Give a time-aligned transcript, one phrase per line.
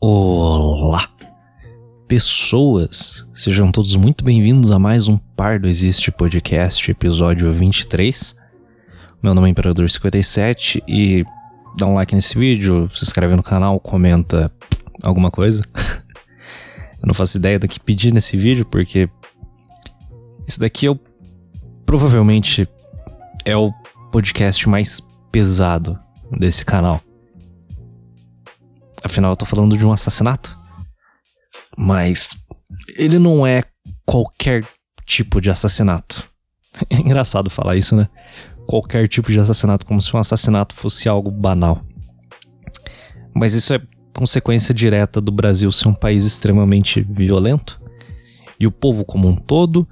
[0.00, 1.10] Olá,
[2.06, 3.26] pessoas!
[3.34, 8.36] Sejam todos muito bem-vindos a mais um Pardo Existe Podcast, episódio 23.
[9.20, 11.24] Meu nome é Imperador57 e
[11.76, 14.52] dá um like nesse vídeo, se inscreve no canal, comenta
[15.02, 15.64] alguma coisa.
[17.02, 19.10] Eu não faço ideia do que pedir nesse vídeo, porque
[20.46, 20.98] esse daqui é o,
[21.84, 22.68] provavelmente
[23.44, 23.72] é o
[24.12, 25.00] podcast mais
[25.32, 25.98] pesado
[26.38, 27.02] desse canal.
[29.02, 30.56] Afinal, eu tô falando de um assassinato.
[31.76, 32.30] Mas
[32.96, 33.62] ele não é
[34.04, 34.64] qualquer
[35.04, 36.24] tipo de assassinato.
[36.90, 38.08] É engraçado falar isso, né?
[38.68, 41.82] Qualquer tipo de assassinato, como se um assassinato fosse algo banal.
[43.34, 43.80] Mas isso é
[44.16, 47.80] consequência direta do Brasil ser um país extremamente violento.
[48.60, 49.88] E o povo como um todo,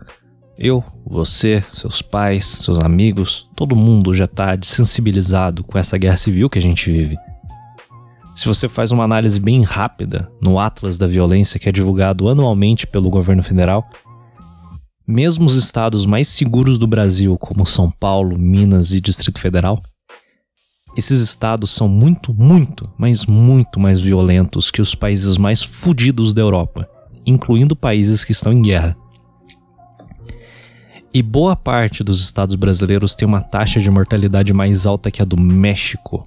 [0.59, 6.49] eu, você, seus pais, seus amigos, todo mundo já está desensibilizado com essa guerra civil
[6.49, 7.17] que a gente vive.
[8.37, 12.87] Se você faz uma análise bem rápida no Atlas da Violência que é divulgado anualmente
[12.87, 13.83] pelo governo federal,
[15.09, 19.83] mesmo os estados mais seguros do Brasil, como São Paulo, Minas e Distrito Federal,
[20.95, 26.43] esses estados são muito, muito, mas muito mais violentos que os países mais fodidos da
[26.43, 26.87] Europa,
[27.25, 28.95] incluindo países que estão em guerra.
[31.13, 35.25] E boa parte dos estados brasileiros tem uma taxa de mortalidade mais alta que a
[35.25, 36.23] do México,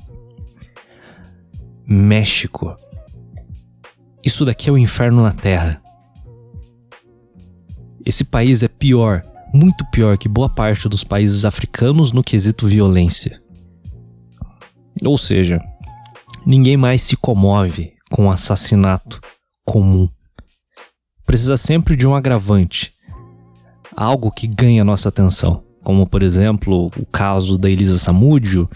[1.91, 2.75] México.
[4.23, 5.81] Isso daqui é o inferno na Terra.
[8.05, 13.41] Esse país é pior, muito pior que boa parte dos países africanos no quesito violência.
[15.03, 15.59] Ou seja,
[16.45, 19.19] ninguém mais se comove com um assassinato
[19.65, 20.07] comum.
[21.25, 22.93] Precisa sempre de um agravante,
[23.95, 28.67] algo que ganha nossa atenção, como por exemplo o caso da Elisa Samúdio,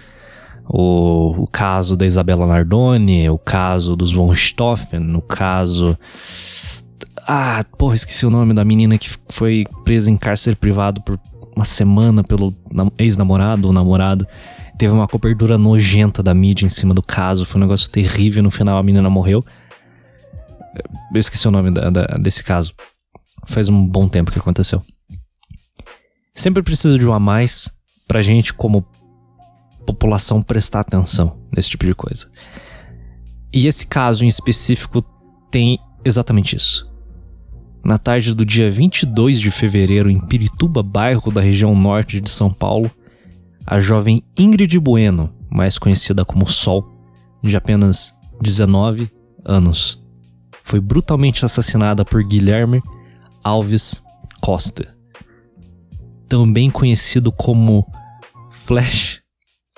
[0.67, 5.97] o, o caso da Isabela Nardoni, o caso dos von Stoffen, o caso.
[7.27, 11.19] Ah, porra, esqueci o nome da menina que foi presa em cárcere privado por
[11.55, 12.53] uma semana pelo
[12.97, 14.27] ex-namorado ou namorado.
[14.77, 18.41] Teve uma cobertura nojenta da mídia em cima do caso, foi um negócio terrível.
[18.41, 19.45] No final a menina morreu.
[21.13, 22.73] Eu esqueci o nome da, da, desse caso.
[23.45, 24.83] Faz um bom tempo que aconteceu.
[26.33, 27.69] Sempre precisa de um a mais
[28.07, 28.83] pra gente, como
[29.85, 32.29] população prestar atenção nesse tipo de coisa.
[33.53, 35.03] E esse caso em específico
[35.51, 36.91] tem exatamente isso.
[37.83, 42.49] Na tarde do dia 22 de fevereiro, em Pirituba, bairro da região norte de São
[42.49, 42.89] Paulo,
[43.65, 46.89] a jovem Ingrid Bueno, mais conhecida como Sol,
[47.43, 49.11] de apenas 19
[49.45, 50.01] anos,
[50.63, 52.81] foi brutalmente assassinada por Guilherme
[53.43, 54.01] Alves
[54.41, 54.95] Costa,
[56.27, 57.85] também conhecido como
[58.49, 59.22] Flash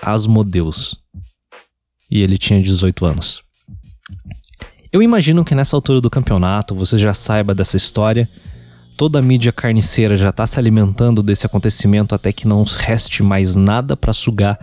[0.02, 0.98] Asmodeus.
[2.10, 3.44] E ele tinha 18 anos.
[4.92, 8.30] Eu imagino que nessa altura do campeonato você já saiba dessa história.
[8.96, 13.56] Toda a mídia carniceira já está se alimentando desse acontecimento até que não reste mais
[13.56, 14.58] nada para sugar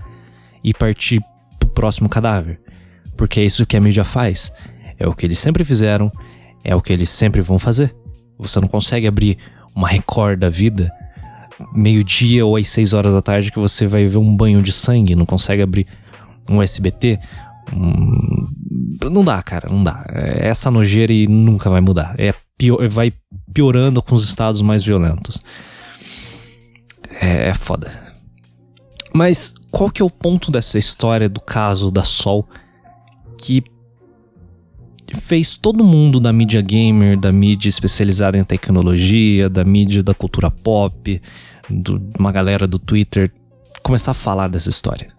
[0.65, 1.20] e partir
[1.59, 2.60] pro próximo cadáver.
[3.16, 4.53] Porque é isso que a mídia faz.
[4.99, 6.10] É o que eles sempre fizeram,
[6.64, 7.94] é o que eles sempre vão fazer.
[8.38, 9.37] Você não consegue abrir
[9.75, 10.91] uma Record da vida
[11.74, 15.14] meio-dia ou às 6 horas da tarde que você vai ver um banho de sangue,
[15.14, 15.86] não consegue abrir
[16.48, 17.18] um SBT.
[17.72, 18.48] Hum,
[19.10, 20.04] não dá, cara, não dá.
[20.08, 22.14] É essa nojeira e nunca vai mudar.
[22.18, 23.12] É pior, vai
[23.52, 25.40] piorando com os estados mais violentos.
[27.20, 27.90] É, é foda.
[29.14, 32.48] Mas qual que é o ponto dessa história do caso da Sol
[33.38, 33.62] que
[35.20, 40.50] fez todo mundo da mídia gamer, da mídia especializada em tecnologia, da mídia da cultura
[40.50, 41.20] pop,
[41.68, 43.32] do, uma galera do Twitter
[43.82, 45.12] começar a falar dessa história.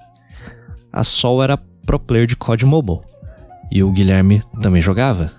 [0.91, 3.01] A Sol era pro player de COD Mobile
[3.71, 5.31] e o Guilherme também jogava.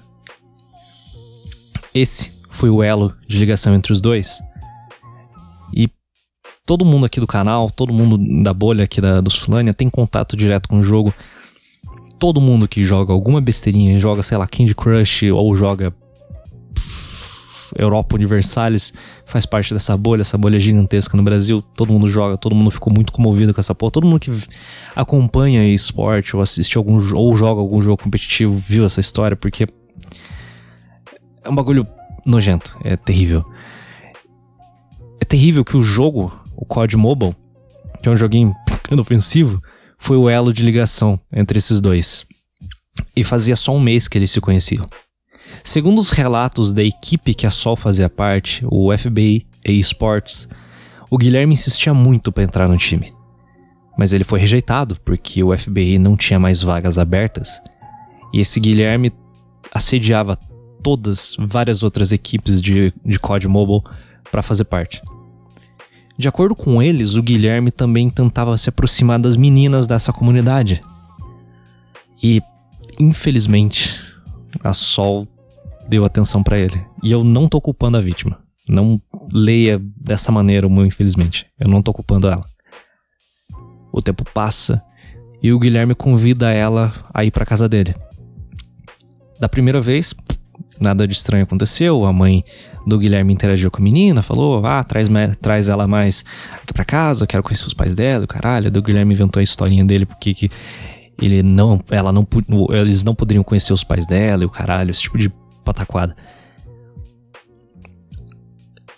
[1.94, 4.40] Esse foi o elo de ligação entre os dois.
[5.72, 5.88] E
[6.66, 10.36] todo mundo aqui do canal, todo mundo da bolha aqui da, dos Fulânia tem contato
[10.36, 11.14] direto com o jogo.
[12.18, 15.94] Todo mundo que joga alguma besteirinha, joga, sei lá, Candy Crush ou joga
[17.76, 18.92] Europa Universalis
[19.26, 21.62] faz parte dessa bolha, essa bolha gigantesca no Brasil.
[21.62, 23.92] Todo mundo joga, todo mundo ficou muito comovido com essa porra.
[23.92, 24.30] Todo mundo que
[24.94, 29.66] acompanha esporte ou assiste algum ou joga algum jogo competitivo viu essa história, porque
[31.42, 31.86] é um bagulho
[32.26, 33.44] nojento, é terrível.
[35.20, 37.34] É terrível que o jogo, o COD Mobile,
[38.02, 38.54] que é um joguinho
[38.98, 39.60] ofensivo,
[39.98, 42.26] foi o elo de ligação entre esses dois.
[43.16, 44.84] E fazia só um mês que eles se conheciam.
[45.64, 50.46] Segundo os relatos da equipe que a Sol fazia parte, o FBI Esports,
[51.10, 53.14] o Guilherme insistia muito para entrar no time.
[53.96, 57.62] Mas ele foi rejeitado porque o FBI não tinha mais vagas abertas.
[58.32, 59.10] E esse Guilherme
[59.72, 60.36] assediava
[60.82, 63.82] todas várias outras equipes de, de COD Mobile
[64.30, 65.00] para fazer parte.
[66.16, 70.82] De acordo com eles, o Guilherme também tentava se aproximar das meninas dessa comunidade.
[72.22, 72.42] E,
[73.00, 74.00] infelizmente,
[74.62, 75.26] a Sol
[75.88, 76.84] deu atenção para ele.
[77.02, 78.38] E eu não tô culpando a vítima.
[78.68, 79.00] Não
[79.32, 81.46] leia dessa maneira meu infelizmente.
[81.58, 82.44] Eu não tô culpando ela.
[83.92, 84.82] O tempo passa
[85.42, 87.94] e o Guilherme convida ela a ir para casa dele.
[89.38, 90.14] Da primeira vez,
[90.80, 92.04] nada de estranho aconteceu.
[92.04, 92.42] A mãe
[92.86, 95.08] do Guilherme interagiu com a menina, falou: Ah, traz,
[95.40, 96.24] traz ela mais
[96.62, 98.70] aqui pra casa, eu quero conhecer os pais dela, caralho.
[98.70, 100.50] Daí o Guilherme inventou a historinha dele porque que
[101.20, 102.26] ele não, ela não,
[102.70, 105.30] eles não poderiam conhecer os pais dela e o caralho, esse tipo de
[105.64, 106.14] pataquada.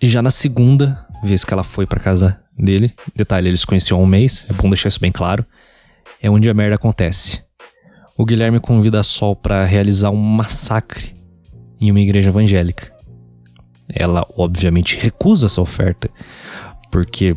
[0.03, 4.07] Já na segunda vez que ela foi para casa dele, detalhe, eles conheciam há um
[4.07, 5.45] mês, é bom deixar isso bem claro,
[6.21, 7.43] é onde a merda acontece.
[8.19, 11.15] O Guilherme convida a Sol para realizar um massacre
[11.81, 12.93] em uma igreja evangélica.
[13.93, 16.09] Ela, obviamente, recusa essa oferta,
[16.91, 17.37] porque.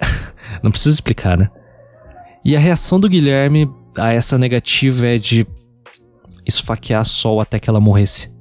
[0.62, 1.50] não precisa explicar, né?
[2.44, 5.46] E a reação do Guilherme a essa negativa é de
[6.46, 8.34] esfaquear a Sol até que ela morresse.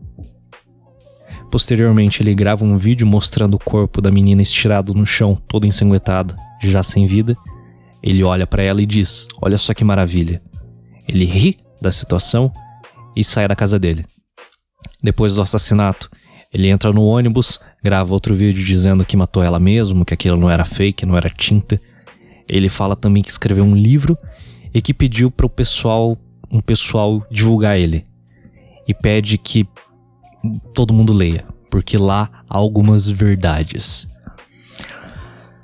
[1.55, 6.35] Posteriormente, ele grava um vídeo mostrando o corpo da menina estirado no chão, todo ensanguentado,
[6.61, 7.33] já sem vida.
[8.03, 10.41] Ele olha para ela e diz: Olha só que maravilha.
[11.07, 12.51] Ele ri da situação
[13.15, 14.05] e sai da casa dele.
[15.01, 16.09] Depois do assassinato,
[16.53, 20.49] ele entra no ônibus, grava outro vídeo dizendo que matou ela mesmo, que aquilo não
[20.49, 21.79] era fake, não era tinta.
[22.49, 24.17] Ele fala também que escreveu um livro
[24.73, 26.17] e que pediu para o pessoal,
[26.51, 28.03] um pessoal divulgar ele.
[28.85, 29.65] E pede que
[30.73, 34.07] todo mundo leia, porque lá há algumas verdades.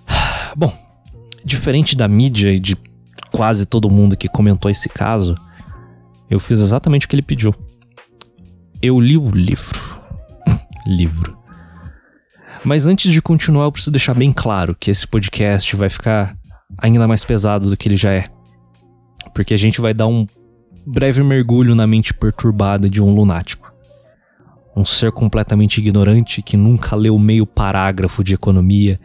[0.56, 0.74] Bom,
[1.44, 2.76] diferente da mídia e de
[3.32, 5.36] quase todo mundo que comentou esse caso,
[6.30, 7.56] eu fiz exatamente o que ele pediu.
[8.82, 9.80] Eu li o livro.
[10.86, 11.38] livro.
[12.64, 16.38] Mas antes de continuar, eu preciso deixar bem claro que esse podcast vai ficar
[16.78, 18.26] ainda mais pesado do que ele já é.
[19.34, 20.28] Porque a gente vai dar um
[20.86, 23.71] breve mergulho na mente perturbada de um lunático
[24.76, 29.00] um ser completamente ignorante que nunca leu meio parágrafo de economia,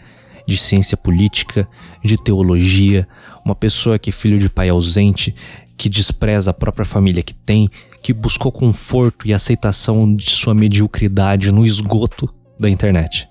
[0.47, 1.69] de ciência política,
[2.05, 3.07] de teologia,
[3.45, 5.35] uma pessoa que é filho de pai ausente,
[5.77, 7.69] que despreza a própria família que tem,
[8.03, 13.29] que buscou conforto e aceitação de sua mediocridade no esgoto da internet.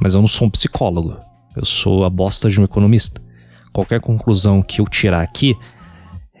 [0.00, 1.16] Mas eu não sou um psicólogo,
[1.54, 3.20] eu sou a bosta de um economista.
[3.72, 5.54] Qualquer conclusão que eu tirar aqui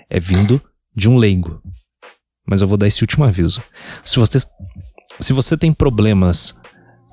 [0.08, 0.60] é vindo
[0.96, 1.62] de um leigo,
[2.50, 3.62] mas eu vou dar esse último aviso.
[4.04, 4.40] Se você,
[5.20, 6.58] se você tem problemas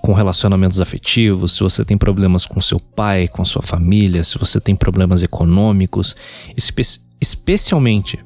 [0.02, 4.60] com relacionamentos afetivos, se você tem problemas com seu pai, com sua família, se você
[4.60, 6.16] tem problemas econômicos,
[6.58, 6.82] espe
[7.22, 8.20] especialmente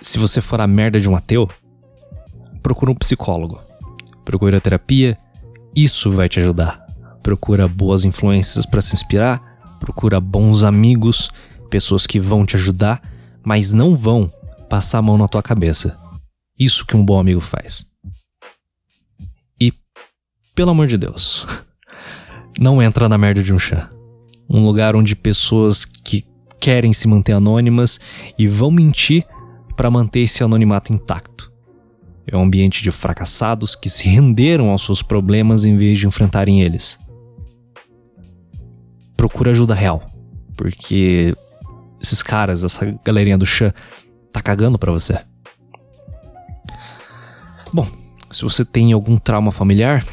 [0.00, 1.48] se você for a merda de um ateu,
[2.62, 3.60] procura um psicólogo.
[4.24, 5.18] Procura terapia,
[5.76, 6.82] isso vai te ajudar.
[7.22, 11.30] Procura boas influências para se inspirar, procura bons amigos,
[11.68, 13.02] pessoas que vão te ajudar,
[13.42, 14.30] mas não vão
[14.74, 15.96] passar a mão na tua cabeça.
[16.58, 17.86] Isso que um bom amigo faz.
[19.60, 19.72] E,
[20.52, 21.46] pelo amor de Deus,
[22.58, 23.88] não entra na merda de um chá.
[24.50, 26.26] Um lugar onde pessoas que
[26.58, 28.00] querem se manter anônimas
[28.36, 29.24] e vão mentir
[29.76, 31.52] para manter esse anonimato intacto.
[32.26, 36.62] É um ambiente de fracassados que se renderam aos seus problemas em vez de enfrentarem
[36.62, 36.98] eles.
[39.16, 40.02] Procura ajuda real,
[40.56, 41.32] porque
[42.02, 43.72] esses caras, essa galerinha do chá,
[44.34, 45.16] tá cagando para você.
[47.72, 47.86] Bom,
[48.32, 50.04] se você tem algum trauma familiar,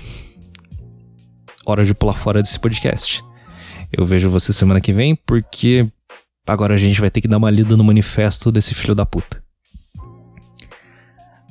[1.65, 3.23] hora de pular fora desse podcast.
[3.91, 5.87] Eu vejo você semana que vem porque
[6.47, 9.43] agora a gente vai ter que dar uma lida no manifesto desse filho da puta.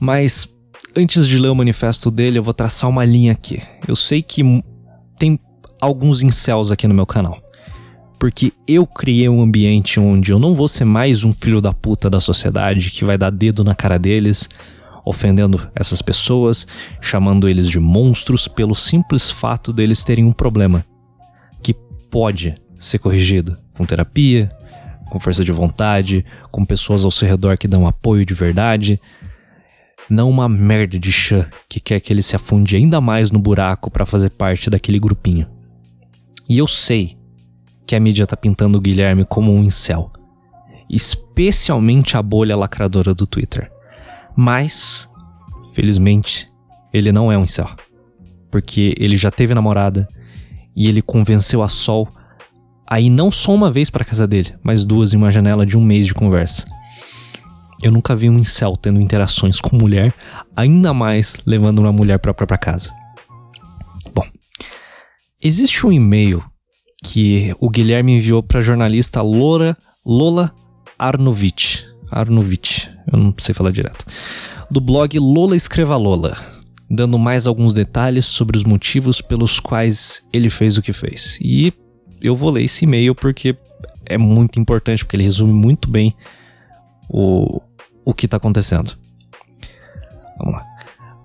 [0.00, 0.56] Mas
[0.96, 3.60] antes de ler o manifesto dele, eu vou traçar uma linha aqui.
[3.86, 4.42] Eu sei que
[5.18, 5.40] tem
[5.80, 7.42] alguns incels aqui no meu canal
[8.20, 12.10] porque eu criei um ambiente onde eu não vou ser mais um filho da puta
[12.10, 14.46] da sociedade que vai dar dedo na cara deles,
[15.06, 16.66] ofendendo essas pessoas,
[17.00, 20.84] chamando eles de monstros pelo simples fato deles terem um problema
[21.62, 21.72] que
[22.10, 24.52] pode ser corrigido com terapia,
[25.08, 29.00] com força de vontade, com pessoas ao seu redor que dão apoio de verdade.
[30.10, 33.90] Não uma merda de chã que quer que ele se afunde ainda mais no buraco
[33.90, 35.46] para fazer parte daquele grupinho.
[36.46, 37.18] E eu sei
[37.90, 40.12] que a mídia tá pintando o Guilherme como um incel.
[40.88, 43.68] Especialmente a bolha lacradora do Twitter.
[44.36, 45.10] Mas,
[45.74, 46.46] felizmente,
[46.92, 47.68] ele não é um incel.
[48.48, 50.08] Porque ele já teve namorada
[50.76, 52.08] e ele convenceu a Sol
[52.86, 55.76] a ir não só uma vez para casa dele, mas duas em uma janela de
[55.76, 56.64] um mês de conversa.
[57.82, 60.14] Eu nunca vi um incel tendo interações com mulher,
[60.54, 62.94] ainda mais levando uma mulher própria casa.
[64.14, 64.28] Bom,
[65.42, 66.40] existe um e-mail
[67.04, 70.52] que o Guilherme enviou pra jornalista Lola, Lola
[70.98, 71.86] Arnovich.
[72.10, 74.04] Arnovich, eu não sei falar direto.
[74.70, 76.36] Do blog Lola Escreva Lola,
[76.90, 81.38] dando mais alguns detalhes sobre os motivos pelos quais ele fez o que fez.
[81.40, 81.72] E
[82.20, 83.56] eu vou ler esse e-mail porque
[84.04, 86.14] é muito importante, porque ele resume muito bem
[87.08, 87.60] o,
[88.04, 88.96] o que está acontecendo.
[90.38, 90.66] Vamos lá.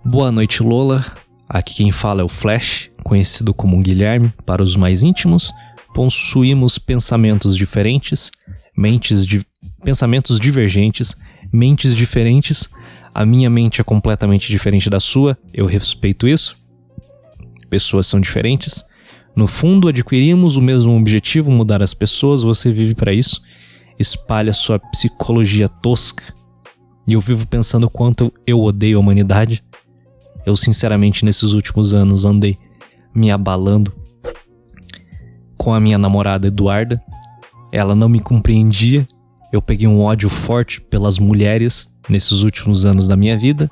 [0.04, 1.06] Boa noite, Lola.
[1.50, 5.52] Aqui quem fala é o Flash, conhecido como Guilherme para os mais íntimos.
[5.96, 8.30] Possuímos pensamentos diferentes,
[8.76, 9.46] mentes de
[9.82, 11.16] pensamentos divergentes,
[11.54, 12.70] mentes diferentes.
[13.14, 16.58] A minha mente é completamente diferente da sua, eu respeito isso.
[17.70, 18.84] Pessoas são diferentes.
[19.38, 23.42] No fundo, adquirimos o mesmo objetivo, mudar as pessoas, você vive para isso.
[23.98, 26.26] Espalha sua psicologia tosca.
[27.08, 29.64] E eu vivo pensando quanto eu odeio a humanidade.
[30.46, 32.58] Eu, sinceramente, nesses últimos anos andei
[33.14, 34.04] me abalando
[35.66, 37.02] com a minha namorada Eduarda.
[37.72, 39.08] Ela não me compreendia.
[39.52, 43.68] Eu peguei um ódio forte pelas mulheres nesses últimos anos da minha vida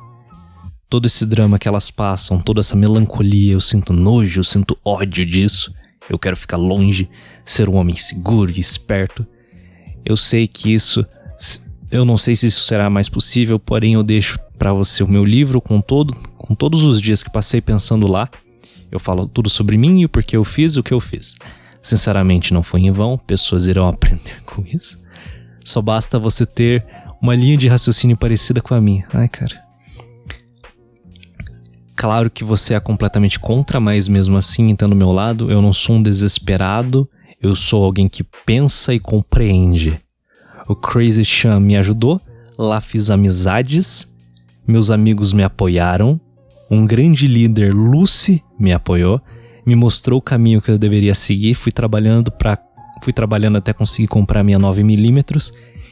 [0.90, 5.26] todo esse drama que elas passam, toda essa melancolia, eu sinto nojo, eu sinto ódio
[5.26, 5.74] disso.
[6.08, 7.10] Eu quero ficar longe,
[7.44, 9.26] ser um homem seguro e esperto.
[10.06, 11.04] Eu sei que isso,
[11.90, 15.26] eu não sei se isso será mais possível, porém eu deixo para você o meu
[15.26, 18.30] livro com todo, com todos os dias que passei pensando lá.
[18.92, 21.36] Eu falo tudo sobre mim e o porquê eu fiz o que eu fiz.
[21.84, 24.98] Sinceramente, não foi em vão, pessoas irão aprender com isso.
[25.66, 26.86] Só basta você ter
[27.22, 29.06] uma linha de raciocínio parecida com a minha.
[29.14, 29.62] Ai, cara.
[31.96, 35.72] Claro que você é completamente contra, mas mesmo assim, então do meu lado, eu não
[35.72, 37.08] sou um desesperado,
[37.42, 39.98] eu sou alguém que pensa e compreende.
[40.68, 42.20] O Crazy Chan me ajudou,
[42.58, 44.12] lá fiz amizades,
[44.66, 46.20] meus amigos me apoiaram,
[46.70, 49.22] um grande líder, Lucy, me apoiou,
[49.66, 52.58] me mostrou o caminho que eu deveria seguir, fui trabalhando para
[53.04, 55.52] fui trabalhando até conseguir comprar minha 9mm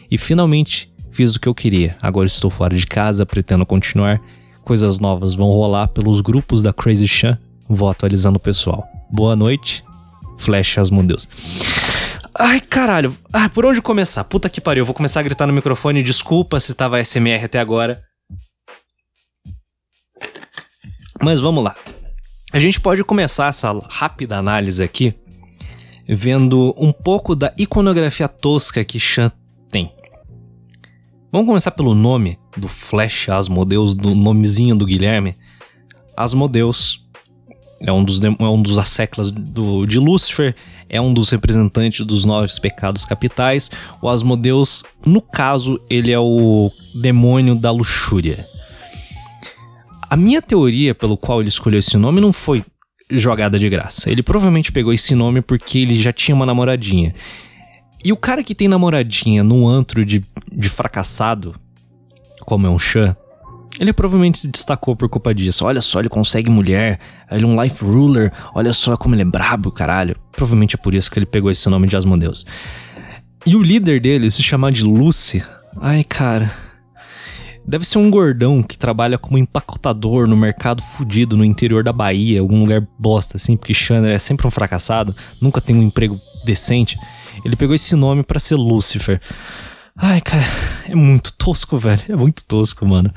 [0.10, 1.98] e finalmente fiz o que eu queria.
[2.02, 4.22] Agora estou fora de casa, pretendo continuar
[4.64, 7.38] coisas novas vão rolar pelos grupos da Crazy Chan.
[7.68, 8.88] Vou atualizando o pessoal.
[9.12, 9.84] Boa noite,
[10.38, 11.28] Flash Asmodeus.
[12.34, 13.16] Ai, caralho.
[13.34, 14.24] Ah, por onde começar?
[14.24, 14.82] Puta que pariu.
[14.82, 16.02] Eu vou começar a gritar no microfone.
[16.02, 18.02] Desculpa se tava SMR até agora.
[21.22, 21.76] Mas vamos lá.
[22.54, 25.16] A gente pode começar essa rápida análise aqui
[26.06, 29.32] vendo um pouco da iconografia tosca que Chan
[29.70, 29.90] tem.
[31.32, 35.38] Vamos começar pelo nome do Flash Asmodeus, do nomezinho do Guilherme.
[36.18, 37.08] Asmodeus
[37.80, 40.54] é um dos, é um dos asseclas do, de Lúcifer,
[40.90, 43.72] é um dos representantes dos nove pecados capitais.
[44.02, 48.46] O Asmodeus, no caso, ele é o demônio da luxúria.
[50.12, 52.66] A minha teoria pelo qual ele escolheu esse nome não foi
[53.10, 54.12] jogada de graça.
[54.12, 57.16] Ele provavelmente pegou esse nome porque ele já tinha uma namoradinha.
[58.04, 61.56] E o cara que tem namoradinha num antro de, de fracassado,
[62.42, 63.16] como é um Chan,
[63.80, 65.64] ele provavelmente se destacou por culpa disso.
[65.64, 67.00] Olha só, ele consegue mulher,
[67.32, 70.18] ele é um life ruler, olha só como ele é brabo, caralho.
[70.34, 72.46] Provavelmente é por isso que ele pegou esse nome de Asmodeus.
[73.46, 75.42] E o líder dele se chama de Lucy.
[75.80, 76.52] Ai, cara.
[77.66, 82.42] Deve ser um gordão que trabalha como empacotador no mercado fudido no interior da Bahia,
[82.42, 86.98] algum lugar bosta assim, porque Chandler é sempre um fracassado, nunca tem um emprego decente.
[87.46, 89.22] Ele pegou esse nome para ser Lucifer.
[89.96, 90.44] Ai, cara,
[90.88, 92.02] é muito tosco, velho.
[92.10, 93.14] É muito tosco, mano.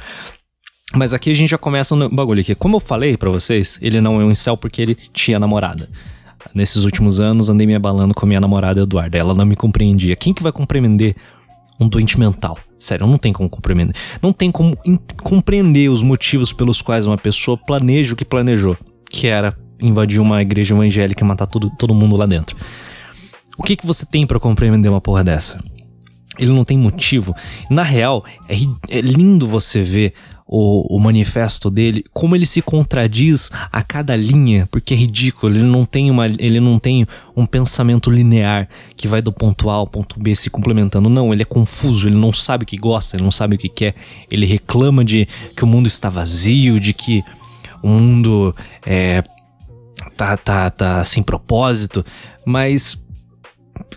[0.95, 2.55] Mas aqui a gente já começa no bagulho aqui.
[2.55, 5.89] Como eu falei para vocês, ele não é um incel porque ele tinha namorada.
[6.55, 9.17] Nesses últimos anos andei me abalando com a minha namorada Eduarda.
[9.17, 10.15] Ela não me compreendia.
[10.15, 11.17] Quem que vai compreender
[11.81, 12.59] um doente mental?
[12.79, 13.95] Sério, não tem como compreender.
[14.23, 14.77] Não tem como
[15.23, 18.77] compreender os motivos pelos quais uma pessoa planeja o que planejou.
[19.11, 22.57] Que era invadir uma igreja evangélica e matar todo, todo mundo lá dentro.
[23.57, 25.63] O que, que você tem para compreender uma porra dessa?
[26.39, 27.35] Ele não tem motivo.
[27.71, 28.55] Na real, é,
[28.89, 30.15] é lindo você ver
[30.47, 35.65] o, o, manifesto dele, como ele se contradiz a cada linha, porque é ridículo, ele
[35.65, 39.87] não tem uma, ele não tem um pensamento linear que vai do ponto A ao
[39.87, 41.09] ponto B se complementando.
[41.09, 43.69] Não, ele é confuso, ele não sabe o que gosta, ele não sabe o que
[43.69, 43.95] quer.
[44.31, 47.25] Ele reclama de que o mundo está vazio, de que
[47.83, 49.25] o mundo é,
[50.17, 52.05] tá, tá, tá sem propósito,
[52.45, 53.03] mas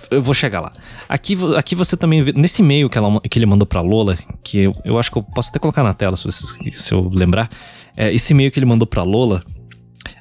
[0.09, 0.71] eu vou chegar lá.
[1.09, 4.59] Aqui, aqui você também vê, nesse e-mail que, ela, que ele mandou pra Lola, que
[4.59, 7.49] eu, eu acho que eu posso até colocar na tela se, você, se eu lembrar.
[7.95, 9.41] É, esse e-mail que ele mandou pra Lola.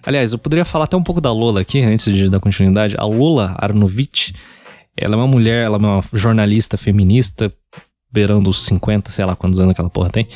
[0.05, 2.95] Aliás, eu poderia falar até um pouco da Lola aqui, antes de dar continuidade.
[2.97, 4.35] A Lola Arnovich,
[4.97, 7.53] ela é uma mulher, ela é uma jornalista feminista,
[8.13, 10.29] beirando os 50, sei lá quantos anos aquela porra tem.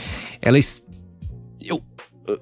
[0.42, 0.58] Ela.
[1.62, 1.80] Eu.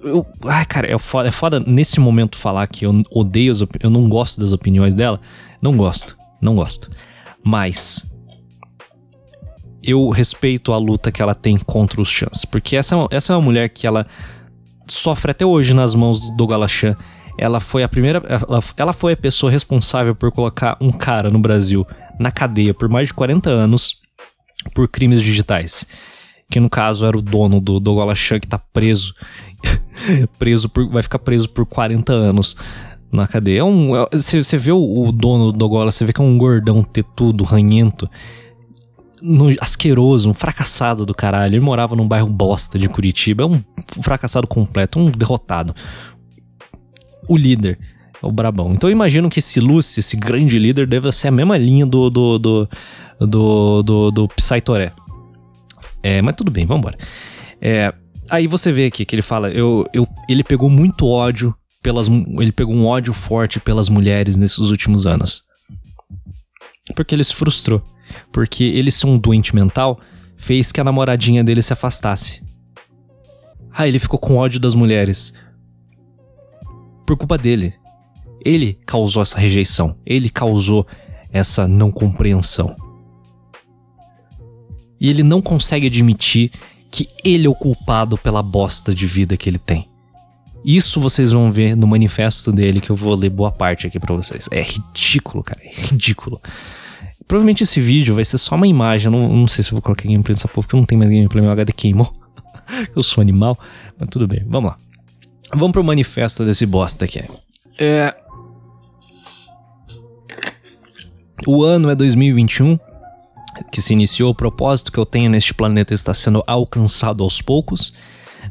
[0.03, 3.91] eu ai, cara, é foda, é foda nesse momento falar que eu odeio, as eu
[3.91, 5.21] não gosto das opiniões dela.
[5.61, 6.91] Não gosto, não gosto.
[7.45, 8.11] Mas.
[9.83, 12.45] Eu respeito a luta que ela tem contra os Chans.
[12.45, 14.07] Porque essa, é essa é uma mulher que ela
[14.87, 16.95] sofre até hoje nas mãos do Galachan.
[17.39, 18.23] Ela foi a primeira.
[18.29, 21.87] Ela, ela foi a pessoa responsável por colocar um cara no Brasil
[22.19, 24.01] na cadeia por mais de 40 anos
[24.75, 25.87] por crimes digitais.
[26.51, 29.15] Que no caso era o dono do Dogolachan que tá preso.
[30.39, 32.57] preso por, vai ficar preso por 40 anos
[33.11, 33.61] na cadeia.
[33.61, 36.37] É um, você, é, vê o, o, dono do Dogola, você vê que é um
[36.37, 38.09] gordão tetudo, ranhento,
[39.23, 41.55] no, asqueroso, um fracassado do caralho.
[41.55, 43.43] Ele morava num bairro bosta de Curitiba.
[43.43, 43.63] É um
[44.03, 45.75] fracassado completo, um derrotado.
[47.29, 47.79] O líder
[48.21, 48.73] o Brabão.
[48.73, 52.11] Então eu imagino que esse Lúcio, esse grande líder, deve ser a mesma linha do,
[52.11, 52.69] do, do
[53.27, 54.93] do, do, do Psytoré.
[56.03, 56.97] É, mas tudo bem, vambora.
[57.61, 57.93] É,
[58.31, 62.53] aí você vê aqui que ele fala, eu, eu, ele pegou muito ódio pelas, ele
[62.53, 65.43] pegou um ódio forte pelas mulheres nesses últimos anos.
[66.95, 67.83] Porque ele se frustrou.
[68.33, 70.01] Porque ele ser um doente mental
[70.37, 72.43] fez que a namoradinha dele se afastasse.
[73.71, 75.33] Ah, ele ficou com ódio das mulheres.
[77.07, 77.75] Por culpa dele.
[78.45, 79.97] Ele causou essa rejeição.
[80.07, 80.87] Ele causou
[81.31, 82.75] essa não compreensão.
[85.01, 86.51] E ele não consegue admitir
[86.91, 89.89] que ele é o culpado pela bosta de vida que ele tem.
[90.65, 94.15] Isso vocês vão ver no manifesto dele, que eu vou ler boa parte aqui para
[94.15, 94.49] vocês.
[94.51, 96.41] É ridículo, cara, é ridículo.
[97.27, 100.05] Provavelmente esse vídeo vai ser só uma imagem, não, não sei se eu vou colocar
[100.05, 102.13] gameplay nessa porra, porque não tem mais gameplay, meu HD queimou.
[102.97, 103.59] eu sou animal,
[103.99, 104.79] mas tudo bem, vamos lá.
[105.53, 107.23] Vamos pro manifesto desse bosta aqui.
[107.79, 108.15] É...
[111.47, 112.79] O ano é 2021
[113.71, 117.93] que se iniciou, o propósito que eu tenho neste planeta está sendo alcançado aos poucos.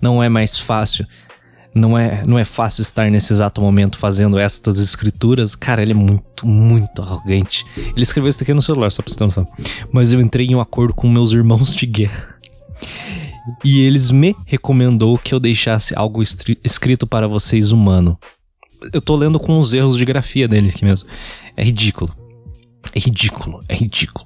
[0.02, 1.06] Não é mais fácil.
[1.74, 5.56] Não é, não é fácil estar nesse exato momento fazendo estas escrituras.
[5.56, 7.64] Cara, ele é muito, muito arrogante.
[7.78, 9.48] Ele escreveu isso aqui no celular, só pra você ter noção.
[9.92, 12.36] Mas eu entrei em um acordo com meus irmãos de guerra.
[13.64, 16.22] E eles me recomendou que eu deixasse algo
[16.64, 18.18] escrito para vocês humano.
[18.92, 21.08] Eu tô lendo com os erros de grafia dele aqui mesmo.
[21.56, 22.14] É ridículo.
[22.94, 24.26] É ridículo, é ridículo.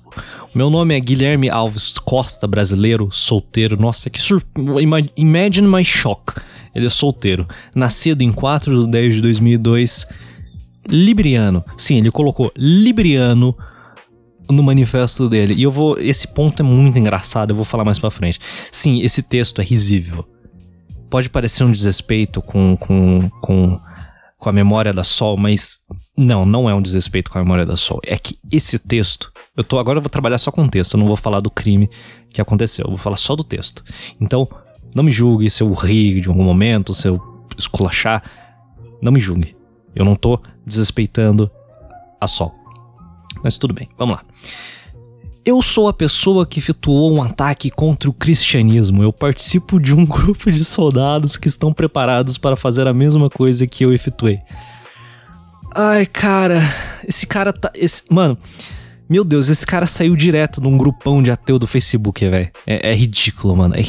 [0.53, 3.75] Meu nome é Guilherme Alves Costa, brasileiro, solteiro.
[3.79, 4.43] Nossa, que sur...
[5.15, 6.33] Imagine my shock.
[6.73, 7.47] Ele é solteiro.
[7.75, 10.07] Nascido em 4 de 10 de 2002.
[10.87, 11.63] Libriano.
[11.77, 13.55] Sim, ele colocou Libriano
[14.49, 15.53] no manifesto dele.
[15.53, 15.97] E eu vou.
[15.97, 18.39] Esse ponto é muito engraçado, eu vou falar mais pra frente.
[18.71, 20.25] Sim, esse texto é risível.
[21.09, 23.79] Pode parecer um desrespeito com, com, com
[24.41, 25.77] com a memória da Sol, mas
[26.17, 28.01] não, não é um desrespeito com a memória da Sol.
[28.03, 30.99] É que esse texto, eu tô agora eu vou trabalhar só com o texto, eu
[30.99, 31.87] não vou falar do crime
[32.31, 33.83] que aconteceu, eu vou falar só do texto.
[34.19, 34.49] Então,
[34.95, 37.21] não me julgue se eu rir de algum momento, se eu
[37.57, 38.23] esculachar,
[39.01, 39.55] não me julgue.
[39.95, 41.49] Eu não tô desrespeitando
[42.19, 42.53] a Sol.
[43.43, 44.23] Mas tudo bem, vamos lá.
[45.43, 49.01] Eu sou a pessoa que efetuou um ataque contra o cristianismo.
[49.01, 53.65] Eu participo de um grupo de soldados que estão preparados para fazer a mesma coisa
[53.65, 54.39] que eu efetuei.
[55.73, 56.61] Ai, cara,
[57.07, 57.71] esse cara tá.
[57.73, 58.37] Esse, mano,
[59.11, 62.49] meu Deus, esse cara saiu direto num grupão de ateu do Facebook, velho.
[62.65, 63.75] É, é, ridículo, mano.
[63.75, 63.83] É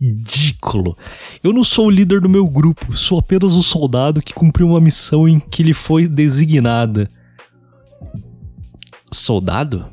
[0.00, 0.96] ridículo.
[1.44, 4.80] Eu não sou o líder do meu grupo, sou apenas um soldado que cumpriu uma
[4.80, 7.06] missão em que ele foi designada.
[9.12, 9.84] Soldado?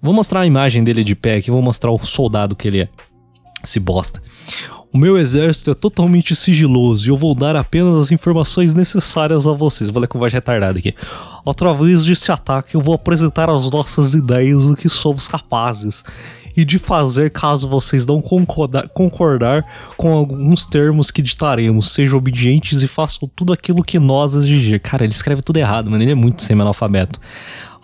[0.00, 2.88] Vou mostrar a imagem dele de pé aqui, vou mostrar o soldado que ele é.
[3.62, 4.22] Esse bosta.
[4.90, 9.52] O meu exército é totalmente sigiloso e eu vou dar apenas as informações necessárias a
[9.52, 9.90] vocês.
[9.90, 10.94] Vou ler com voz retardada aqui.
[11.46, 16.02] Através desse ataque, eu vou apresentar as nossas ideias do que somos capazes
[16.56, 19.64] e de fazer caso vocês não concordar, concordar
[19.96, 21.92] com alguns termos que ditaremos.
[21.92, 24.80] Sejam obedientes e façam tudo aquilo que nós exigir.
[24.80, 26.02] Cara, ele escreve tudo errado, mano.
[26.02, 27.20] Ele é muito semi-analfabeto.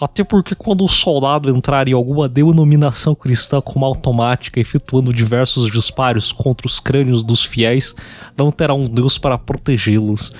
[0.00, 6.32] Até porque quando o soldado entrar em alguma denominação cristã como automática, efetuando diversos disparos
[6.32, 7.94] contra os crânios dos fiéis,
[8.36, 10.32] não terá um Deus para protegê-los.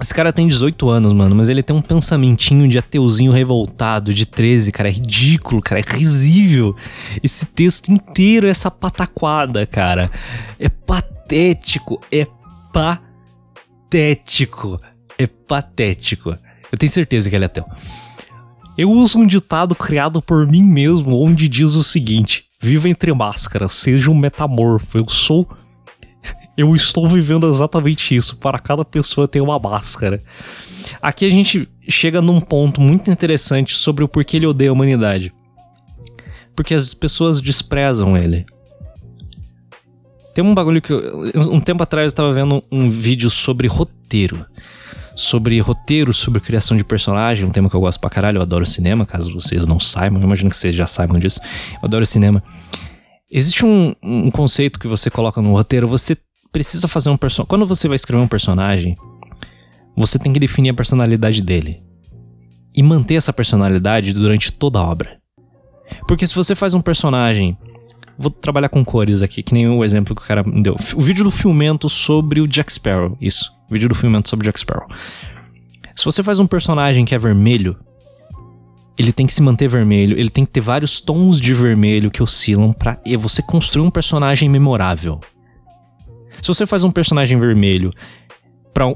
[0.00, 4.26] Esse cara tem 18 anos, mano, mas ele tem um pensamentinho de ateuzinho revoltado de
[4.26, 4.88] 13, cara.
[4.88, 5.80] É ridículo, cara.
[5.80, 6.74] É risível.
[7.22, 10.10] Esse texto inteiro, essa pataquada, cara.
[10.58, 12.00] É patético.
[12.10, 12.26] É
[12.72, 14.80] patético.
[15.18, 16.36] É patético.
[16.70, 17.66] Eu tenho certeza que ele é ateu.
[18.76, 23.72] Eu uso um ditado criado por mim mesmo, onde diz o seguinte: Viva entre máscaras,
[23.72, 24.96] seja um metamorfo.
[24.96, 25.46] Eu sou.
[26.56, 28.36] Eu estou vivendo exatamente isso.
[28.36, 30.22] Para cada pessoa tem uma máscara.
[31.00, 35.32] Aqui a gente chega num ponto muito interessante sobre o porquê ele odeia a humanidade.
[36.54, 38.44] porque as pessoas desprezam ele.
[40.34, 44.46] Tem um bagulho que eu, um tempo atrás eu tava vendo um vídeo sobre roteiro.
[45.14, 48.64] Sobre roteiro, sobre criação de personagem, um tema que eu gosto pra caralho, eu adoro
[48.64, 51.38] cinema, caso vocês não saibam, eu imagino que vocês já saibam disso.
[51.74, 52.42] Eu adoro cinema.
[53.30, 56.16] Existe um, um conceito que você coloca no roteiro, você
[56.52, 57.48] precisa fazer um personagem.
[57.48, 58.96] Quando você vai escrever um personagem,
[59.96, 61.82] você tem que definir a personalidade dele.
[62.74, 65.18] E manter essa personalidade durante toda a obra.
[66.06, 67.56] Porque se você faz um personagem
[68.18, 70.76] Vou trabalhar com cores aqui, que nem o exemplo que o cara me deu.
[70.94, 73.16] O vídeo do filmento sobre o Jack Sparrow.
[73.20, 73.52] Isso.
[73.68, 74.86] O vídeo do filmento sobre o Jack Sparrow.
[75.94, 77.76] Se você faz um personagem que é vermelho,
[78.98, 82.22] ele tem que se manter vermelho, ele tem que ter vários tons de vermelho que
[82.22, 85.20] oscilam para você construir um personagem memorável.
[86.40, 87.92] Se você faz um personagem vermelho
[88.72, 88.86] para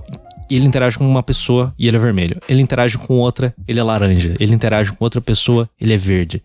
[0.49, 2.41] ele interage com uma pessoa e ele é vermelho.
[2.49, 4.37] Ele interage com outra, ele é laranja.
[4.39, 6.43] Ele interage com outra pessoa, ele é verde.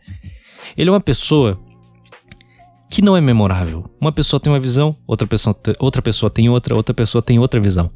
[0.76, 1.60] Ele é uma pessoa
[2.90, 3.84] que não é memorável.
[4.00, 7.60] Uma pessoa tem uma visão, outra pessoa, outra pessoa tem outra, outra pessoa tem outra
[7.60, 7.90] visão.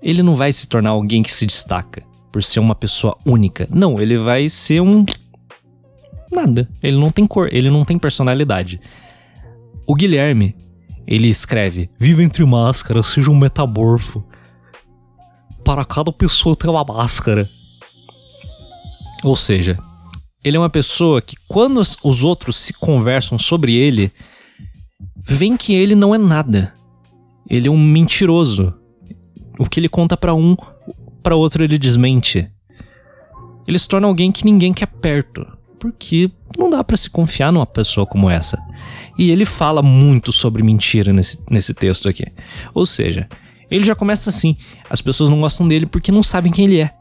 [0.00, 3.66] Ele não vai se tornar alguém que se destaca por ser uma pessoa única.
[3.70, 5.04] Não, ele vai ser um.
[6.30, 6.68] Nada.
[6.82, 8.80] Ele não tem cor, ele não tem personalidade.
[9.86, 10.54] O Guilherme,
[11.08, 14.22] ele escreve: Viva entre máscaras, seja um metamorfo.
[15.64, 17.48] Para cada pessoa tem uma máscara.
[19.24, 19.78] Ou seja,
[20.44, 24.12] ele é uma pessoa que, quando os outros se conversam sobre ele,
[25.16, 26.74] vem que ele não é nada.
[27.48, 28.74] Ele é um mentiroso.
[29.58, 30.54] O que ele conta para um,
[31.22, 32.50] para outro ele desmente.
[33.66, 35.46] Ele se torna alguém que ninguém quer perto,
[35.78, 38.58] porque não dá para se confiar numa pessoa como essa.
[39.18, 42.24] E ele fala muito sobre mentira nesse, nesse texto aqui.
[42.72, 43.28] Ou seja,
[43.68, 44.56] ele já começa assim:
[44.88, 46.94] as pessoas não gostam dele porque não sabem quem ele é.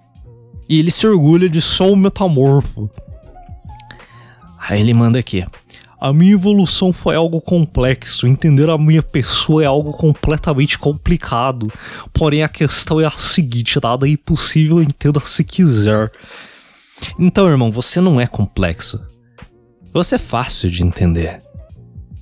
[0.68, 2.90] E ele se orgulha de sou metamorfo.
[4.60, 5.46] Aí ele manda aqui.
[6.00, 8.28] A minha evolução foi algo complexo.
[8.28, 11.72] Entender a minha pessoa é algo completamente complicado.
[12.14, 16.12] Porém, a questão é a seguinte: nada é impossível, entenda se quiser.
[17.18, 19.00] Então, irmão, você não é complexo.
[19.94, 21.47] Você é fácil de entender.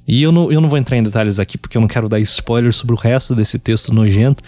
[0.07, 2.19] E eu não, eu não vou entrar em detalhes aqui porque eu não quero dar
[2.19, 4.43] spoiler sobre o resto desse texto nojento.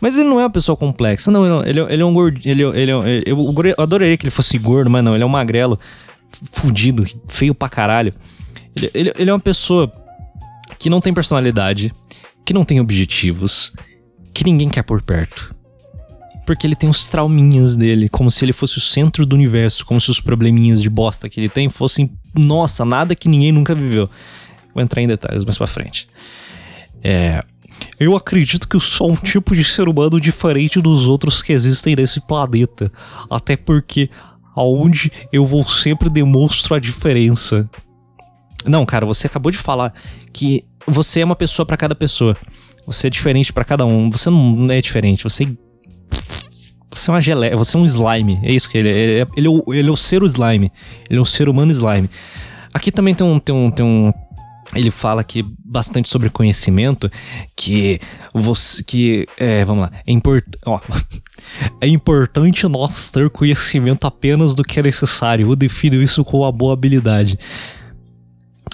[0.00, 1.30] Mas ele não é uma pessoa complexa.
[1.30, 2.50] Não, ele, ele é um gordinho.
[2.50, 5.78] Ele, ele, ele, eu adoraria que ele fosse gordo, mas não, ele é um magrelo
[6.50, 8.14] fudido, feio pra caralho.
[8.74, 9.92] Ele, ele, ele é uma pessoa
[10.78, 11.92] que não tem personalidade,
[12.44, 13.72] que não tem objetivos,
[14.32, 15.54] que ninguém quer por perto.
[16.46, 20.00] Porque ele tem os trauminhas dele, como se ele fosse o centro do universo, como
[20.00, 24.10] se os probleminhas de bosta que ele tem fossem, nossa, nada que ninguém nunca viveu.
[24.74, 26.08] Vou entrar em detalhes mais pra frente.
[27.02, 27.42] É.
[27.98, 31.96] Eu acredito que eu sou um tipo de ser humano diferente dos outros que existem
[31.96, 32.92] nesse planeta.
[33.28, 34.08] Até porque
[34.54, 37.68] aonde eu vou sempre demonstro a diferença.
[38.64, 39.92] Não, cara, você acabou de falar
[40.32, 42.36] que você é uma pessoa para cada pessoa.
[42.86, 44.10] Você é diferente para cada um.
[44.10, 45.24] Você não é diferente.
[45.24, 45.48] Você
[46.94, 48.38] você é uma geleia, você é um slime.
[48.42, 48.92] É isso que ele é.
[48.92, 50.70] Ele é, ele é, o, ele é o ser slime.
[51.08, 52.08] Ele é um ser humano slime.
[52.72, 54.12] Aqui também tem um, tem um, tem um
[54.74, 57.10] ele fala aqui bastante sobre conhecimento,
[57.56, 58.00] que
[58.32, 60.80] você que é, vamos lá, é, import, ó,
[61.80, 65.48] é importante nós ter conhecimento apenas do que é necessário.
[65.50, 67.38] Eu defino isso como uma boa habilidade.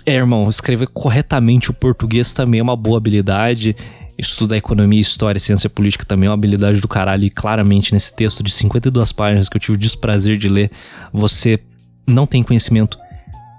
[0.06, 3.76] É, irmão, escrever corretamente o português também é uma boa habilidade.
[4.16, 7.24] Estudar economia, história, ciência política também é uma habilidade do caralho.
[7.24, 10.70] E claramente nesse texto de 52 páginas que eu tive o desprazer de ler,
[11.12, 11.61] você
[12.06, 12.98] não tem conhecimento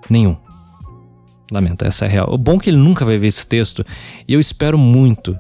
[0.09, 0.35] nenhum.
[1.51, 2.33] Lamento, essa é a real.
[2.33, 3.85] O bom é que ele nunca vai ver esse texto.
[4.27, 5.37] E eu espero muito.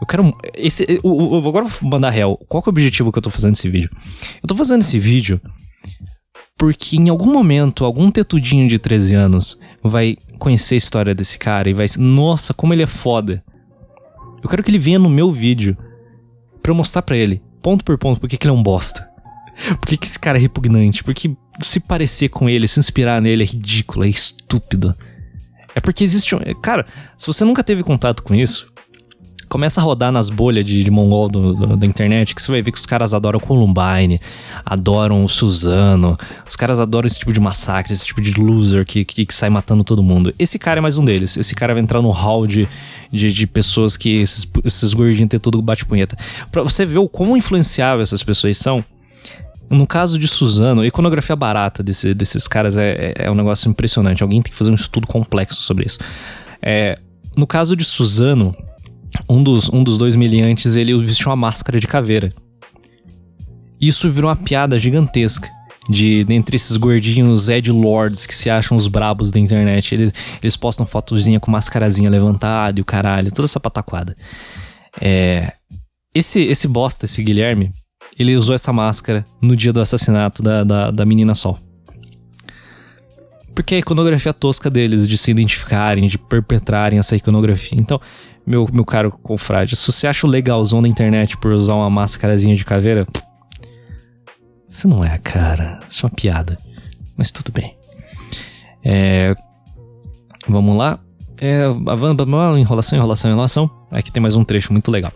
[0.00, 0.32] Eu quero.
[0.54, 2.38] Esse, o, o, agora eu vou mandar real.
[2.48, 3.90] Qual é o objetivo que eu tô fazendo esse vídeo?
[4.42, 5.40] Eu tô fazendo esse vídeo
[6.60, 11.70] porque em algum momento, algum tetudinho de 13 anos vai conhecer a história desse cara
[11.70, 11.86] e vai.
[11.98, 13.42] Nossa, como ele é foda.
[14.42, 15.76] Eu quero que ele venha no meu vídeo
[16.62, 19.08] pra eu mostrar pra ele, ponto por ponto, porque que ele é um bosta.
[19.80, 21.04] Por que, que esse cara é repugnante?
[21.04, 24.94] Porque se parecer com ele, se inspirar nele é ridículo, é estúpido.
[25.74, 26.40] É porque existe um.
[26.62, 28.70] Cara, se você nunca teve contato com isso,
[29.50, 32.62] começa a rodar nas bolhas de, de mongol do, do, da internet, que você vai
[32.62, 34.20] ver que os caras adoram Columbine,
[34.64, 36.16] adoram o Suzano,
[36.48, 39.50] os caras adoram esse tipo de massacre, esse tipo de loser que, que, que, sai
[39.50, 40.32] matando todo mundo.
[40.38, 41.36] Esse cara é mais um deles.
[41.36, 42.68] Esse cara vai entrar no hall de,
[43.10, 46.16] de, de pessoas que esses, esses gordinhos têm tudo bate-punheta.
[46.52, 48.84] Pra você ver o quão influenciável essas pessoas são,
[49.70, 53.70] no caso de Suzano, a iconografia barata desse, desses caras é, é, é, um negócio
[53.70, 54.22] impressionante.
[54.22, 55.98] Alguém tem que fazer um estudo complexo sobre isso.
[56.60, 56.98] É,
[57.36, 58.54] no caso de Suzano,
[59.28, 62.32] um dos, um dos dois miliantes, ele vestiu uma máscara de caveira.
[63.80, 65.48] Isso virou uma piada gigantesca.
[65.88, 69.94] de dentre esses gordinhos Ed Lords que se acham os brabos da internet.
[69.94, 74.16] Eles, eles postam fotozinha com mascarazinha levantada e o caralho, toda essa pataquada.
[75.00, 75.52] É,
[76.12, 77.72] esse, esse bosta, esse Guilherme,
[78.18, 81.58] ele usou essa máscara no dia do assassinato da, da, da menina Sol.
[83.54, 87.78] Porque a iconografia tosca deles, de se identificarem, de perpetrarem essa iconografia.
[87.78, 88.00] Então,
[88.46, 92.54] meu, meu caro confrade, se você acha o legalzão da internet por usar uma máscarazinha
[92.54, 93.06] de caveira,
[94.68, 95.80] isso não é, cara.
[95.88, 96.58] Isso é uma piada.
[97.16, 97.76] Mas tudo bem.
[98.84, 99.34] É,
[100.48, 100.98] vamos lá.
[101.36, 101.64] É,
[102.58, 103.70] enrolação, enrolação, enrolação.
[103.90, 105.12] Aqui tem mais um trecho muito legal.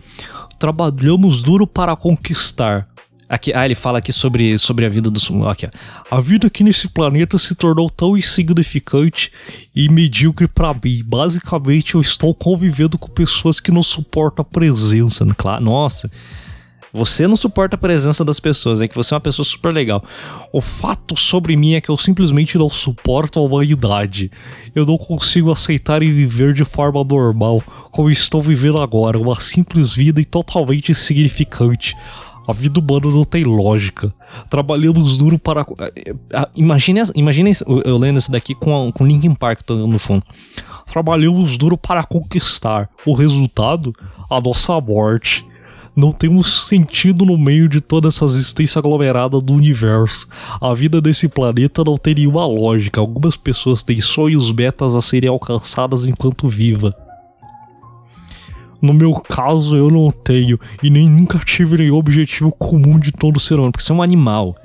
[0.57, 2.87] Trabalhamos duro para conquistar.
[3.27, 5.67] Aqui, ah, ele fala aqui sobre, sobre a vida do aqui.
[6.11, 9.31] A vida aqui nesse planeta se tornou tão insignificante
[9.75, 11.03] e medíocre para mim.
[11.03, 15.25] Basicamente, eu estou convivendo com pessoas que não suportam a presença.
[15.35, 16.11] Claro, nossa.
[16.95, 20.01] Você não suporta a presença das pessoas, é que você é uma pessoa super legal.
[20.53, 24.31] O fato sobre mim é que eu simplesmente não suporto a humanidade.
[24.73, 29.93] Eu não consigo aceitar e viver de forma normal, como estou vivendo agora, uma simples
[29.93, 31.97] vida e totalmente insignificante.
[32.47, 34.13] A vida humana não tem lógica.
[34.49, 35.65] Trabalhamos duro para.
[36.55, 37.51] Imagine, imagine
[37.83, 40.23] eu lendo isso daqui com, com Linkin Park no fundo.
[40.85, 42.89] Trabalhamos duro para conquistar.
[43.05, 43.93] O resultado?
[44.29, 45.45] A nossa morte
[45.95, 50.27] não temos sentido no meio de toda essa existência aglomerada do universo.
[50.59, 52.99] A vida desse planeta não tem nenhuma lógica.
[52.99, 56.93] Algumas pessoas têm sonhos metas a serem alcançadas enquanto viva.
[58.81, 63.39] No meu caso, eu não tenho e nem nunca tive nenhum objetivo comum de todo
[63.39, 64.55] ser humano, porque você é um animal.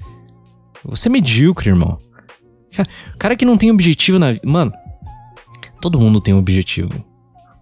[0.85, 1.99] Você é medíocre, irmão.
[3.19, 4.47] Cara que não tem objetivo na vida.
[4.47, 4.73] Mano,
[5.81, 7.05] todo mundo tem um objetivo.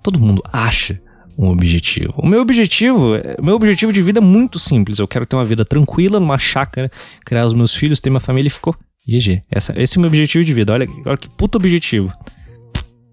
[0.03, 1.01] Todo mundo acha
[1.39, 2.13] um objetivo.
[2.17, 4.99] O meu objetivo, meu objetivo de vida é muito simples.
[4.99, 6.91] Eu quero ter uma vida tranquila, numa chácara,
[7.25, 8.75] criar os meus filhos, ter minha família e ficou.
[9.07, 9.43] GG.
[9.49, 10.73] Essa, esse é o meu objetivo de vida.
[10.73, 12.13] Olha, olha que puta objetivo.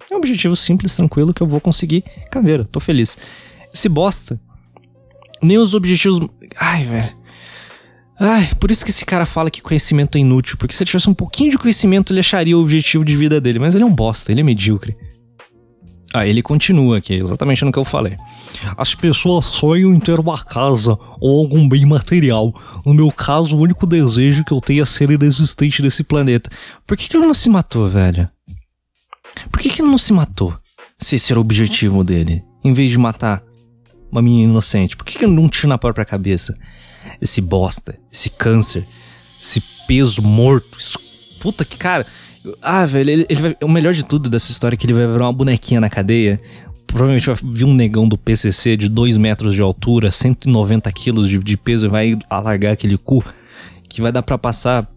[0.10, 2.04] É um objetivo simples, tranquilo, que eu vou conseguir.
[2.32, 3.18] Caveira, tô feliz.
[3.72, 4.40] Esse bosta.
[5.42, 6.20] Nem os objetivos.
[6.60, 7.16] Ai, velho.
[8.20, 10.58] Ai, por isso que esse cara fala que conhecimento é inútil.
[10.58, 13.60] Porque se ele tivesse um pouquinho de conhecimento, ele acharia o objetivo de vida dele.
[13.60, 14.98] Mas ele é um bosta, ele é medíocre.
[16.18, 18.18] Ah, ele continua aqui, exatamente no que eu falei.
[18.78, 22.56] As pessoas sonham em ter uma casa ou algum bem material.
[22.86, 26.50] No meu caso, o único desejo que eu tenho é ser inexistente nesse planeta.
[26.88, 28.30] Por que, que ele não se matou, velho?
[29.52, 30.58] Por que, que ele não se matou?
[30.98, 32.42] Se esse era o objetivo dele.
[32.64, 33.44] Em vez de matar
[34.10, 34.96] uma menina inocente.
[34.96, 36.58] Por que, que ele não tira na própria cabeça?
[37.22, 38.88] Esse bosta, esse câncer,
[39.38, 40.78] esse peso morto.
[41.42, 42.08] Puta que cara.
[42.62, 45.08] Ah, velho, ele, ele vai, o melhor de tudo dessa história é que ele vai
[45.08, 46.40] virar uma bonequinha na cadeia.
[46.86, 51.38] Provavelmente vai vir um negão do PCC de 2 metros de altura, 190 quilos de,
[51.40, 53.24] de peso e vai alargar aquele cu.
[53.90, 54.88] Que vai dar para passar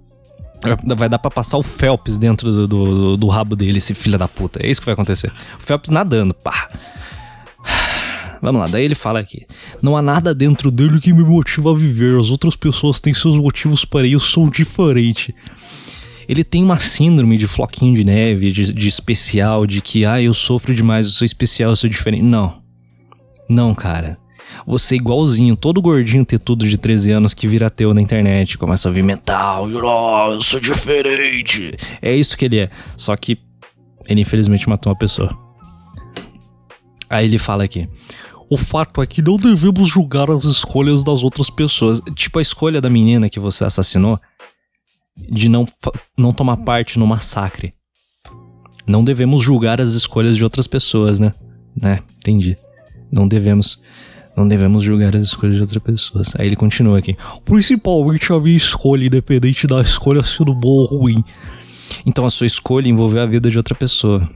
[0.97, 4.27] Vai dar pra passar o Phelps dentro do, do, do, rabo dele, esse filho da
[4.27, 4.61] puta.
[4.61, 5.31] É isso que vai acontecer.
[5.57, 6.69] O Phelps nadando, pá.
[8.43, 9.47] Vamos lá, daí ele fala aqui.
[9.81, 12.19] Não há nada dentro dele que me motiva a viver.
[12.19, 15.33] As outras pessoas têm seus motivos para isso, são diferentes
[16.29, 20.35] ele tem uma síndrome de floquinho de neve, de, de especial, de que, ah, eu
[20.35, 22.23] sofro demais, eu sou especial, eu sou diferente.
[22.23, 22.61] Não.
[23.49, 24.19] Não, cara.
[24.67, 28.59] Você é igualzinho, todo gordinho ter tudo de 13 anos que vira teu na internet,
[28.59, 31.75] começa a ouvir mental, oh, eu sou diferente.
[32.03, 32.71] É isso que ele é.
[32.95, 33.39] Só que
[34.07, 35.37] ele infelizmente matou uma pessoa.
[37.09, 37.89] Aí ele fala aqui.
[38.51, 42.03] O fato é que não devemos julgar as escolhas das outras pessoas.
[42.15, 44.19] Tipo, a escolha da menina que você assassinou
[45.31, 45.67] de não,
[46.17, 47.73] não tomar parte no massacre.
[48.87, 51.35] Não devemos julgar as escolhas de outras pessoas, né?
[51.81, 52.01] Né?
[52.19, 52.57] Entendi.
[53.11, 53.81] Não devemos.
[54.37, 56.35] Não devemos julgar as escolhas de outras pessoas.
[56.39, 57.17] Aí ele continua aqui.
[57.45, 61.25] Principalmente a minha escolha, independente da escolha sendo boa ou ruim.
[62.07, 64.29] Então a sua escolha envolveu a vida de outra pessoa.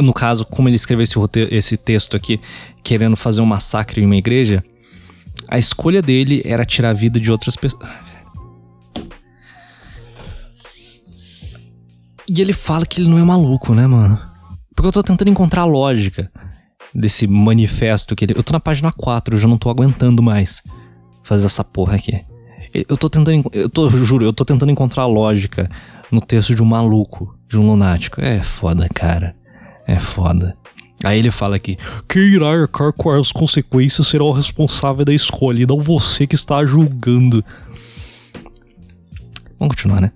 [0.00, 2.40] No caso, como ele escreveu esse, roteiro, esse texto aqui,
[2.82, 4.64] querendo fazer um massacre em uma igreja,
[5.46, 7.88] a escolha dele era tirar a vida de outras pessoas.
[12.28, 14.18] E ele fala que ele não é maluco, né, mano?
[14.74, 16.30] Porque eu tô tentando encontrar a lógica
[16.94, 18.34] desse manifesto que ele.
[18.36, 20.62] Eu tô na página 4, eu já não tô aguentando mais
[21.22, 22.20] fazer essa porra aqui.
[22.74, 23.48] Eu tô tentando.
[23.52, 25.68] Eu tô, juro, eu tô tentando encontrar a lógica
[26.12, 28.20] no texto de um maluco, de um lunático.
[28.20, 29.34] É foda, cara.
[29.86, 30.54] É foda.
[31.02, 35.62] Aí ele fala aqui: quem irá arcar com as consequências será o responsável da escolha,
[35.62, 37.42] e não você que está julgando.
[39.58, 40.12] Vamos continuar, né?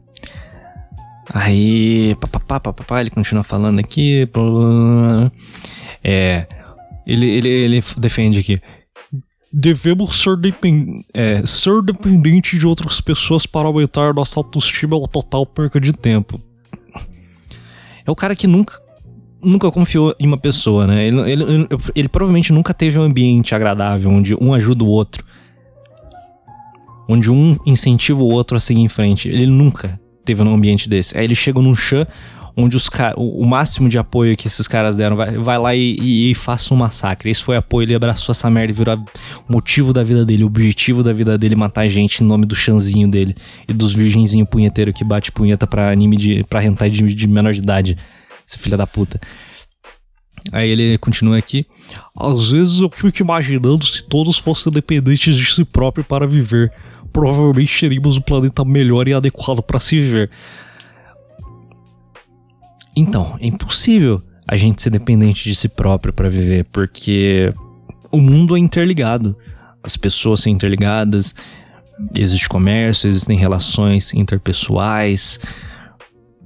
[1.30, 4.28] Aí, papapá, papapá, ele continua falando aqui.
[6.02, 6.46] É.
[7.06, 8.60] Ele, ele, ele defende aqui.
[9.52, 15.44] devemos ser, depend é, ser dependente de outras pessoas para aumentar nossa autoestima uma total
[15.44, 16.40] perca de tempo.
[18.06, 18.80] É o cara que nunca
[19.44, 21.04] nunca confiou em uma pessoa, né?
[21.04, 25.24] Ele, ele, ele, ele, provavelmente nunca teve um ambiente agradável onde um ajuda o outro.
[27.08, 29.28] Onde um incentiva o outro a seguir em frente.
[29.28, 31.16] Ele nunca teve um ambiente desse.
[31.16, 32.06] Aí ele chega num chã
[32.56, 36.30] onde os o, máximo de apoio que esses caras deram vai, vai lá e, e,
[36.30, 37.30] e, faça um massacre.
[37.30, 38.96] Esse foi apoio, ele abraçou essa merda e virou
[39.48, 42.54] o motivo da vida dele, o objetivo da vida dele matar gente em nome do
[42.54, 43.34] chanzinho dele
[43.66, 46.44] e dos virgenzinho punheteiro que bate punheta pra anime de.
[46.44, 47.96] pra hentai de, de menor de idade.
[48.46, 49.20] Esse filho da puta.
[50.50, 51.64] Aí ele continua aqui.
[52.18, 56.72] Às vezes eu fico imaginando se todos fossem dependentes de si próprio para viver.
[57.12, 60.30] Provavelmente teríamos um planeta melhor e adequado para se viver.
[62.96, 67.52] Então, é impossível a gente ser dependente de si próprio para viver, porque
[68.10, 69.36] o mundo é interligado.
[69.82, 71.34] As pessoas são interligadas,
[72.16, 75.40] existe comércio, existem relações interpessoais,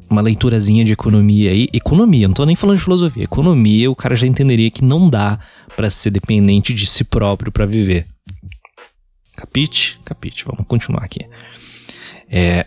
[0.08, 1.68] uma leiturazinha de economia aí.
[1.72, 3.24] Economia, não tô nem falando de filosofia.
[3.24, 5.38] Economia, o cara já entenderia que não dá
[5.74, 8.06] para ser dependente de si próprio para viver.
[9.36, 10.00] Capite?
[10.04, 10.44] Capite.
[10.44, 11.20] Vamos continuar aqui.
[12.28, 12.66] É.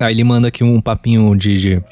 [0.00, 1.82] Aí ele manda aqui um papinho de, de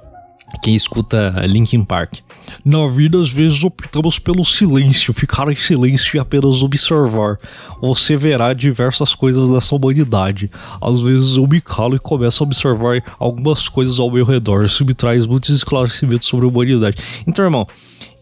[0.62, 2.20] quem escuta Linkin Park.
[2.64, 7.38] Na vida, às vezes optamos pelo silêncio, ficar em silêncio e apenas observar.
[7.80, 10.50] Você verá diversas coisas dessa humanidade.
[10.80, 14.64] Às vezes eu me calo e começo a observar algumas coisas ao meu redor.
[14.64, 16.96] Isso me traz muitos esclarecimentos sobre a humanidade.
[17.26, 17.66] Então, irmão,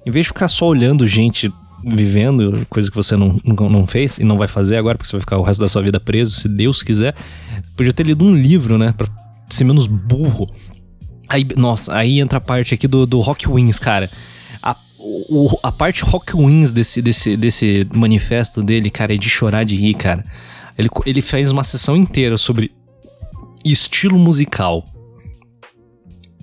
[0.06, 1.52] em vez de ficar só olhando gente
[1.86, 5.20] vivendo, coisa que você não, não, fez e não vai fazer agora, porque você vai
[5.20, 7.14] ficar o resto da sua vida preso, se Deus quiser,
[7.76, 8.94] podia ter lido um livro, né?
[8.96, 9.06] Pra
[9.50, 10.48] ser menos burro.
[11.28, 14.10] Aí, nossa, aí entra a parte aqui do, do Rock Wings, cara.
[14.62, 19.64] A, o, a parte Rock Wings desse, desse, desse manifesto dele, cara, é de chorar
[19.64, 20.24] de rir, cara.
[20.78, 22.72] Ele, ele fez uma sessão inteira sobre
[23.64, 24.84] estilo musical.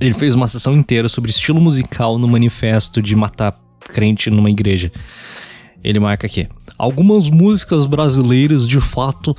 [0.01, 4.91] Ele fez uma sessão inteira sobre estilo musical no manifesto de matar crente numa igreja.
[5.83, 9.37] Ele marca aqui: algumas músicas brasileiras de fato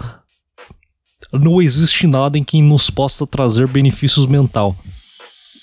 [1.33, 4.77] não existe nada em que nos possa trazer benefícios mental.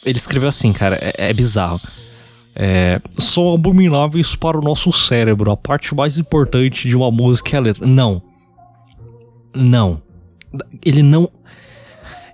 [0.06, 1.80] Ele escreveu assim, cara, é, é bizarro.
[2.54, 5.50] É, são abomináveis para o nosso cérebro.
[5.50, 7.88] A parte mais importante de uma música é a letra.
[7.88, 8.22] Não.
[9.56, 10.02] Não.
[10.84, 11.30] Ele não.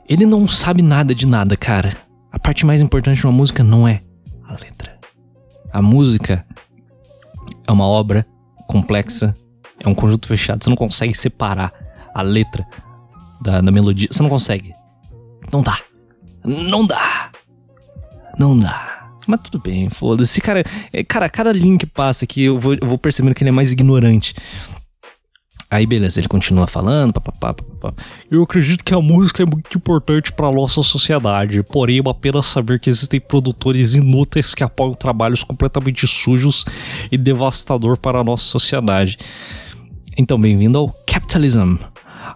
[0.09, 2.04] Ele não sabe nada de nada, cara.
[2.35, 4.01] A parte mais importante de uma música não é
[4.43, 4.99] a letra.
[5.71, 6.45] A música
[7.65, 8.27] é uma obra
[8.67, 9.33] complexa,
[9.79, 10.61] é um conjunto fechado.
[10.61, 11.73] Você não consegue separar
[12.13, 12.67] a letra
[13.41, 14.09] da, da melodia.
[14.11, 14.73] Você não consegue.
[15.49, 15.79] Não dá.
[16.43, 17.31] Não dá.
[18.37, 19.09] Não dá.
[19.25, 20.41] Mas tudo bem, foda-se.
[20.41, 23.49] Cara, é, cara, cada linha que passa aqui eu vou, eu vou percebendo que ele
[23.49, 24.35] é mais ignorante.
[25.75, 28.01] Aí beleza, ele continua falando, papapá, papapá.
[28.31, 32.79] Eu acredito que a música é muito importante para nossa sociedade, porém uma pena saber
[32.79, 36.63] que existem produtores inúteis que apoiam trabalhos completamente sujos
[37.11, 39.17] e devastador para a nossa sociedade.
[40.17, 41.75] Então, bem-vindo ao Capitalism.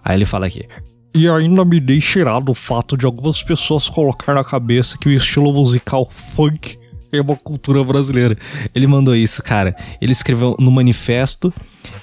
[0.04, 0.68] Aí ele fala aqui:
[1.14, 5.12] e ainda me dei cheirado o fato de algumas pessoas colocar na cabeça que o
[5.12, 6.78] estilo musical funk
[7.12, 8.36] é uma cultura brasileira.
[8.74, 9.74] Ele mandou isso, cara.
[10.00, 11.52] Ele escreveu no manifesto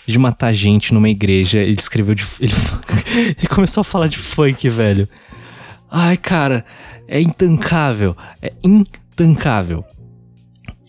[0.06, 1.60] de matar gente numa igreja.
[1.60, 2.26] Ele escreveu de.
[2.40, 2.54] Ele,
[3.38, 5.08] ele começou a falar de funk, velho.
[5.90, 6.66] Ai, cara,
[7.08, 8.16] é intancável.
[8.42, 9.86] É intancável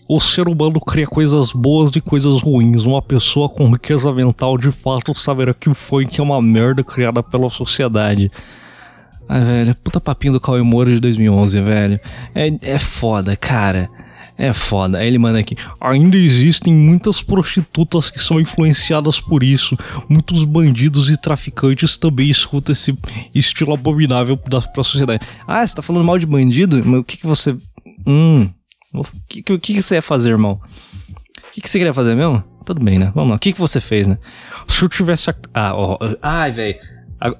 [0.09, 2.83] o ser humano cria coisas boas e coisas ruins.
[2.83, 7.21] Uma pessoa com riqueza mental de fato saberá que o funk é uma merda criada
[7.21, 8.31] pela sociedade.
[9.27, 11.99] Ai, velho, puta papinho do Cauê Moura de 2011, velho.
[12.33, 13.87] É, é foda, cara.
[14.39, 14.99] É foda.
[14.99, 15.57] Aí ele manda aqui.
[15.81, 19.77] Ainda existem muitas prostitutas que são influenciadas por isso.
[20.07, 22.97] Muitos bandidos e traficantes também escutam esse
[23.35, 25.21] estilo abominável da, pra sociedade.
[25.45, 26.81] Ah, você tá falando mal de bandido?
[26.85, 27.53] Mas o que que você.
[28.07, 28.49] Hum.
[28.93, 30.53] O que, que, que você ia fazer, irmão?
[30.53, 32.41] O que, que você queria fazer mesmo?
[32.65, 33.11] Tudo bem, né?
[33.13, 33.35] Vamos lá.
[33.35, 34.17] O que, que você fez, né?
[34.69, 35.35] Se eu tivesse a.
[35.53, 35.97] Ah, ó.
[36.21, 36.79] Ai, velho.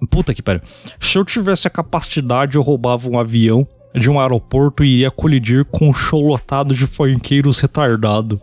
[0.10, 0.62] Puta que pariu.
[1.00, 3.66] Se eu tivesse a capacidade, eu roubava um avião
[3.96, 8.40] de um aeroporto iria colidir com um show lotado de funkeiros retardado.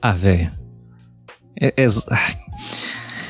[0.00, 0.50] Ah, velho.
[1.60, 1.88] É, é...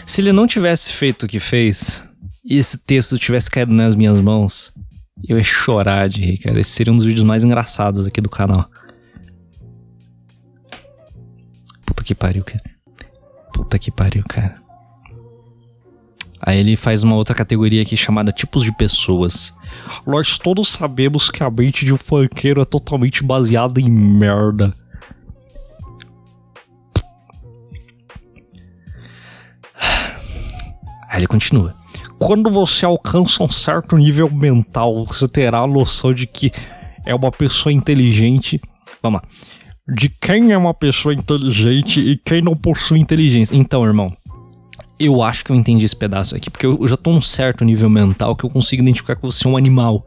[0.07, 2.07] Se ele não tivesse feito o que fez,
[2.45, 4.73] e esse texto tivesse caído nas minhas mãos,
[5.27, 6.61] eu ia chorar de rir, cara.
[6.61, 8.71] Esse seria um dos vídeos mais engraçados aqui do canal.
[12.09, 12.63] Que pariu, cara.
[13.53, 14.63] Puta que pariu, cara.
[16.41, 19.55] Aí ele faz uma outra categoria aqui chamada tipos de pessoas.
[20.07, 24.73] Nós todos sabemos que a mente de um funkeiro é totalmente baseada em merda.
[31.11, 31.75] Aí ele continua.
[32.19, 36.53] Quando você alcança um certo nível mental, você terá a noção de que
[37.05, 38.59] é uma pessoa inteligente.
[39.03, 39.29] Vamos lá.
[39.89, 43.57] De quem é uma pessoa inteligente e quem não possui inteligência.
[43.57, 44.15] Então, irmão,
[44.99, 47.89] eu acho que eu entendi esse pedaço aqui, porque eu já tô num certo nível
[47.89, 50.07] mental que eu consigo identificar que você é um animal.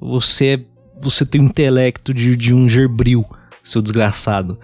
[0.00, 0.66] Você
[1.02, 3.24] você tem o intelecto de, de um gerbril,
[3.62, 4.58] seu desgraçado.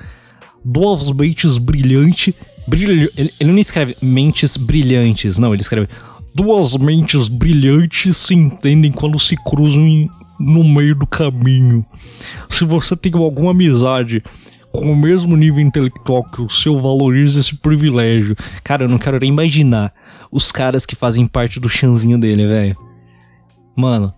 [0.64, 2.34] Duas mentes brilhantes.
[2.66, 5.88] Brilho, ele, ele não escreve mentes brilhantes, não, ele escreve
[6.34, 10.08] duas mentes brilhantes se entendem quando se cruzam em,
[10.40, 11.84] no meio do caminho.
[12.48, 14.22] Se você tem alguma amizade
[14.72, 18.36] com o mesmo nível intelectual que o seu, valorize esse privilégio.
[18.64, 19.92] Cara, eu não quero nem imaginar
[20.30, 22.76] os caras que fazem parte do chanzinho dele, velho.
[23.76, 24.14] Mano.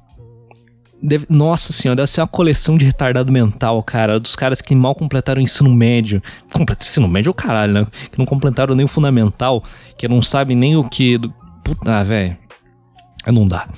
[1.05, 4.21] Deve, nossa senhora, deve ser uma coleção de retardado mental, cara.
[4.21, 6.23] Dos caras que mal completaram o ensino médio.
[6.53, 7.87] Completa, ensino médio é o caralho, né?
[8.13, 9.65] Que não completaram nem o fundamental.
[9.99, 11.19] Que não sabem nem o que.
[11.65, 12.37] Puta, ah, velho.
[13.27, 13.69] Não dá.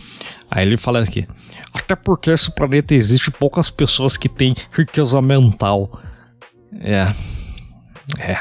[0.54, 1.26] Aí ele fala aqui.
[1.72, 6.00] Até porque esse planeta existe poucas pessoas que têm riqueza mental.
[6.80, 7.12] É.
[8.20, 8.38] É.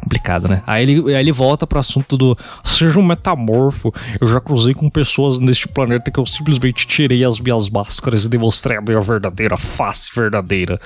[0.00, 0.62] Complicado, né?
[0.64, 2.38] Aí ele, aí ele volta pro assunto do.
[2.62, 3.92] Seja um metamorfo.
[4.20, 8.30] Eu já cruzei com pessoas neste planeta que eu simplesmente tirei as minhas máscaras e
[8.30, 10.80] demonstrei a minha verdadeira face verdadeira.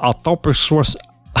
[0.00, 0.82] A tal pessoa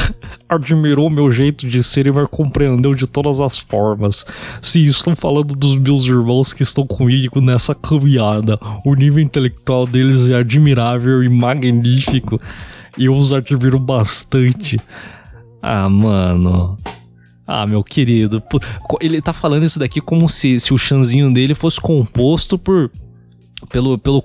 [0.48, 4.24] admirou meu jeito de ser e me compreendeu de todas as formas.
[4.62, 8.58] Sim, estou falando dos meus irmãos que estão comigo nessa caminhada.
[8.84, 12.40] O nível intelectual deles é admirável e magnífico.
[12.96, 14.80] Eu os admiro bastante.
[15.62, 16.78] Ah, mano.
[17.46, 18.42] Ah, meu querido.
[19.00, 22.90] Ele tá falando isso daqui como se, se o chanzinho dele fosse composto por.
[23.70, 24.22] Pelo, pelo,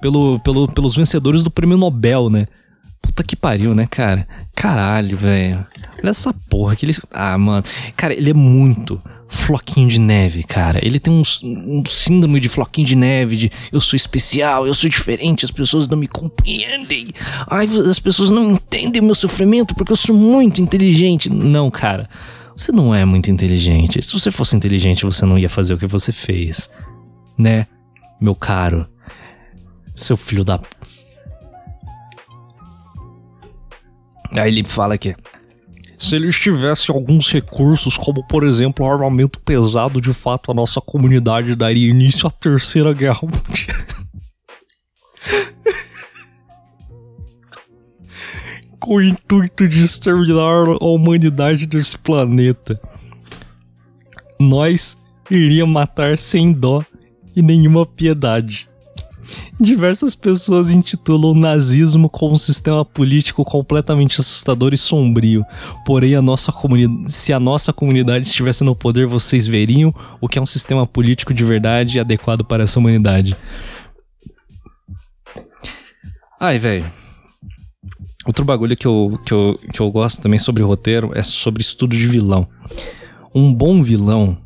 [0.00, 2.46] pelo, pelo, pelos vencedores do prêmio Nobel, né?
[3.16, 4.28] Puta que pariu, né, cara?
[4.54, 5.66] Caralho, velho.
[6.02, 6.94] Olha essa porra que ele.
[7.10, 7.64] Ah, mano.
[7.96, 10.84] Cara, ele é muito floquinho de neve, cara.
[10.84, 14.90] Ele tem um, um, síndrome de floquinho de neve, de eu sou especial, eu sou
[14.90, 17.08] diferente, as pessoas não me compreendem.
[17.50, 21.30] Ai, as pessoas não entendem o meu sofrimento porque eu sou muito inteligente.
[21.30, 22.10] Não, cara.
[22.54, 24.02] Você não é muito inteligente.
[24.02, 26.68] Se você fosse inteligente, você não ia fazer o que você fez.
[27.38, 27.66] Né,
[28.20, 28.86] meu caro?
[29.94, 30.60] Seu filho da
[34.36, 35.16] Aí ele fala que
[35.98, 41.56] se eles tivessem alguns recursos, como por exemplo armamento pesado, de fato a nossa comunidade
[41.56, 43.76] daria início à Terceira Guerra Mundial.
[48.78, 52.78] Com o intuito de exterminar a humanidade desse planeta.
[54.38, 56.84] Nós iríamos matar sem dó
[57.34, 58.68] e nenhuma piedade.
[59.58, 65.44] Diversas pessoas intitulam o nazismo como um sistema político completamente assustador e sombrio.
[65.84, 66.52] Porém, a nossa
[67.08, 71.32] se a nossa comunidade estivesse no poder, vocês veriam o que é um sistema político
[71.32, 73.36] de verdade e adequado para essa humanidade.
[76.38, 76.84] Ai, velho.
[78.26, 81.96] Outro bagulho que eu, que, eu, que eu gosto também sobre roteiro é sobre estudo
[81.96, 82.46] de vilão.
[83.34, 84.36] Um bom vilão,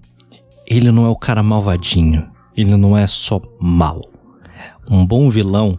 [0.66, 2.31] ele não é o cara malvadinho.
[2.57, 4.11] Ele não é só mal
[4.91, 5.78] um bom vilão,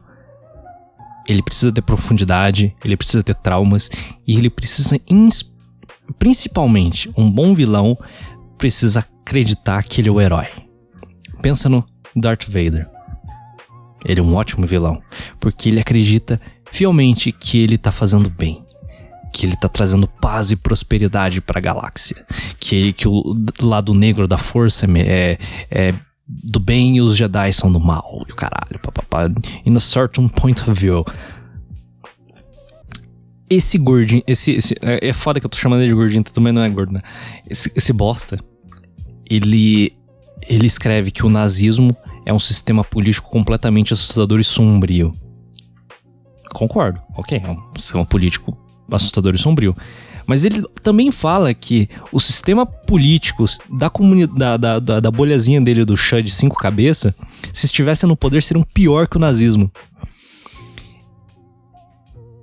[1.27, 3.91] ele precisa ter profundidade, ele precisa ter traumas
[4.25, 4.99] e ele precisa,
[6.17, 7.97] principalmente, um bom vilão
[8.57, 10.47] precisa acreditar que ele é o herói.
[11.41, 11.85] Pensa no
[12.15, 12.89] Darth Vader.
[14.05, 15.01] Ele é um ótimo vilão,
[15.39, 16.41] porque ele acredita
[16.71, 18.65] fielmente que ele tá fazendo bem,
[19.31, 22.25] que ele tá trazendo paz e prosperidade para a galáxia,
[22.59, 25.37] que, que o lado negro da força é,
[25.69, 25.93] é
[26.43, 28.23] do bem e os Jedi são do mal.
[28.27, 29.29] E o caralho, papapá.
[29.65, 31.05] In a certain point of view.
[33.49, 34.75] Esse gordinho, esse, esse.
[34.81, 37.01] É, é foda que eu tô chamando ele de gordinho, também não é gordo, né?
[37.49, 38.39] Esse, esse bosta.
[39.29, 39.93] Ele.
[40.47, 45.13] Ele escreve que o nazismo é um sistema político completamente assustador e sombrio.
[46.53, 47.41] Concordo, ok.
[47.43, 48.57] É um sistema político
[48.89, 49.75] assustador e sombrio.
[50.25, 55.85] Mas ele também fala que o sistema político da comunidade da, da, da bolhazinha dele
[55.85, 57.13] do chá de cinco cabeças,
[57.53, 59.71] se estivesse no poder, seriam pior que o nazismo.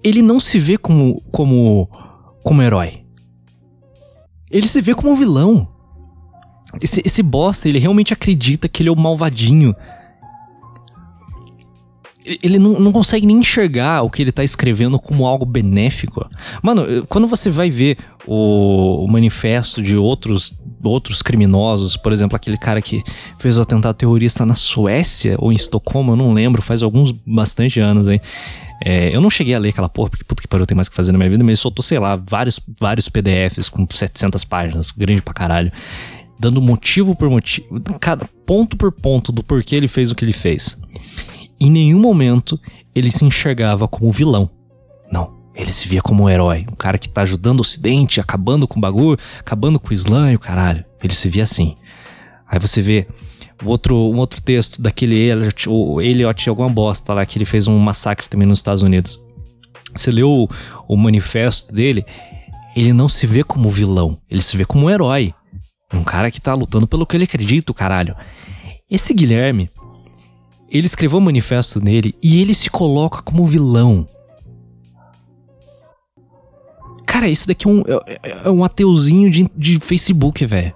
[0.03, 1.89] Ele não se vê como como
[2.43, 3.05] como herói.
[4.51, 5.69] Ele se vê como um vilão.
[6.81, 9.75] Esse, esse bosta, ele realmente acredita que ele é o malvadinho.
[12.43, 16.29] Ele não, não consegue nem enxergar o que ele tá escrevendo como algo benéfico.
[16.63, 22.57] Mano, quando você vai ver o, o manifesto de outros outros criminosos, por exemplo, aquele
[22.57, 23.03] cara que
[23.39, 27.81] fez o atentado terrorista na Suécia ou em Estocolmo, eu não lembro, faz alguns bastante
[27.81, 28.21] anos aí.
[28.85, 30.95] É, eu não cheguei a ler aquela porra, porque puta que pariu, tem mais que
[30.95, 35.21] fazer na minha vida, mas soltou, sei lá, vários, vários PDFs com 700 páginas, grande
[35.21, 35.73] pra caralho,
[36.39, 40.33] dando motivo por motivo, cada ponto por ponto do porquê ele fez o que ele
[40.33, 40.79] fez.
[41.61, 42.59] Em nenhum momento
[42.95, 44.51] ele se enxergava como vilão.
[45.11, 45.37] Não.
[45.55, 48.79] Ele se via como um herói, um cara que tá ajudando o Ocidente, acabando com
[48.79, 50.85] o bagulho, acabando com o Islã e o caralho.
[51.03, 51.75] Ele se via assim.
[52.47, 53.09] Aí você vê
[53.65, 57.77] outro, um outro texto daquele Elliot, ou Elliot alguma bosta lá, que ele fez um
[57.79, 59.21] massacre também nos Estados Unidos.
[59.95, 60.49] Você leu o,
[60.87, 62.05] o manifesto dele,
[62.77, 65.35] ele não se vê como vilão, ele se vê como um herói.
[65.93, 68.15] Um cara que tá lutando pelo que ele acredita, caralho.
[68.91, 69.71] Esse Guilherme,
[70.71, 74.07] ele escreveu um manifesto nele e ele se coloca como vilão.
[77.07, 80.75] Cara, esse daqui é um, é, é um ateuzinho de, de Facebook, velho.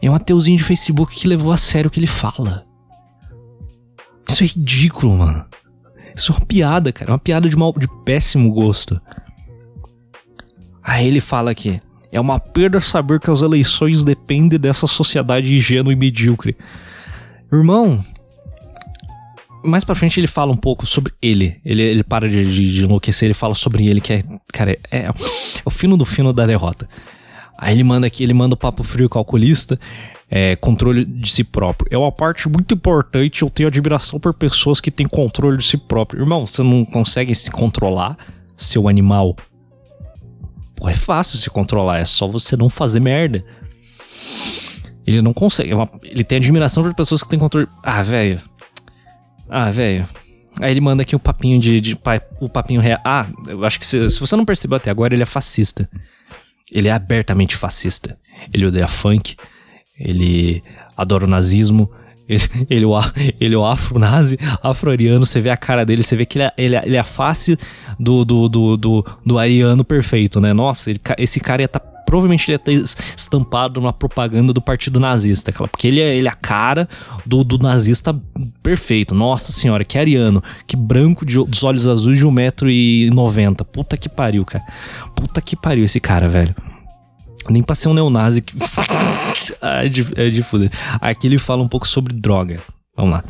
[0.00, 2.64] É um ateuzinho de Facebook que levou a sério o que ele fala.
[4.28, 5.44] Isso é ridículo, mano.
[6.14, 7.10] Isso é uma piada, cara.
[7.10, 9.00] É uma piada de, mal, de péssimo gosto.
[10.82, 11.80] Aí ele fala aqui.
[12.10, 16.56] É uma perda saber que as eleições dependem dessa sociedade ingênua e medíocre.
[17.52, 18.04] Irmão,
[19.64, 21.60] mais pra frente ele fala um pouco sobre ele.
[21.64, 24.98] Ele, ele para de, de, de enlouquecer, ele fala sobre ele, que é, cara, é,
[24.98, 25.10] é,
[25.64, 26.88] o fino do fino da derrota.
[27.58, 29.78] Aí ele manda aqui, ele manda o papo frio calculista,
[30.28, 31.88] é, controle de si próprio.
[31.90, 35.76] É uma parte muito importante, eu tenho admiração por pessoas que têm controle de si
[35.76, 36.20] próprio.
[36.20, 38.16] Irmão, você não consegue se controlar,
[38.56, 39.36] seu animal?
[40.74, 43.44] Pô, é fácil se controlar, é só você não fazer merda.
[45.06, 47.68] Ele não consegue, é uma, ele tem admiração por pessoas que têm controle.
[47.82, 48.40] Ah, velho,
[49.52, 50.08] ah, velho.
[50.60, 51.98] Aí ele manda aqui o papinho de, de,
[52.40, 53.00] o papinho real.
[53.04, 55.88] Ah, eu acho que se, se, você não percebeu até agora, ele é fascista.
[56.72, 58.18] Ele é abertamente fascista.
[58.52, 59.36] Ele odeia funk,
[59.98, 60.62] ele
[60.96, 61.90] adora o nazismo,
[62.26, 62.86] ele, ele,
[63.38, 66.52] ele é o afro-nazi, afro-ariano, você vê a cara dele, você vê que ele é,
[66.56, 67.58] ele é, ele é a face
[68.00, 70.52] do, do, do, do, do ariano perfeito, né?
[70.52, 72.84] Nossa, ele, esse cara ia estar tá provavelmente ele ia ter
[73.16, 76.86] estampado numa propaganda do partido nazista, porque ele é, ele é a cara
[77.24, 78.14] do, do nazista
[78.62, 79.14] perfeito.
[79.14, 83.64] Nossa senhora, que ariano, que branco de, dos olhos azuis de 1,90m.
[83.64, 84.62] Puta que pariu, cara.
[85.16, 86.54] Puta que pariu esse cara, velho.
[87.48, 88.44] Nem pra ser um neonazi.
[89.62, 90.44] é, de, é de.
[91.00, 92.60] Aqui ele fala um pouco sobre droga.
[92.94, 93.24] Vamos lá.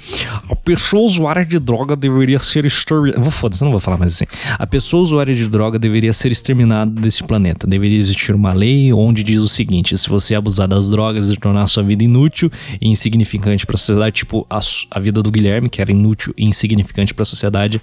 [0.50, 3.20] A pessoa usuária de droga deveria ser exterminada.
[3.20, 4.24] Vou foda-se, não vou falar mais assim.
[4.58, 7.64] A pessoa usuária de droga deveria ser exterminada desse planeta.
[7.64, 11.68] Deveria existir uma lei onde diz o seguinte: se você abusar das drogas e tornar
[11.68, 12.50] sua vida inútil
[12.80, 14.58] e insignificante para a sociedade, tipo a,
[14.90, 17.80] a vida do Guilherme, que era inútil e insignificante para a sociedade,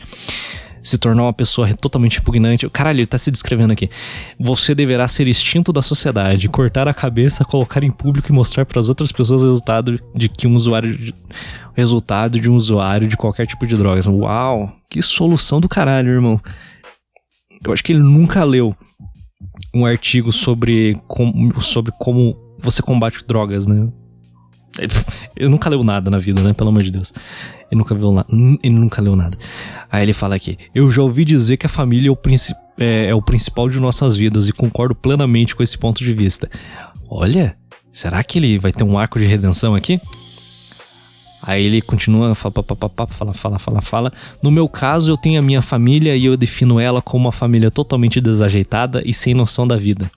[0.81, 2.69] se tornar uma pessoa totalmente repugnante.
[2.69, 3.89] Caralho, ele tá se descrevendo aqui.
[4.39, 8.79] Você deverá ser extinto da sociedade, cortar a cabeça, colocar em público e mostrar para
[8.79, 10.97] as outras pessoas o resultado de que um usuário.
[10.97, 11.13] De,
[11.79, 14.05] resultado de um usuário de qualquer tipo de drogas.
[14.05, 16.39] Uau, que solução do caralho, irmão.
[17.63, 18.75] Eu acho que ele nunca leu
[19.73, 23.87] um artigo sobre, com, sobre como você combate drogas, né?
[25.35, 26.53] Ele nunca leu nada na vida, né?
[26.53, 27.13] Pelo amor de Deus.
[27.71, 28.27] Ele nunca viu nada.
[28.63, 29.37] Ele nunca leu nada.
[29.91, 32.17] Aí ele fala aqui: Eu já ouvi dizer que a família é o,
[32.77, 36.49] é, é o principal de nossas vidas e concordo plenamente com esse ponto de vista.
[37.09, 37.57] Olha,
[37.91, 39.99] será que ele vai ter um arco de redenção aqui?
[41.41, 42.53] Aí ele continua, fala,
[43.09, 44.13] fala, fala, fala, fala.
[44.43, 47.71] No meu caso, eu tenho a minha família e eu defino ela como uma família
[47.71, 50.11] totalmente desajeitada e sem noção da vida.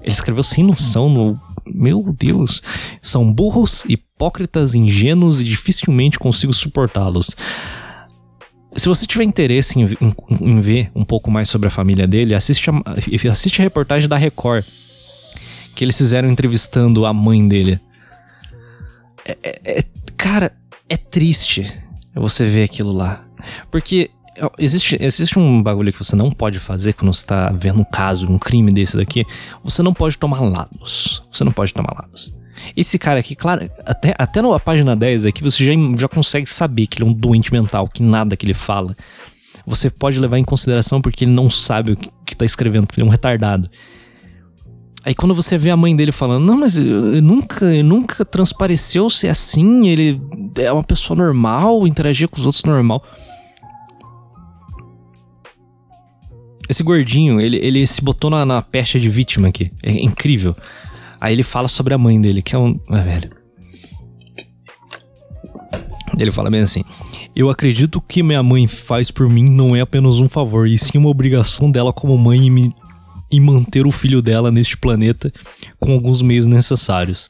[0.00, 1.40] Ele escreveu sem noção no.
[1.66, 2.62] Meu Deus!
[3.00, 7.36] São burros, hipócritas, ingênuos e dificilmente consigo suportá-los.
[8.76, 12.34] Se você tiver interesse em, em, em, ver um pouco mais sobre a família dele,
[12.34, 12.74] assiste a,
[13.30, 14.64] assiste a reportagem da Record
[15.74, 17.80] que eles fizeram entrevistando a mãe dele.
[19.24, 19.84] É, é, é,
[20.16, 20.52] cara,
[20.88, 21.72] é triste
[22.14, 23.24] você ver aquilo lá.
[23.70, 24.10] Porque
[24.58, 28.28] existe, existe um bagulho que você não pode fazer quando você tá vendo um caso,
[28.28, 29.24] um crime desse daqui.
[29.62, 31.22] Você não pode tomar lados.
[31.30, 32.34] Você não pode tomar lados.
[32.76, 36.86] Esse cara aqui, claro, até, até na página 10 aqui você já, já consegue saber
[36.86, 38.96] que ele é um doente mental, que nada que ele fala.
[39.66, 43.00] Você pode levar em consideração porque ele não sabe o que, que tá escrevendo, porque
[43.00, 43.68] ele é um retardado.
[45.04, 49.10] Aí quando você vê a mãe dele falando, não, mas ele nunca, ele nunca transpareceu
[49.10, 50.20] ser assim, ele
[50.56, 53.04] é uma pessoa normal, interagia com os outros normal.
[56.68, 59.70] Esse gordinho, ele, ele se botou na, na peste de vítima aqui.
[59.82, 60.56] É incrível.
[61.20, 62.78] Aí ele fala sobre a mãe dele, que é um.
[62.90, 63.30] É, velho.
[66.18, 66.82] Ele fala bem assim:
[67.34, 70.98] Eu acredito que minha mãe faz por mim não é apenas um favor, e sim
[70.98, 72.74] uma obrigação dela como mãe em, me,
[73.30, 75.32] em manter o filho dela neste planeta
[75.78, 77.28] com alguns meios necessários.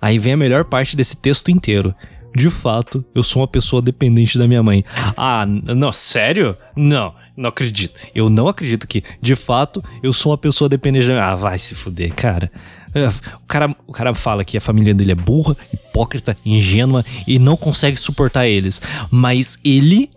[0.00, 1.94] Aí vem a melhor parte desse texto inteiro.
[2.34, 4.84] De fato, eu sou uma pessoa dependente da minha mãe.
[5.16, 6.56] Ah, não, sério?
[6.76, 7.98] Não, não acredito.
[8.14, 11.18] Eu não acredito que, de fato, eu sou uma pessoa dependente mãe.
[11.18, 12.52] Ah, vai se fuder, cara.
[12.94, 17.38] É, o cara, o cara fala que a família dele é burra, hipócrita, ingênua e
[17.38, 18.82] não consegue suportar eles.
[19.10, 20.10] Mas ele.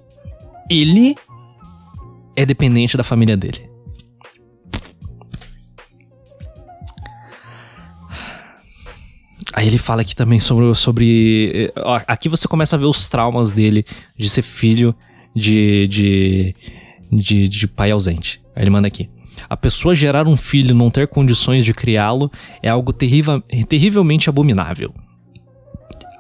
[0.70, 1.16] Ele
[2.36, 3.70] é dependente da família dele.
[9.54, 10.74] Aí ele fala aqui também sobre.
[10.74, 13.86] sobre ó, aqui você começa a ver os traumas dele
[14.18, 14.96] de ser filho
[15.36, 16.56] de, de,
[17.16, 18.42] de, de pai ausente.
[18.56, 19.10] Aí ele manda aqui.
[19.50, 24.30] A pessoa gerar um filho e não ter condições de criá-lo é algo terrível, terrivelmente
[24.30, 24.94] abominável.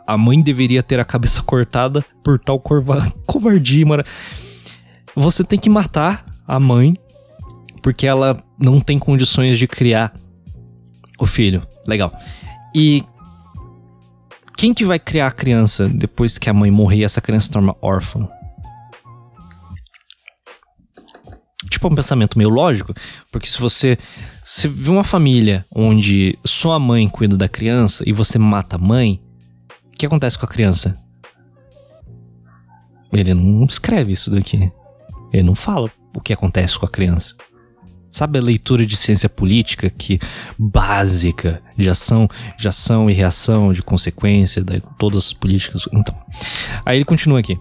[0.05, 2.59] A mãe deveria ter a cabeça cortada por tal
[3.25, 3.85] covardia.
[3.85, 4.03] Mara.
[5.15, 6.97] Você tem que matar a mãe
[7.81, 10.13] porque ela não tem condições de criar
[11.19, 11.61] o filho.
[11.85, 12.11] Legal.
[12.75, 13.03] E
[14.57, 17.51] quem que vai criar a criança depois que a mãe morrer e essa criança se
[17.51, 18.27] torna órfã?
[21.83, 22.93] Tipo, é um pensamento meio lógico,
[23.29, 23.97] porque se você
[24.43, 28.79] se vê uma família onde só a mãe cuida da criança e você mata a
[28.79, 29.21] mãe,
[29.87, 30.97] o que acontece com a criança?
[33.11, 34.71] Ele não escreve isso daqui.
[35.33, 37.35] Ele não fala o que acontece com a criança.
[38.09, 40.19] Sabe a leitura de ciência política que
[40.57, 45.83] básica de ação, de ação e reação, de consequência, de todas as políticas.
[45.91, 46.15] Então,
[46.85, 47.59] aí ele continua aqui.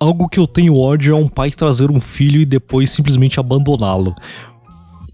[0.00, 4.14] Algo que eu tenho ódio é um pai trazer um filho e depois simplesmente abandoná-lo.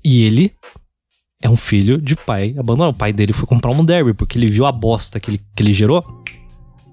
[0.05, 0.53] E ele
[1.41, 2.95] é um filho de pai abandonado.
[2.95, 5.62] O pai dele foi comprar um derby porque ele viu a bosta que ele, que
[5.62, 6.22] ele gerou.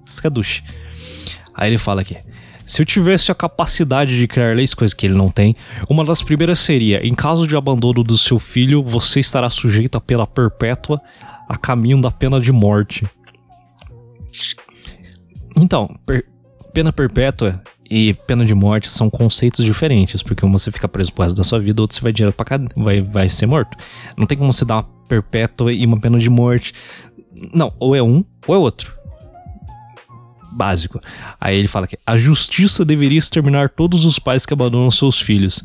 [0.05, 0.63] Escaduche.
[1.53, 2.17] Aí ele fala aqui.
[2.65, 5.55] Se eu tivesse a capacidade de criar leis, coisa que ele não tem,
[5.89, 10.01] uma das primeiras seria: em caso de abandono do seu filho, você estará sujeito à
[10.01, 11.01] pena perpétua
[11.49, 13.05] a caminho da pena de morte.
[15.57, 16.23] Então, per
[16.73, 17.61] pena perpétua
[17.91, 21.43] e pena de morte são conceitos diferentes, porque uma você fica preso pro resto da
[21.43, 23.77] sua vida, outro você vai direto pra vai, vai ser morto.
[24.17, 26.73] Não tem como você dar uma perpétua e uma pena de morte.
[27.53, 28.93] Não, ou é um ou é outro
[30.53, 31.01] básico.
[31.39, 35.61] Aí ele fala que a justiça deveria exterminar todos os pais que abandonam seus filhos.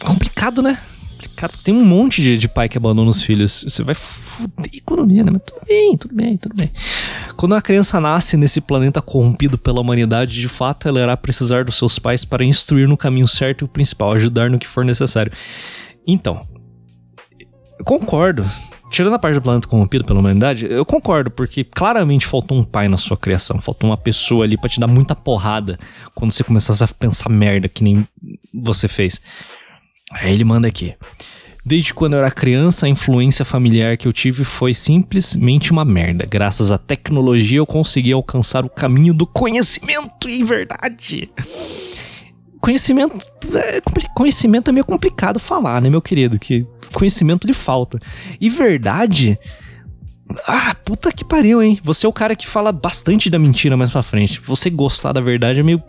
[0.00, 0.78] Complicado, né?
[1.36, 1.62] Complicado.
[1.62, 3.64] Tem um monte de, de pai que abandona os filhos.
[3.68, 5.30] Você vai fuder a economia, né?
[5.30, 6.70] Mas tudo bem, tudo bem, tudo bem.
[7.36, 11.76] Quando a criança nasce nesse planeta corrompido pela humanidade, de fato ela irá precisar dos
[11.76, 15.30] seus pais para instruir no caminho certo e o principal, ajudar no que for necessário.
[16.06, 16.46] Então,
[17.78, 18.44] eu concordo.
[18.88, 22.88] Tirando a parte do planeta corrompido pela humanidade, eu concordo, porque claramente faltou um pai
[22.88, 25.76] na sua criação, faltou uma pessoa ali para te dar muita porrada
[26.14, 28.06] quando você começasse a pensar merda que nem
[28.54, 29.20] você fez.
[30.12, 30.94] Aí ele manda aqui.
[31.64, 36.24] Desde quando eu era criança, a influência familiar que eu tive foi simplesmente uma merda.
[36.24, 41.28] Graças à tecnologia, eu consegui alcançar o caminho do conhecimento e verdade.
[42.60, 43.18] Conhecimento
[43.52, 43.80] é,
[44.14, 46.38] conhecimento é meio complicado falar, né, meu querido?
[46.38, 48.00] Que conhecimento lhe falta.
[48.40, 49.36] E verdade.
[50.46, 51.78] Ah, puta que pariu, hein?
[51.84, 54.40] Você é o cara que fala bastante da mentira mais pra frente.
[54.40, 55.82] Você gostar da verdade é meio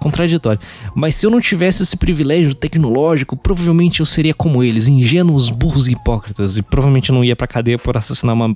[0.00, 0.60] contraditório.
[0.94, 5.88] Mas se eu não tivesse esse privilégio tecnológico, provavelmente eu seria como eles, ingênuos, burros
[5.88, 6.56] e hipócritas.
[6.56, 8.54] E provavelmente não ia pra cadeia por assassinar uma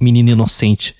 [0.00, 0.94] menina inocente.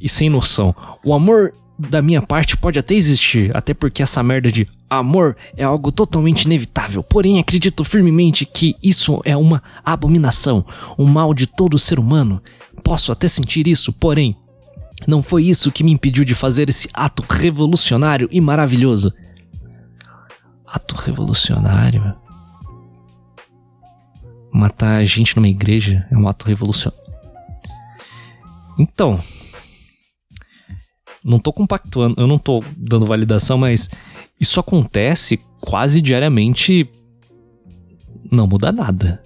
[0.00, 0.74] E sem noção.
[1.02, 4.68] O amor da minha parte pode até existir, até porque essa merda de
[4.98, 7.02] amor é algo totalmente inevitável.
[7.02, 10.64] Porém, acredito firmemente que isso é uma abominação,
[10.98, 12.42] um mal de todo ser humano.
[12.82, 14.36] Posso até sentir isso, porém,
[15.06, 19.12] não foi isso que me impediu de fazer esse ato revolucionário e maravilhoso.
[20.66, 22.14] Ato revolucionário?
[24.52, 27.02] Matar gente numa igreja é um ato revolucionário.
[28.78, 29.20] Então,
[31.24, 33.88] não tô compactuando, eu não tô dando validação, mas
[34.40, 36.88] isso acontece quase diariamente.
[38.30, 39.22] Não muda nada.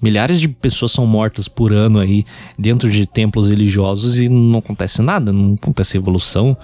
[0.00, 2.24] Milhares de pessoas são mortas por ano aí
[2.56, 6.56] dentro de templos religiosos e não acontece nada, não acontece evolução,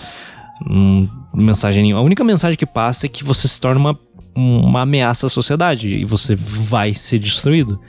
[0.65, 2.01] não, mensagem nenhuma.
[2.01, 3.99] A única mensagem que passa é que você se torna uma,
[4.37, 7.81] uma ameaça à sociedade e você vai ser destruído.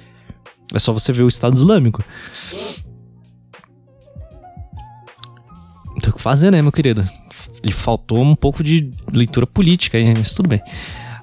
[0.74, 2.04] É só você ver o Estado Islâmico.
[6.02, 7.04] Tem o que fazer, né, meu querido?
[7.64, 10.62] Ele faltou um pouco de leitura política aí, mas tudo bem.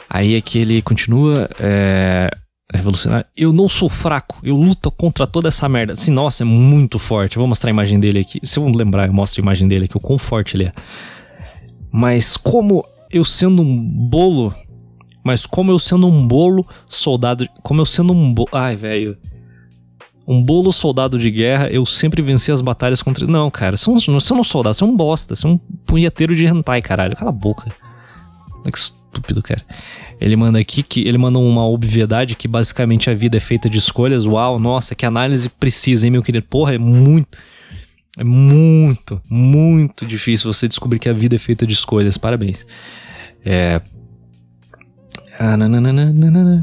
[0.09, 1.49] Aí aqui ele continua.
[1.61, 2.31] É,
[2.75, 3.27] revolucionário.
[3.37, 5.93] Eu não sou fraco, eu luto contra toda essa merda.
[5.93, 7.37] Assim, nossa, é muito forte.
[7.37, 8.41] Eu vou mostrar a imagem dele aqui.
[8.43, 10.73] Se eu lembrar, eu mostro a imagem dele aqui, o quão forte ele é.
[11.91, 14.55] Mas como eu sendo um bolo.
[15.25, 17.47] Mas como eu sendo um bolo soldado.
[17.63, 18.49] Como eu sendo um bolo.
[18.53, 19.17] Ai, velho.
[20.33, 23.27] Um bolo soldado de guerra, eu sempre venci as batalhas contra.
[23.27, 25.51] Não, cara, você não, você não é um soldado, você é um bosta, você é
[25.51, 27.17] um punheteiro de hentai, caralho.
[27.17, 27.71] Cala a boca.
[28.63, 29.63] Olha que estúpido, cara.
[30.21, 33.77] Ele manda aqui que ele manda uma obviedade que basicamente a vida é feita de
[33.77, 34.25] escolhas.
[34.25, 36.47] Uau, nossa, que análise precisa, hein, meu querido?
[36.49, 37.37] Porra, é muito.
[38.17, 42.17] É muito, muito difícil você descobrir que a vida é feita de escolhas.
[42.17, 42.67] Parabéns.
[43.45, 43.81] É.
[45.39, 46.63] Ah, nananana.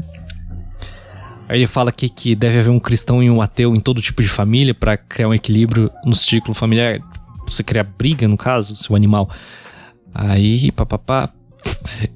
[1.50, 4.22] Aí ele fala aqui que deve haver um cristão e um ateu em todo tipo
[4.22, 7.00] de família para criar um equilíbrio no ciclo familiar.
[7.44, 9.28] Você criar briga, no caso, seu animal.
[10.14, 11.28] Aí, papapá.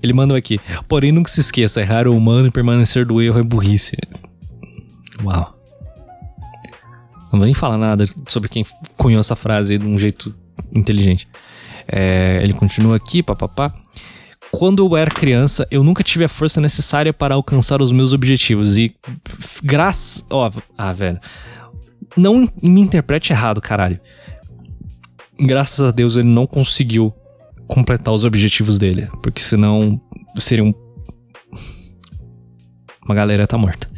[0.01, 0.61] Ele manda aqui.
[0.87, 3.97] Porém, nunca se esqueça: errar o humano e permanecer do erro é burrice.
[5.25, 5.59] Uau.
[7.33, 8.65] Não vou nem falar nada sobre quem
[8.97, 10.33] cunhou essa frase de um jeito
[10.73, 11.27] inteligente.
[11.89, 13.75] É, ele continua aqui, papapá.
[14.59, 18.79] Quando eu era criança, eu nunca tive a força necessária para alcançar os meus objetivos.
[18.79, 18.95] E
[19.63, 20.25] graças.
[20.31, 21.21] Ó, ah, velho.
[22.17, 23.99] Não me interprete errado, caralho.
[25.39, 27.13] Graças a Deus ele não conseguiu
[27.67, 29.09] completar os objetivos dele.
[29.23, 30.01] Porque senão
[30.37, 30.73] seria um.
[33.05, 33.91] Uma galera tá morta.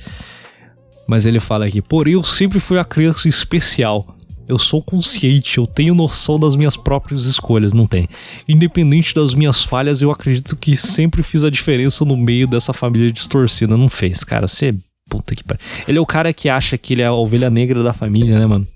[1.07, 4.16] Mas ele fala aqui: Porém, eu sempre fui a criança especial.
[4.49, 8.09] Eu sou consciente, eu tenho noção das minhas próprias escolhas, não tem.
[8.49, 13.11] Independente das minhas falhas, eu acredito que sempre fiz a diferença no meio dessa família
[13.11, 13.77] distorcida.
[13.77, 14.47] Não fez, cara.
[14.47, 14.75] Você.
[15.09, 15.63] Puta que pariu.
[15.87, 18.47] Ele é o cara que acha que ele é a ovelha negra da família, né,
[18.47, 18.67] mano?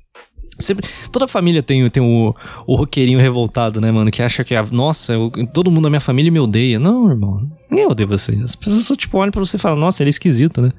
[0.60, 2.34] Sempre, toda família tem, tem o,
[2.66, 4.10] o roqueirinho revoltado, né, mano?
[4.10, 6.78] Que acha que, nossa, eu, todo mundo da minha família me odeia.
[6.78, 8.32] Não, irmão, ninguém odeia você.
[8.44, 10.72] As pessoas só, tipo, olham pra você e falam, nossa, ele é esquisito, né?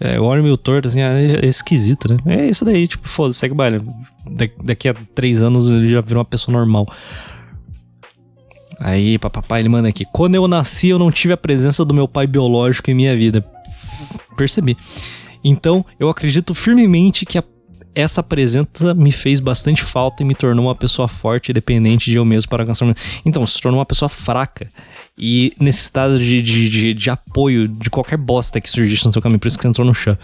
[0.00, 2.18] É, o olho meio torto, assim, é, é esquisito, né?
[2.26, 3.80] É isso daí, tipo, foda-se, segue o baile.
[4.28, 6.86] Da, daqui a três anos ele já virou uma pessoa normal.
[8.80, 10.04] Aí, papai, ele manda aqui.
[10.12, 13.44] Quando eu nasci, eu não tive a presença do meu pai biológico em minha vida.
[14.36, 14.76] Percebi.
[15.42, 17.44] Então, eu acredito firmemente que a
[17.94, 22.16] essa presença me fez bastante falta e me tornou uma pessoa forte e dependente de
[22.16, 22.94] eu mesmo para alcançar.
[23.24, 24.68] Então, se tornou uma pessoa fraca
[25.16, 29.38] e necessitada de, de, de, de apoio de qualquer bosta que surgisse no seu caminho.
[29.38, 30.18] Por isso que você entrou no chão.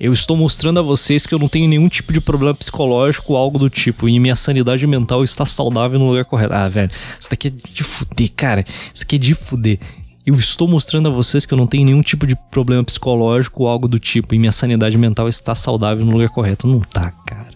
[0.00, 3.38] Eu estou mostrando a vocês que eu não tenho nenhum tipo de problema psicológico ou
[3.38, 4.08] algo do tipo.
[4.08, 6.54] E minha sanidade mental está saudável no lugar correto.
[6.54, 8.64] Ah, velho, isso daqui é de fuder, cara.
[8.94, 9.80] Isso aqui é de fuder
[10.28, 13.68] eu estou mostrando a vocês que eu não tenho nenhum tipo de problema psicológico ou
[13.68, 16.66] algo do tipo, e minha sanidade mental está saudável no lugar correto.
[16.66, 17.48] Não tá, cara.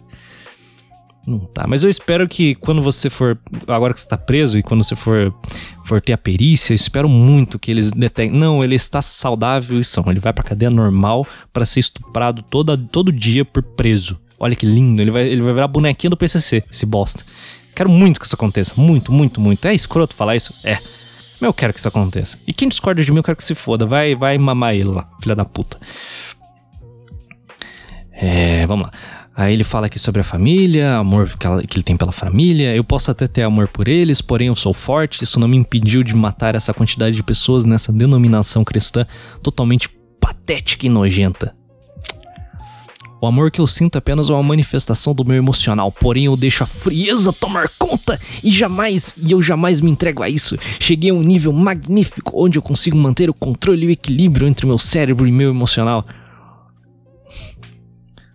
[1.26, 1.66] Não tá.
[1.68, 3.38] Mas eu espero que quando você for.
[3.68, 5.32] Agora que você está preso e quando você for,
[5.84, 8.30] for ter a perícia, eu espero muito que eles detectem.
[8.36, 10.04] Não, ele está saudável e são.
[10.08, 14.18] Ele vai pra cadeia normal para ser estuprado toda, todo dia por preso.
[14.38, 15.00] Olha que lindo.
[15.00, 17.24] Ele vai, ele vai virar bonequinho do PCC, esse bosta.
[17.74, 18.72] Quero muito que isso aconteça.
[18.76, 19.64] Muito, muito, muito.
[19.66, 20.52] É escroto falar isso?
[20.64, 20.78] É.
[21.42, 22.38] Mas eu quero que isso aconteça.
[22.46, 23.84] E quem discorda de mim, eu quero que se foda.
[23.84, 25.76] Vai, vai mamar ele lá, filha da puta.
[28.12, 28.92] É, vamos lá.
[29.34, 32.76] Aí ele fala aqui sobre a família, amor que, ela, que, ele tem pela família.
[32.76, 35.24] Eu posso até ter amor por eles, porém eu sou forte.
[35.24, 39.04] Isso não me impediu de matar essa quantidade de pessoas nessa denominação cristã
[39.42, 39.88] totalmente
[40.20, 41.56] patética e nojenta.
[43.22, 46.64] O amor que eu sinto é apenas uma manifestação do meu emocional, porém eu deixo
[46.64, 50.58] a frieza tomar conta e jamais, e eu jamais me entrego a isso.
[50.80, 54.66] Cheguei a um nível magnífico onde eu consigo manter o controle e o equilíbrio entre
[54.66, 56.04] meu cérebro e meu emocional.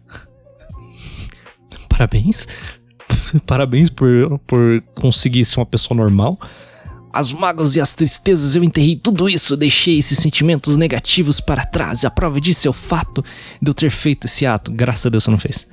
[1.90, 2.48] Parabéns.
[3.46, 6.40] Parabéns por, por conseguir ser uma pessoa normal
[7.18, 12.06] as mágoas e as tristezas, eu enterrei tudo isso, deixei esses sentimentos negativos para trás.
[12.06, 13.26] A prova disso é o fato
[13.60, 14.72] de eu ter feito esse ato.
[14.72, 15.68] Graças a Deus você não fez.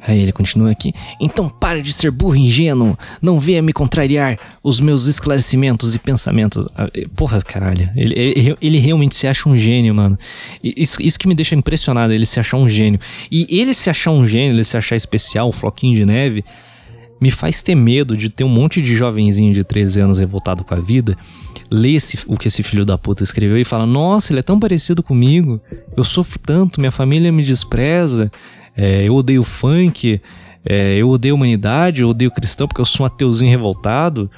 [0.00, 0.94] Aí ele continua aqui.
[1.20, 2.96] Então pare de ser burro e ingênuo.
[3.20, 6.66] Não venha me contrariar os meus esclarecimentos e pensamentos.
[6.74, 7.90] Ah, eh, porra, caralho.
[7.94, 10.18] Ele, ele, ele realmente se acha um gênio, mano.
[10.62, 12.98] Isso, isso que me deixa impressionado, ele se achar um gênio.
[13.30, 16.44] E ele se achar um gênio, ele se achar especial, floquinho de neve
[17.20, 20.74] me faz ter medo de ter um monte de jovenzinho de 13 anos revoltado com
[20.74, 21.16] a vida,
[21.70, 24.58] ler esse, o que esse filho da puta escreveu e fala: Nossa, ele é tão
[24.58, 25.60] parecido comigo,
[25.96, 28.30] eu sofro tanto, minha família me despreza,
[28.76, 30.20] é, eu odeio funk,
[30.64, 34.30] é, eu odeio humanidade, eu odeio cristão porque eu sou um ateuzinho revoltado.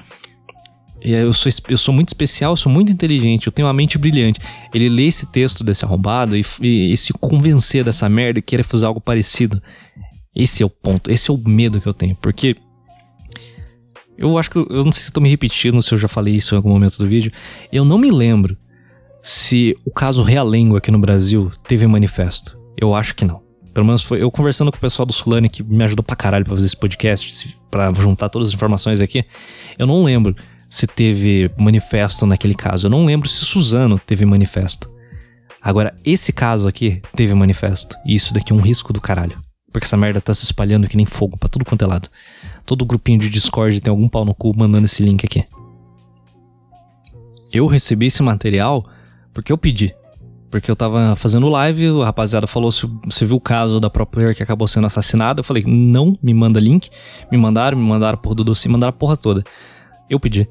[1.02, 4.38] Eu sou, eu sou muito especial, sou muito inteligente, eu tenho uma mente brilhante.
[4.74, 8.62] Ele lê esse texto desse arrombado e, e, e se convencer dessa merda e querer
[8.62, 9.62] fazer algo parecido.
[10.36, 12.14] Esse é o ponto, esse é o medo que eu tenho.
[12.16, 12.54] Porque
[14.20, 14.58] eu acho que.
[14.58, 16.98] Eu não sei se estou me repetindo, se eu já falei isso em algum momento
[16.98, 17.32] do vídeo.
[17.72, 18.56] Eu não me lembro
[19.22, 22.58] se o caso Realengo aqui no Brasil teve manifesto.
[22.76, 23.42] Eu acho que não.
[23.72, 26.44] Pelo menos foi eu conversando com o pessoal do Sulane que me ajudou pra caralho
[26.44, 29.24] pra fazer esse podcast, para juntar todas as informações aqui.
[29.78, 30.36] Eu não lembro
[30.68, 32.86] se teve manifesto naquele caso.
[32.86, 34.90] Eu não lembro se Suzano teve manifesto.
[35.62, 37.96] Agora, esse caso aqui teve manifesto.
[38.04, 39.38] E isso daqui é um risco do caralho.
[39.72, 42.08] Porque essa merda tá se espalhando que nem fogo pra tudo quanto é lado.
[42.64, 45.44] Todo grupinho de Discord tem algum pau no cu mandando esse link aqui.
[47.52, 48.84] Eu recebi esse material
[49.32, 49.94] porque eu pedi.
[50.50, 54.04] Porque eu tava fazendo live, a rapaziada falou se você viu o caso da pro
[54.04, 55.40] player que acabou sendo assassinada.
[55.40, 56.90] Eu falei, não, me manda link.
[57.30, 59.44] Me mandaram, me mandaram porra do doce, mandaram a porra toda.
[60.08, 60.48] Eu pedi.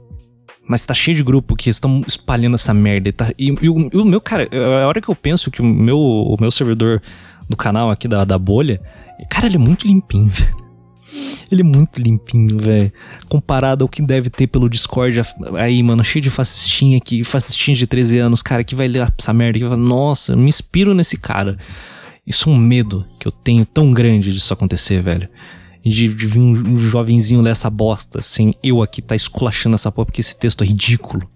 [0.65, 3.09] Mas tá cheio de grupo que estão espalhando essa merda.
[3.09, 4.47] E, tá, e, e, o, e, o, meu, cara,
[4.83, 7.01] a hora que eu penso que o meu, o meu servidor
[7.49, 8.79] do canal aqui da, da bolha,
[9.29, 10.31] cara, ele é muito limpinho,
[11.51, 12.91] Ele é muito limpinho, velho.
[13.27, 15.21] Comparado ao que deve ter pelo Discord
[15.57, 19.33] aí, mano, cheio de fascistinha aqui, fascistinha de 13 anos, cara, que vai ler essa
[19.33, 21.57] merda que vai nossa, me inspiro nesse cara.
[22.25, 25.27] Isso é um medo que eu tenho tão grande disso acontecer, velho.
[25.83, 29.91] De, de vir um, um jovenzinho ler essa bosta, sem eu aqui tá esculachando essa
[29.91, 31.27] porra, porque esse texto é ridículo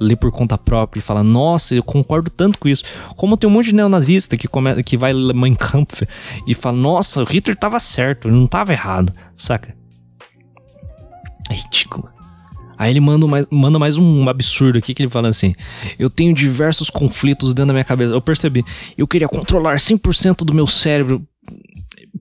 [0.00, 2.84] ler por conta própria e falar, nossa, eu concordo tanto com isso.
[3.16, 6.02] Como tem um monte de neonazista que, come, que vai ler Mein Kampf
[6.46, 9.74] e fala, nossa, o Hitler tava certo, ele não tava errado, saca?
[11.48, 12.16] É ridículo.
[12.78, 15.54] Aí ele manda mais, manda mais um absurdo aqui que ele fala assim:
[15.98, 18.12] Eu tenho diversos conflitos dentro da minha cabeça.
[18.12, 18.64] Eu percebi.
[18.98, 21.26] Eu queria controlar 100% do meu cérebro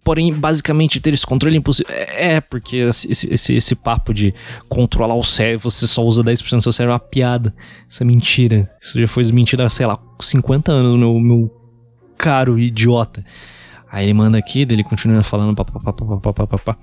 [0.05, 1.91] porém, basicamente, ter esse controle é impossível.
[1.93, 4.35] É, porque esse, esse, esse papo de
[4.69, 7.53] controlar o cérebro, você só usa 10% do seu cérebro, é uma piada.
[7.89, 8.69] Isso é mentira.
[8.79, 11.51] Isso já foi mentira, sei lá, 50 anos, meu, meu
[12.15, 13.25] caro idiota.
[13.91, 16.77] Aí ele manda aqui, ele continua falando papapá.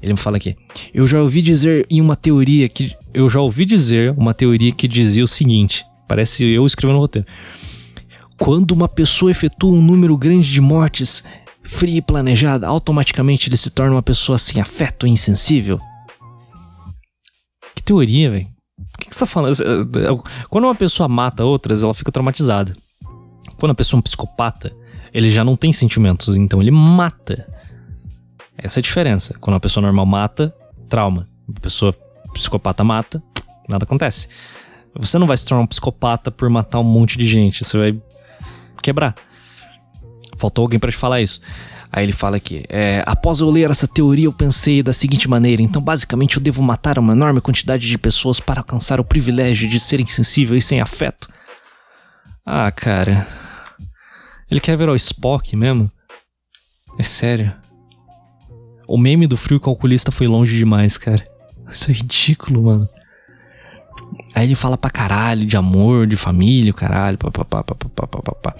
[0.00, 0.56] Ele me fala aqui.
[0.92, 2.94] Eu já ouvi dizer em uma teoria que.
[3.12, 5.84] Eu já ouvi dizer uma teoria que dizia o seguinte.
[6.08, 7.28] Parece eu escrevendo no roteiro.
[8.38, 11.22] Quando uma pessoa efetua um número grande de mortes,
[11.64, 15.80] fria e planejada, automaticamente ele se torna uma pessoa sem afeto e insensível?
[17.74, 18.48] Que teoria, velho.
[18.78, 19.54] O que, que você tá falando?
[20.48, 22.76] Quando uma pessoa mata outras, ela fica traumatizada.
[23.58, 24.74] Quando a pessoa é um psicopata,
[25.12, 27.46] ele já não tem sentimentos, então ele mata.
[28.56, 29.34] Essa é a diferença.
[29.40, 30.54] Quando uma pessoa normal mata,
[30.88, 31.28] trauma.
[31.46, 31.94] Uma pessoa
[32.32, 33.22] psicopata mata,
[33.68, 34.28] nada acontece.
[34.96, 37.64] Você não vai se tornar um psicopata por matar um monte de gente.
[37.64, 38.02] Você vai
[38.82, 39.14] quebrar.
[40.36, 41.40] Faltou alguém para te falar isso.
[41.92, 45.62] Aí ele fala aqui: é, após eu ler essa teoria, eu pensei da seguinte maneira:
[45.62, 49.78] então, basicamente, eu devo matar uma enorme quantidade de pessoas para alcançar o privilégio de
[49.78, 51.28] ser insensível e sem afeto.
[52.44, 53.26] Ah, cara.
[54.50, 55.90] Ele quer ver o Spock mesmo?
[56.98, 57.54] É sério.
[58.86, 61.26] O meme do frio calculista foi longe demais, cara.
[61.68, 62.88] Isso é ridículo, mano.
[64.34, 68.56] Aí ele fala pra caralho de amor, de família, caralho, papapá, papapá, papapá.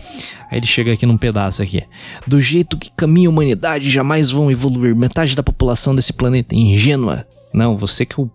[0.51, 1.83] Aí ele chega aqui num pedaço aqui.
[2.27, 4.95] Do jeito que caminha a humanidade, jamais vão evoluir.
[4.95, 7.27] Metade da população desse planeta é ingênua.
[7.53, 8.31] Não, você que é o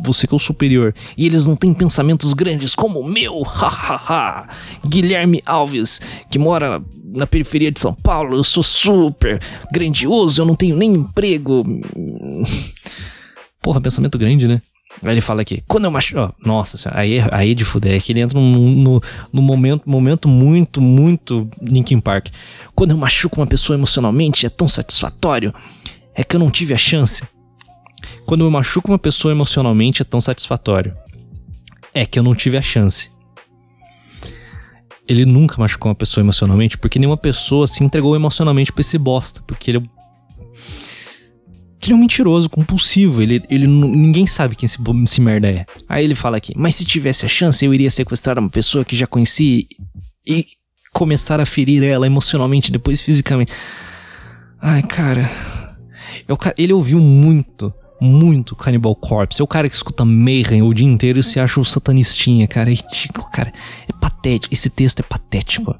[0.00, 0.94] você que é o superior.
[1.16, 3.42] E eles não têm pensamentos grandes como o meu.
[3.46, 4.48] Hahaha.
[4.86, 6.00] Guilherme Alves,
[6.30, 6.82] que mora
[7.16, 8.36] na periferia de São Paulo.
[8.36, 9.40] Eu sou super
[9.72, 11.64] grandioso, eu não tenho nem emprego.
[13.60, 14.62] Porra, pensamento grande, né?
[15.02, 16.20] Aí ele fala aqui, quando eu machuco.
[16.20, 19.00] Oh, nossa, aí, aí de fuder, é que ele entra no, no,
[19.32, 22.28] no, momento, momento muito, muito Linkin Park.
[22.74, 25.54] Quando eu machuco uma pessoa emocionalmente, é tão satisfatório.
[26.14, 27.22] É que eu não tive a chance.
[28.26, 30.96] Quando eu machuco uma pessoa emocionalmente, é tão satisfatório.
[31.94, 33.10] É que eu não tive a chance.
[35.06, 39.42] Ele nunca machucou uma pessoa emocionalmente, porque nenhuma pessoa se entregou emocionalmente pra esse bosta.
[39.46, 39.82] Porque ele é
[41.78, 43.22] que ele é um mentiroso, compulsivo.
[43.22, 45.66] Ele, ele ninguém sabe quem esse, esse merda é.
[45.88, 48.96] Aí ele fala aqui: Mas se tivesse a chance, eu iria sequestrar uma pessoa que
[48.96, 49.68] já conheci
[50.26, 50.46] e
[50.92, 53.52] começar a ferir ela emocionalmente, depois fisicamente.
[54.60, 55.30] Ai, cara.
[56.26, 59.40] Eu, ele ouviu muito, muito Cannibal Corpse.
[59.40, 62.70] É o cara que escuta Mayhem o dia inteiro e se acha um satanistinha, cara.
[62.70, 63.52] É ridículo, cara.
[63.88, 64.52] É patético.
[64.52, 65.76] Esse texto é patético.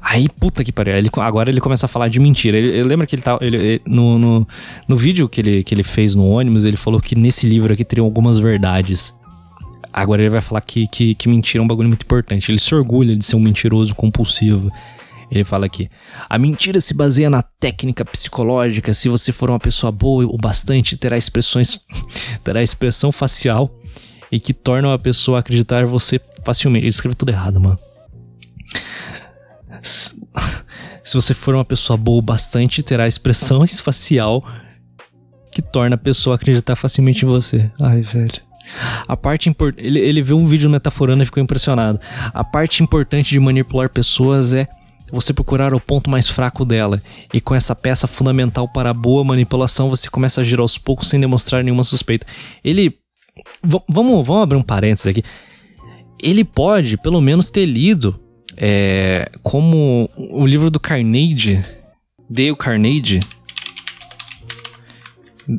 [0.00, 0.94] Aí, puta que pariu.
[0.94, 2.56] Ele, agora ele começa a falar de mentira.
[2.56, 3.38] Ele, ele lembra que ele tá.
[3.40, 4.48] Ele, no, no,
[4.86, 7.84] no vídeo que ele, que ele fez no ônibus, ele falou que nesse livro aqui
[7.84, 9.14] teriam algumas verdades.
[9.92, 12.50] Agora ele vai falar que, que, que mentira é um bagulho muito importante.
[12.50, 14.70] Ele se orgulha de ser um mentiroso compulsivo.
[15.30, 15.90] Ele fala aqui:
[16.28, 18.94] a mentira se baseia na técnica psicológica.
[18.94, 21.80] Se você for uma pessoa boa o bastante, terá expressões,
[22.44, 23.74] terá expressão facial
[24.30, 26.84] e que torna a pessoa acreditar você facilmente.
[26.84, 27.78] Ele escreveu tudo errado, mano.
[29.82, 34.44] Se você for uma pessoa boa bastante, terá expressão facial
[35.50, 37.70] que torna a pessoa acreditar facilmente em você.
[37.80, 38.40] Ai, velho.
[39.06, 39.86] A parte importante.
[39.86, 42.00] Ele, ele viu um vídeo metaforando e ficou impressionado.
[42.32, 44.66] A parte importante de manipular pessoas é
[45.10, 47.02] você procurar o ponto mais fraco dela.
[47.34, 51.08] E com essa peça fundamental para a boa manipulação, você começa a agir aos poucos
[51.08, 52.26] sem demonstrar nenhuma suspeita.
[52.64, 52.96] Ele.
[53.62, 55.22] V vamos, vamos abrir um parênteses aqui.
[56.18, 58.21] Ele pode, pelo menos, ter lido
[58.56, 61.64] é, como o livro do Carnegie,
[62.28, 63.20] Dale Carnegie,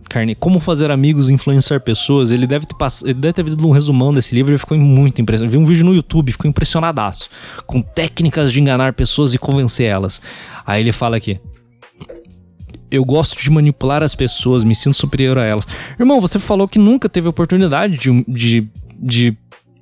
[0.10, 2.32] Carne, Como Fazer Amigos e Influenciar Pessoas.
[2.32, 5.22] Ele deve ter passado, ele deve ter visto um resumão desse livro e ficou muito
[5.22, 5.52] impressionado.
[5.52, 7.30] Vi um vídeo no YouTube, ficou impressionadaço.
[7.66, 10.22] Com técnicas de enganar pessoas e convencer elas.
[10.66, 11.40] Aí ele fala aqui.
[12.90, 15.68] Eu gosto de manipular as pessoas, me sinto superior a elas.
[16.00, 18.68] Irmão, você falou que nunca teve oportunidade de, de,
[19.00, 19.38] de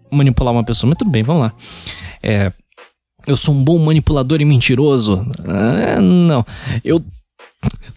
[0.10, 0.96] manipular uma pessoa.
[0.96, 1.54] Tudo bem, vamos lá.
[2.24, 2.52] É,
[3.26, 5.26] eu sou um bom manipulador e mentiroso.
[5.46, 6.46] Ah, não.
[6.84, 7.04] Eu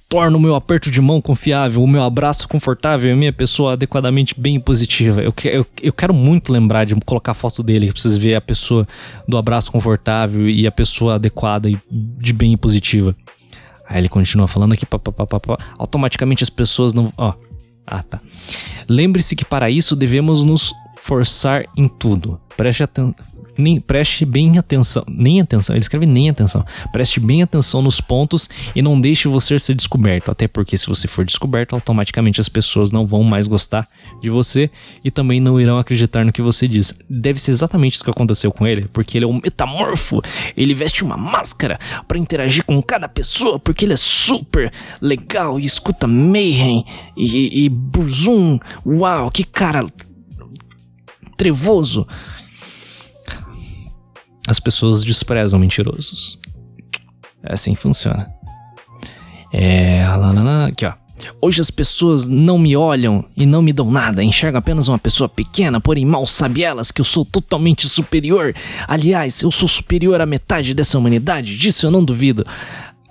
[0.08, 3.72] torno o meu aperto de mão confiável, o meu abraço confortável e a minha pessoa
[3.72, 5.20] adequadamente bem positiva.
[5.20, 8.86] Eu, eu, eu quero muito lembrar de colocar foto dele, pra vocês verem a pessoa
[9.26, 13.16] do abraço confortável e a pessoa adequada e de bem positiva.
[13.88, 17.12] Aí ele continua falando aqui, pá, pá, pá, pá, automaticamente as pessoas não.
[17.16, 17.34] Ó.
[17.86, 18.20] Ah, tá.
[18.88, 20.72] Lembre-se que para isso devemos nos
[21.02, 22.40] forçar em tudo.
[22.56, 23.14] Preste atenção
[23.56, 26.64] nem, preste bem atenção, nem atenção, ele escreve nem atenção.
[26.92, 31.06] Preste bem atenção nos pontos e não deixe você ser descoberto, até porque se você
[31.06, 33.88] for descoberto, automaticamente as pessoas não vão mais gostar
[34.20, 34.70] de você
[35.04, 36.94] e também não irão acreditar no que você diz.
[37.08, 40.20] Deve ser exatamente isso que aconteceu com ele, porque ele é um metamorfo,
[40.56, 45.64] ele veste uma máscara para interagir com cada pessoa, porque ele é super legal e
[45.64, 46.84] escuta Mayhem
[47.16, 48.58] e, e Burzum.
[48.84, 49.86] Uau, que cara
[51.36, 52.06] trevoso
[54.46, 56.38] as pessoas desprezam mentirosos.
[57.42, 58.30] É assim que funciona.
[59.52, 60.04] É.
[60.66, 60.94] Aqui, ó.
[61.40, 65.28] Hoje as pessoas não me olham e não me dão nada, enxergam apenas uma pessoa
[65.28, 68.54] pequena, porém mal sabe elas que eu sou totalmente superior.
[68.88, 72.44] Aliás, eu sou superior à metade dessa humanidade, disso eu não duvido.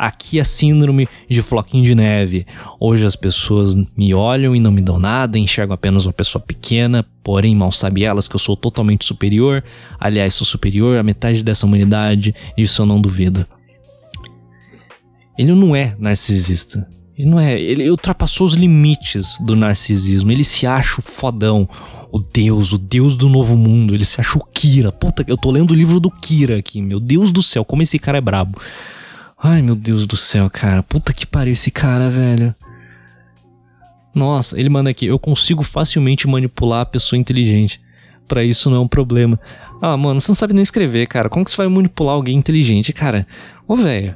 [0.04, 2.46] Aqui é síndrome de floquinho de neve.
[2.78, 7.06] Hoje as pessoas me olham e não me dão nada, enxergam apenas uma pessoa pequena,
[7.24, 9.64] porém mal sabe elas que eu sou totalmente superior.
[9.98, 13.48] Aliás, sou superior à metade dessa humanidade, isso eu não duvido.
[15.38, 16.86] Ele não é narcisista.
[17.18, 17.58] Ele não é.
[17.58, 20.34] Ele ultrapassou os limites do narcisismo.
[20.34, 21.66] Ele se acha o fodão,
[22.12, 23.96] o deus, o deus do novo mundo.
[23.96, 24.92] Ele se acha o Kira.
[24.92, 26.82] Puta, eu tô lendo o livro do Kira aqui.
[26.82, 28.60] Meu Deus do céu, como esse cara é brabo.
[29.46, 30.82] Ai, meu Deus do céu, cara.
[30.82, 32.56] Puta que pariu esse cara, velho.
[34.16, 35.06] Nossa, ele manda aqui.
[35.06, 37.82] Eu consigo facilmente manipular a pessoa inteligente.
[38.26, 39.38] Para isso não é um problema.
[39.82, 41.28] Ah, mano, você não sabe nem escrever, cara.
[41.28, 43.28] Como que você vai manipular alguém inteligente, cara?
[43.68, 44.16] Ô, velho.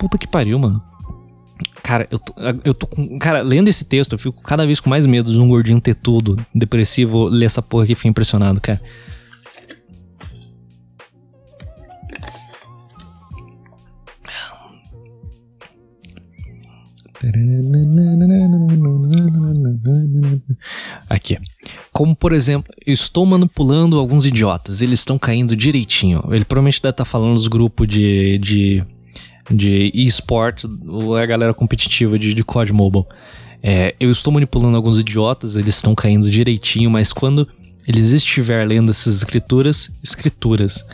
[0.00, 0.82] Puta que pariu, mano.
[1.82, 2.32] Cara, eu tô,
[2.64, 3.18] eu tô com.
[3.18, 5.94] Cara, lendo esse texto, eu fico cada vez com mais medo de um gordinho ter
[5.94, 8.80] tudo, depressivo, ler essa porra aqui e ficar impressionado, cara.
[21.08, 21.38] Aqui.
[21.92, 26.22] Como, por exemplo, estou manipulando alguns idiotas, eles estão caindo direitinho.
[26.30, 28.84] Ele provavelmente deve estar falando dos grupos de, de,
[29.50, 33.04] de e-sport, ou é a galera competitiva de, de COD Mobile.
[33.62, 37.48] É, eu estou manipulando alguns idiotas, eles estão caindo direitinho, mas quando
[37.86, 40.84] eles estiver lendo essas escrituras, escrituras,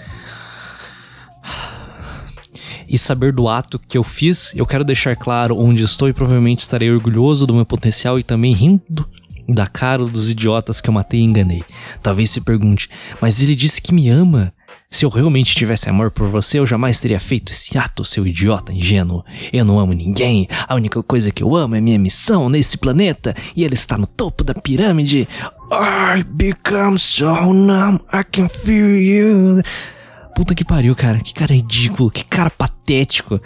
[2.91, 6.59] e saber do ato que eu fiz, eu quero deixar claro onde estou e provavelmente
[6.59, 9.09] estarei orgulhoso do meu potencial e também rindo
[9.49, 11.64] da cara dos idiotas que eu matei e enganei.
[12.03, 12.88] Talvez se pergunte,
[13.20, 14.53] mas ele disse que me ama.
[14.88, 18.72] Se eu realmente tivesse amor por você, eu jamais teria feito esse ato, seu idiota
[18.72, 19.24] ingênuo.
[19.53, 20.49] Eu não amo ninguém.
[20.68, 24.07] A única coisa que eu amo é minha missão nesse planeta e ele está no
[24.07, 25.28] topo da pirâmide.
[25.72, 29.62] I become so numb, I can feel you.
[30.41, 31.20] Puta que pariu, cara.
[31.20, 32.11] Que cara ridículo.
[32.11, 33.38] Que cara patético.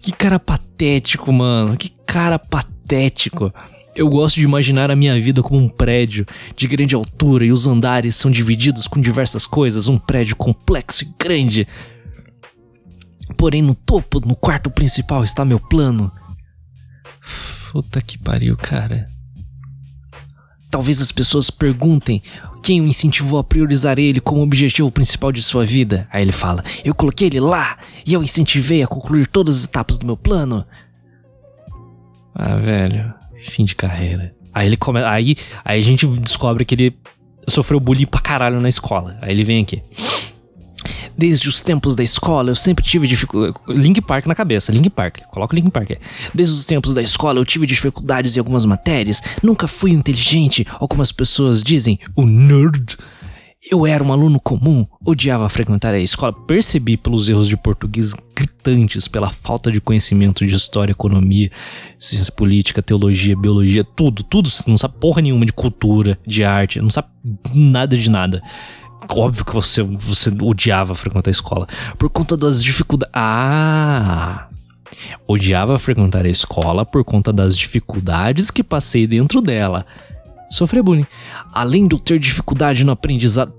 [0.00, 1.76] Que cara patético, mano.
[1.76, 3.54] Que cara patético.
[3.94, 6.26] Eu gosto de imaginar a minha vida como um prédio
[6.56, 11.14] de grande altura e os andares são divididos com diversas coisas, um prédio complexo e
[11.16, 11.68] grande.
[13.36, 16.10] Porém, no topo, no quarto principal, está meu plano.
[17.70, 19.06] Puta que pariu, cara.
[20.68, 22.20] Talvez as pessoas perguntem
[22.62, 26.06] quem o incentivou a priorizar ele como objetivo principal de sua vida.
[26.10, 29.98] Aí ele fala: Eu coloquei ele lá e eu incentivei a concluir todas as etapas
[29.98, 30.64] do meu plano.
[32.34, 33.12] Ah, velho,
[33.48, 34.34] fim de carreira.
[34.52, 35.02] Aí ele come...
[35.02, 36.96] aí, aí a gente descobre que ele
[37.48, 39.18] sofreu bullying pra caralho na escola.
[39.20, 39.82] Aí ele vem aqui.
[41.20, 43.54] Desde os tempos da escola eu sempre tive dificuldade.
[43.68, 45.18] Link Park na cabeça, Link Park.
[45.30, 45.98] Coloca o Link Park aí.
[46.32, 49.22] Desde os tempos da escola eu tive dificuldades em algumas matérias.
[49.42, 52.96] Nunca fui inteligente, ou como as pessoas dizem, o nerd.
[53.70, 59.06] Eu era um aluno comum, odiava frequentar a escola, percebi pelos erros de português gritantes,
[59.06, 61.50] pela falta de conhecimento de história, economia,
[61.98, 64.48] ciência política, teologia, biologia, tudo, tudo.
[64.66, 67.08] Não sabe porra nenhuma de cultura, de arte, não sabe
[67.52, 68.42] nada de nada.
[69.08, 71.66] Óbvio que você, você odiava frequentar a escola.
[71.98, 73.12] Por conta das dificuldades.
[73.14, 74.48] Ah!
[75.26, 79.86] Odiava frequentar a escola por conta das dificuldades que passei dentro dela
[80.50, 81.06] sofrer bullying.
[81.52, 83.54] Além de eu ter dificuldade no aprendizado.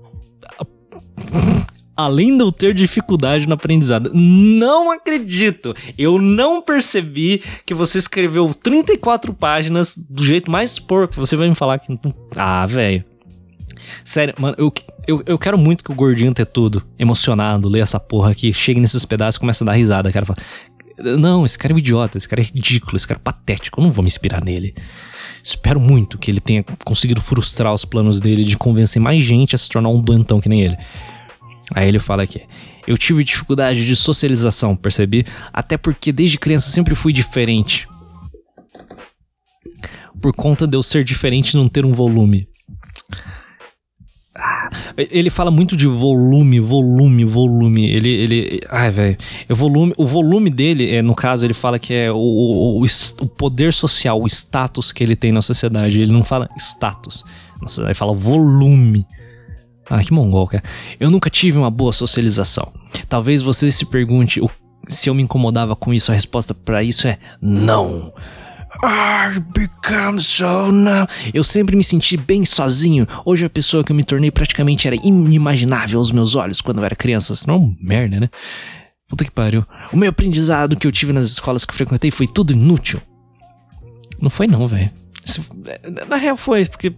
[1.96, 4.10] Além de eu ter dificuldade no aprendizado.
[4.14, 5.74] Não acredito!
[5.96, 11.14] Eu não percebi que você escreveu 34 páginas do jeito mais porco.
[11.16, 11.98] Você vai me falar que.
[12.36, 13.04] Ah, velho.
[14.04, 14.72] Sério, mano, eu,
[15.06, 18.80] eu, eu quero muito que o gordinho ter tudo emocionado, ler essa porra aqui, chegue
[18.80, 20.26] nesses pedaços e comece a dar risada, cara.
[20.26, 20.38] Fala,
[20.98, 23.84] não, esse cara é um idiota, esse cara é ridículo, esse cara é patético, eu
[23.84, 24.74] não vou me inspirar nele.
[25.42, 29.58] Espero muito que ele tenha conseguido frustrar os planos dele de convencer mais gente a
[29.58, 30.76] se tornar um doentão que nem ele.
[31.74, 32.42] Aí ele fala aqui:
[32.86, 35.26] Eu tive dificuldade de socialização, percebi?
[35.52, 37.88] Até porque desde criança sempre fui diferente.
[40.20, 42.46] Por conta de eu ser diferente e não ter um volume.
[44.96, 47.90] Ele fala muito de volume, volume, volume.
[47.90, 48.08] Ele.
[48.08, 49.18] ele ai, velho.
[49.50, 53.26] O volume, o volume dele, é, no caso, ele fala que é o, o, o,
[53.26, 56.00] poder social, o status que ele tem na sociedade.
[56.00, 57.24] Ele não fala status.
[57.78, 59.06] Ele fala volume.
[59.90, 60.64] Ah, que mongol, cara.
[60.98, 62.72] Eu nunca tive uma boa socialização.
[63.08, 64.50] Talvez você se pergunte o,
[64.88, 66.10] se eu me incomodava com isso.
[66.10, 68.12] A resposta para isso é não.
[68.82, 71.06] I become so now.
[71.32, 73.06] Eu sempre me senti bem sozinho.
[73.24, 76.84] Hoje a pessoa que eu me tornei praticamente era inimaginável aos meus olhos quando eu
[76.84, 77.34] era criança.
[77.34, 78.30] Senão, é merda, né?
[79.08, 79.64] Puta que pariu.
[79.92, 83.00] O meu aprendizado que eu tive nas escolas que frequentei foi tudo inútil.
[84.20, 84.90] Não foi não, velho.
[86.08, 86.92] Na real foi, porque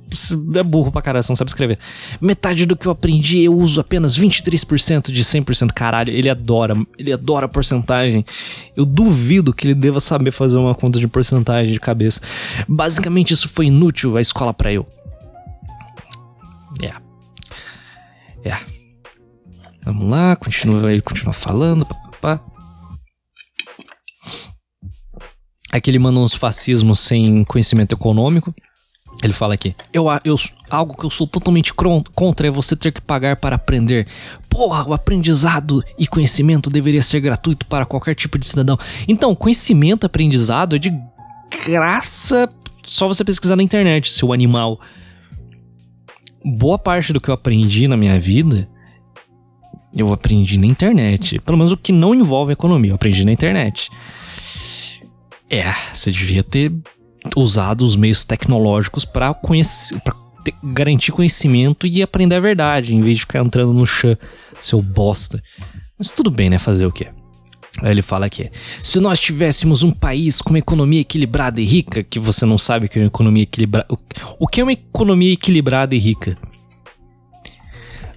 [0.54, 1.78] é burro pra caralho, não sabe escrever.
[2.20, 5.72] Metade do que eu aprendi eu uso apenas 23% de 100%.
[5.72, 8.24] Caralho, ele adora, ele adora porcentagem.
[8.74, 12.20] Eu duvido que ele deva saber fazer uma conta de porcentagem de cabeça.
[12.66, 14.86] Basicamente isso foi inútil a escola para eu.
[16.80, 16.84] É.
[16.84, 17.02] Yeah.
[18.42, 18.48] É.
[18.48, 18.66] Yeah.
[19.84, 21.86] Vamos lá, continua, ele continua falando.
[25.74, 28.54] Aqui ele manda uns fascismos sem conhecimento econômico.
[29.20, 30.36] Ele fala aqui: eu, eu,
[30.70, 34.06] algo que eu sou totalmente contra é você ter que pagar para aprender.
[34.48, 38.78] Porra, o aprendizado e conhecimento deveria ser gratuito para qualquer tipo de cidadão.
[39.08, 40.96] Então, conhecimento, aprendizado é de
[41.66, 42.48] graça.
[42.84, 44.80] Só você pesquisar na internet, seu animal.
[46.44, 48.68] Boa parte do que eu aprendi na minha vida,
[49.92, 51.40] eu aprendi na internet.
[51.40, 53.90] Pelo menos o que não envolve economia, eu aprendi na internet.
[55.54, 56.72] É, você devia ter
[57.36, 60.16] usado os meios tecnológicos para conhecer, para
[60.64, 64.18] garantir conhecimento e aprender a verdade, em vez de ficar entrando no chão,
[64.60, 65.40] seu bosta.
[65.96, 66.58] Mas tudo bem, né?
[66.58, 67.06] Fazer o quê?
[67.80, 68.50] Aí ele fala aqui:
[68.82, 72.88] se nós tivéssemos um país com uma economia equilibrada e rica, que você não sabe
[72.88, 73.86] que é uma economia equilibrada.
[74.40, 76.36] O que é uma economia equilibrada e rica?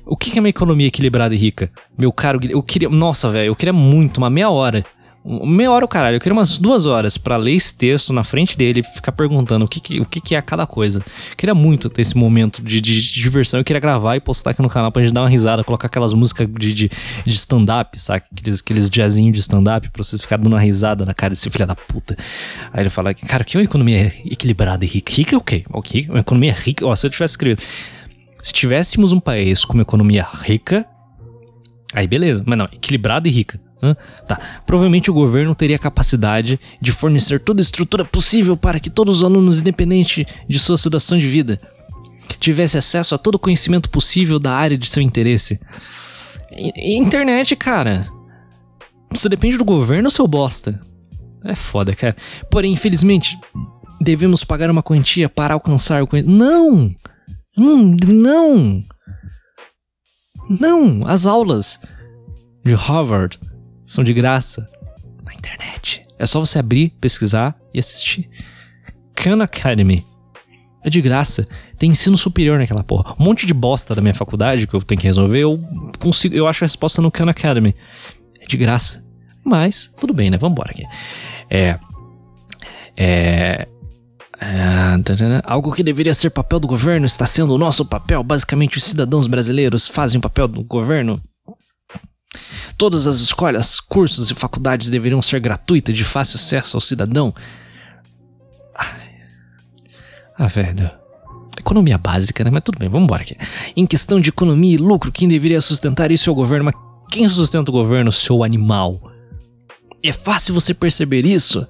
[0.03, 1.71] O que é uma economia equilibrada e rica?
[1.95, 2.89] Meu caro, eu queria.
[2.89, 4.83] Nossa, velho, eu queria muito, uma meia hora
[5.45, 6.15] meia hora o caralho.
[6.15, 9.65] Eu queria umas duas horas para ler esse texto na frente dele e ficar perguntando
[9.65, 10.99] o que, que o que, que, é cada coisa.
[10.99, 13.59] Eu queria muito ter esse momento de, de, de, diversão.
[13.59, 16.13] Eu queria gravar e postar aqui no canal pra gente dar uma risada, colocar aquelas
[16.13, 16.91] músicas de, de,
[17.25, 18.23] de stand-up, sabe?
[18.31, 21.67] Aqueles, aqueles jazzinhos de stand-up pra você ficar dando uma risada na cara desse filho
[21.67, 22.17] da puta.
[22.71, 25.11] Aí ele fala, cara, que é uma economia equilibrada e rica?
[25.11, 26.05] Rica é o quê?
[26.09, 26.85] Uma economia rica.
[26.85, 27.61] Ó, se eu tivesse escrito.
[28.41, 30.85] Se tivéssemos um país com uma economia rica,
[31.93, 32.43] aí beleza.
[32.45, 33.59] Mas não, equilibrada e rica.
[33.81, 33.95] Hã?
[34.27, 34.39] Tá.
[34.65, 39.23] Provavelmente o governo teria capacidade de fornecer toda a estrutura possível para que todos os
[39.23, 41.59] alunos, independente de sua situação de vida,
[42.39, 45.59] tivesse acesso a todo o conhecimento possível da área de seu interesse.
[46.51, 48.07] I internet, cara.
[49.11, 50.79] Você depende do governo seu bosta?
[51.43, 52.15] É foda, cara.
[52.49, 53.39] Porém, infelizmente,
[54.01, 56.37] devemos pagar uma quantia para alcançar o conhecimento.
[56.37, 56.91] Não!
[57.57, 58.83] Hum, não!
[60.49, 61.07] Não!
[61.07, 61.79] As aulas
[62.65, 63.39] de Harvard
[63.87, 64.69] são de graça
[65.23, 66.05] na internet.
[66.19, 68.29] É só você abrir, pesquisar e assistir.
[69.15, 70.05] Khan Academy
[70.83, 71.47] é de graça.
[71.77, 73.15] Tem ensino superior naquela porra.
[73.17, 75.59] Um monte de bosta da minha faculdade que eu tenho que resolver, eu
[75.99, 77.73] consigo, eu acho a resposta no Khan Academy.
[78.39, 79.03] É de graça.
[79.43, 80.37] Mas, tudo bem, né?
[80.37, 80.83] Vambora aqui.
[81.49, 81.79] É.
[82.97, 83.67] É.
[84.41, 88.21] é algo que deveria ser papel do governo está sendo o nosso papel.
[88.21, 91.21] Basicamente, os cidadãos brasileiros fazem o papel do governo
[92.77, 97.33] Todas as escolas, cursos e faculdades deveriam ser gratuitas de fácil acesso ao cidadão.
[100.37, 100.91] Ah, velho.
[101.57, 102.51] Economia básica, né?
[102.51, 103.35] Mas tudo bem, vamos embora aqui.
[103.75, 106.75] Em questão de economia e lucro, quem deveria sustentar isso é o governo, mas
[107.09, 109.11] quem sustenta o governo, seu animal?
[110.03, 111.67] É fácil você perceber isso?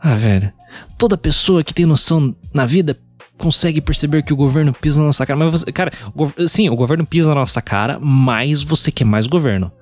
[0.00, 0.52] Ah, velho.
[0.98, 2.98] Toda pessoa que tem noção na vida
[3.38, 5.38] consegue perceber que o governo pisa na nossa cara.
[5.38, 9.26] Mas você, cara, o, sim, o governo pisa na nossa cara, mas você quer mais
[9.26, 9.72] governo.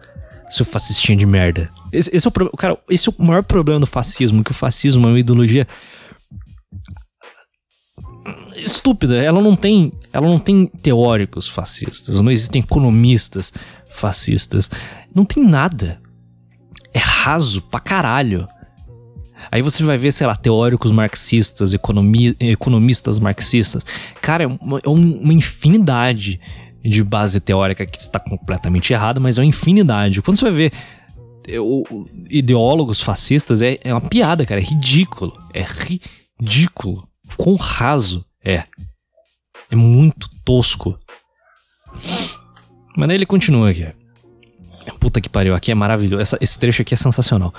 [0.49, 1.69] Seu fascistinho de merda.
[1.93, 5.07] Esse, esse é o cara, esse é o maior problema do fascismo, que o fascismo
[5.07, 5.67] é uma ideologia
[8.57, 9.17] estúpida.
[9.17, 13.53] Ela não tem, ela não tem teóricos fascistas, não existem economistas
[13.93, 14.71] fascistas.
[15.15, 16.01] Não tem nada.
[16.93, 18.47] É raso pra caralho.
[19.51, 23.85] Aí você vai ver, sei lá, teóricos marxistas, economi economistas marxistas.
[24.21, 26.41] Cara, é uma, é uma infinidade
[26.85, 30.23] de base teórica que está completamente errada, mas é uma infinidade.
[30.23, 30.73] Quando você vai ver
[31.47, 31.85] é, o,
[32.29, 34.61] ideólogos fascistas, é, é uma piada, cara.
[34.61, 35.33] É ridículo.
[35.53, 37.09] É ridículo.
[37.37, 38.65] Quão raso é.
[39.71, 40.99] É muito tosco.
[42.97, 43.87] Mas aí ele continua aqui.
[45.01, 46.23] Puta que pariu, aqui é maravilhoso.
[46.23, 47.53] Essa, esse trecho aqui é sensacional.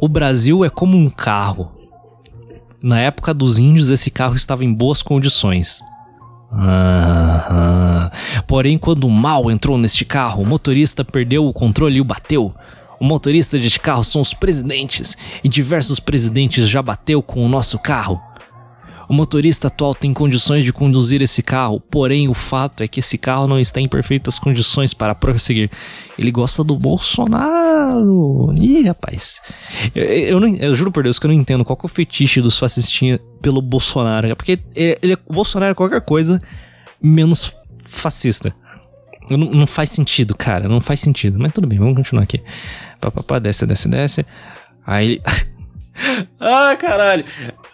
[0.00, 1.72] O Brasil é como um carro.
[2.80, 5.80] Na época dos índios, esse carro estava em boas condições.
[8.46, 12.54] Porém, quando o mal entrou neste carro, o motorista perdeu o controle e o bateu.
[13.00, 17.76] O motorista deste carro são os presidentes, e diversos presidentes já bateu com o nosso
[17.78, 18.20] carro.
[19.08, 23.16] O motorista atual tem condições de conduzir esse carro, porém o fato é que esse
[23.16, 25.70] carro não está em perfeitas condições para prosseguir.
[26.18, 28.52] Ele gosta do Bolsonaro.
[28.60, 29.40] Ih, rapaz.
[29.94, 32.42] Eu, eu, não, eu juro por Deus que eu não entendo qual é o fetiche
[32.42, 34.36] dos fascistinhas pelo Bolsonaro.
[34.36, 36.38] Porque ele, ele, o Bolsonaro é qualquer coisa
[37.00, 38.54] menos fascista.
[39.30, 40.68] Não, não, faz sentido, cara.
[40.68, 41.38] Não faz sentido.
[41.38, 42.42] Mas tudo bem, vamos continuar aqui.
[43.00, 44.26] Papapá, desce, desce, desce.
[44.86, 45.22] Aí.
[46.40, 47.24] ah, caralho.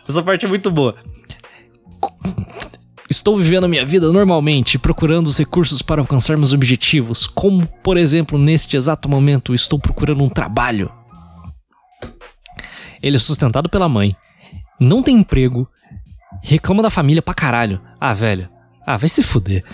[0.09, 0.97] Essa parte é muito boa.
[3.09, 7.97] Estou vivendo a minha vida normalmente, procurando os recursos para alcançar meus objetivos, como, por
[7.97, 10.91] exemplo, neste exato momento, estou procurando um trabalho.
[13.03, 14.17] Ele é sustentado pela mãe,
[14.81, 15.69] não tem emprego,
[16.43, 17.81] reclama da família pra caralho.
[18.01, 18.49] Ah, velho.
[18.87, 19.65] Ah, vai se fuder.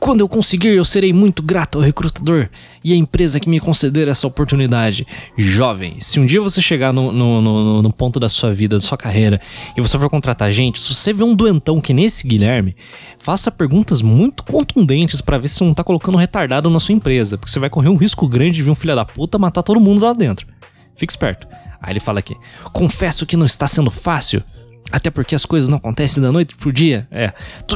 [0.00, 2.48] Quando eu conseguir, eu serei muito grato ao recrutador
[2.84, 5.04] e à empresa que me conceder essa oportunidade.
[5.36, 8.80] Jovem, se um dia você chegar no, no, no, no, ponto da sua vida, da
[8.80, 9.40] sua carreira,
[9.76, 12.76] e você for contratar gente, se você vê um doentão que nesse Guilherme,
[13.18, 16.94] faça perguntas muito contundentes para ver se você não tá colocando um retardado na sua
[16.94, 19.64] empresa, porque você vai correr um risco grande de vir um filho da puta matar
[19.64, 20.46] todo mundo lá dentro.
[20.94, 21.46] Fique esperto.
[21.82, 22.36] Aí ele fala aqui:
[22.72, 24.42] Confesso que não está sendo fácil.
[24.90, 27.06] Até porque as coisas não acontecem da noite pro dia.
[27.10, 27.32] É.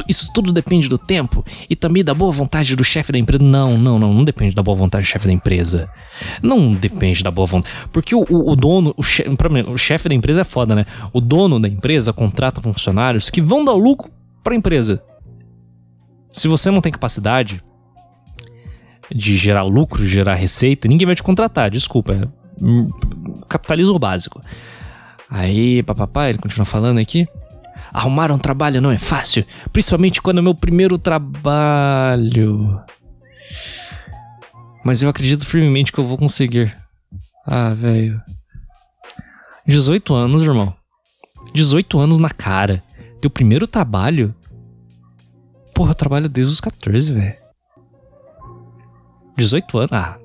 [0.09, 3.43] Isso tudo depende do tempo e também da boa vontade do chefe da empresa.
[3.43, 4.13] Não, não, não.
[4.13, 5.87] Não depende da boa vontade do chefe da empresa.
[6.41, 7.73] Não depende da boa vontade.
[7.91, 9.23] Porque o, o, o dono, o, che,
[9.67, 10.85] o chefe da empresa é foda, né?
[11.11, 14.11] O dono da empresa contrata funcionários que vão dar lucro
[14.43, 15.01] pra empresa.
[16.31, 17.63] Se você não tem capacidade
[19.13, 21.69] de gerar lucro, gerar receita, ninguém vai te contratar.
[21.69, 22.13] Desculpa.
[22.13, 22.43] É
[23.47, 24.41] capitalismo básico.
[25.33, 27.27] Aí, papapá, ele continua falando aqui.
[27.91, 32.79] Arrumar um trabalho não é fácil, principalmente quando é meu primeiro trabalho.
[34.85, 36.77] Mas eu acredito firmemente que eu vou conseguir.
[37.47, 38.21] Ah, velho.
[39.65, 40.71] 18 anos, irmão.
[41.51, 42.83] 18 anos na cara.
[43.19, 44.35] Teu primeiro trabalho?
[45.73, 47.35] Porra, eu trabalho desde os 14, velho.
[49.35, 49.93] 18 anos?
[49.93, 50.19] Ah.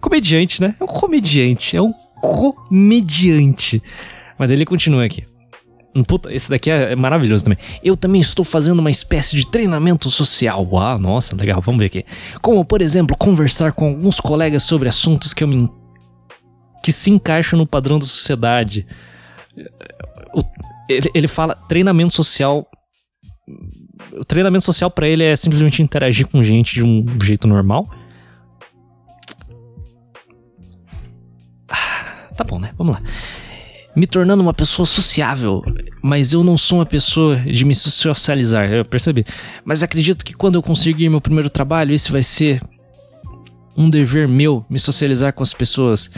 [0.00, 0.74] Comediante, né?
[0.80, 1.76] É um comediante.
[1.76, 3.82] É um comediante.
[4.38, 5.24] Mas ele continua aqui.
[6.06, 7.58] Puta, esse daqui é, é maravilhoso também.
[7.84, 10.66] Eu também estou fazendo uma espécie de treinamento social.
[10.78, 12.04] Ah, nossa, legal, vamos ver aqui.
[12.40, 15.68] Como, por exemplo, conversar com alguns colegas sobre assuntos que eu me
[16.82, 18.86] que se encaixam no padrão da sociedade.
[20.88, 22.66] Ele fala treinamento social.
[24.12, 27.88] O treinamento social para ele é simplesmente interagir com gente de um jeito normal.
[32.36, 32.72] Tá bom, né?
[32.76, 33.02] Vamos lá.
[33.94, 35.62] Me tornando uma pessoa sociável,
[36.02, 39.24] mas eu não sou uma pessoa de me socializar, eu percebi.
[39.64, 42.62] Mas acredito que quando eu conseguir meu primeiro trabalho, esse vai ser
[43.76, 46.10] um dever meu me socializar com as pessoas.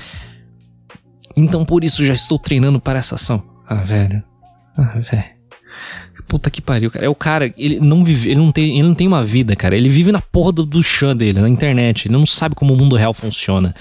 [1.36, 3.43] Então por isso já estou treinando para essa ação.
[3.66, 4.23] Ah, velho.
[4.77, 5.35] Ah, velho.
[6.28, 7.05] Puta que pariu, cara.
[7.05, 9.77] É o cara, ele não vive, ele não tem, ele não tem uma vida, cara.
[9.77, 12.07] Ele vive na porra do, do chão dele, na internet.
[12.07, 13.74] Ele não sabe como o mundo real funciona.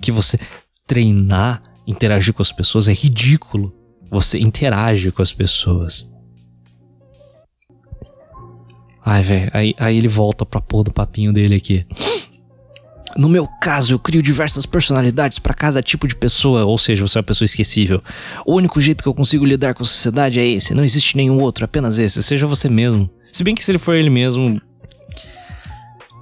[0.00, 0.38] Que você
[0.86, 3.74] treinar interagir com as pessoas é ridículo.
[4.10, 6.10] Você interage com as pessoas.
[9.04, 11.86] Ai, velho, aí, aí ele volta pra porra do papinho dele aqui.
[13.16, 17.18] No meu caso, eu crio diversas personalidades para cada tipo de pessoa, ou seja, você
[17.18, 18.02] é uma pessoa esquecível.
[18.46, 21.40] O único jeito que eu consigo lidar com a sociedade é esse, não existe nenhum
[21.40, 22.22] outro, apenas esse.
[22.22, 23.10] Seja você mesmo.
[23.32, 24.60] Se bem que se ele for ele mesmo.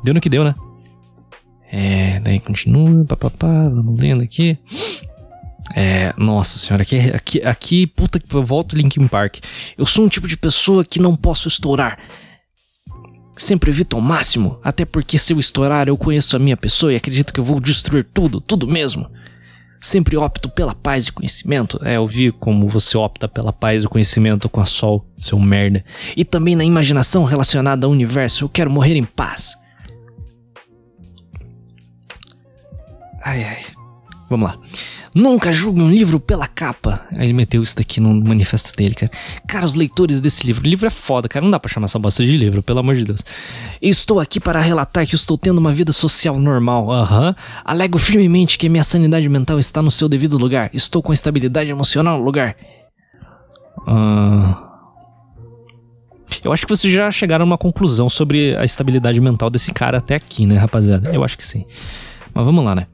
[0.02, 0.54] Deu no que deu, né?
[1.70, 4.56] É, daí continua, papapá, vamos lendo aqui.
[5.74, 9.38] É, nossa senhora, aqui, aqui, aqui, puta que eu volto Linkin Park.
[9.76, 11.98] Eu sou um tipo de pessoa que não posso estourar.
[13.36, 16.96] Sempre evito ao máximo, até porque se eu estourar eu conheço a minha pessoa e
[16.96, 19.08] acredito que eu vou destruir tudo, tudo mesmo.
[19.80, 21.78] Sempre opto pela paz e conhecimento.
[21.84, 25.84] É, eu vi como você opta pela paz e conhecimento com a Sol, seu merda.
[26.16, 29.56] E também na imaginação relacionada ao universo, eu quero morrer em paz.
[33.22, 33.64] Ai ai.
[34.28, 34.58] Vamos lá.
[35.14, 37.06] Nunca julgue um livro pela capa.
[37.12, 39.10] Aí ele meteu isso daqui no manifesto dele, cara.
[39.46, 40.64] Cara, os leitores desse livro.
[40.64, 41.44] O livro é foda, cara.
[41.44, 43.24] Não dá pra chamar essa bosta de livro, pelo amor de Deus.
[43.80, 46.90] Estou aqui para relatar que estou tendo uma vida social normal.
[46.90, 47.28] Aham.
[47.28, 47.34] Uhum.
[47.64, 50.70] Alego firmemente que minha sanidade mental está no seu devido lugar.
[50.72, 52.54] Estou com estabilidade emocional no lugar.
[53.86, 54.68] Uh...
[56.44, 59.98] Eu acho que vocês já chegaram a uma conclusão sobre a estabilidade mental desse cara
[59.98, 61.10] até aqui, né, rapaziada?
[61.10, 61.64] Eu acho que sim.
[62.34, 62.86] Mas vamos lá, né?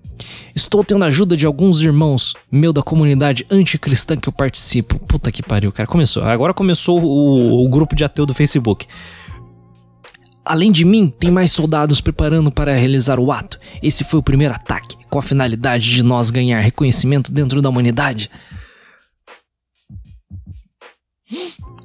[0.54, 4.98] Estou tendo a ajuda de alguns irmãos meu da comunidade anticristã que eu participo.
[5.00, 5.86] Puta que pariu, cara.
[5.86, 6.22] Começou.
[6.22, 8.86] Agora começou o, o grupo de ateu do Facebook.
[10.44, 13.58] Além de mim, tem mais soldados preparando para realizar o ato.
[13.82, 18.30] Esse foi o primeiro ataque, com a finalidade de nós ganhar reconhecimento dentro da humanidade.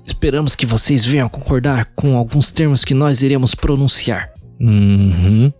[0.05, 4.29] Esperamos que vocês venham concordar com alguns termos que nós iremos pronunciar.
[4.59, 5.53] Uhum.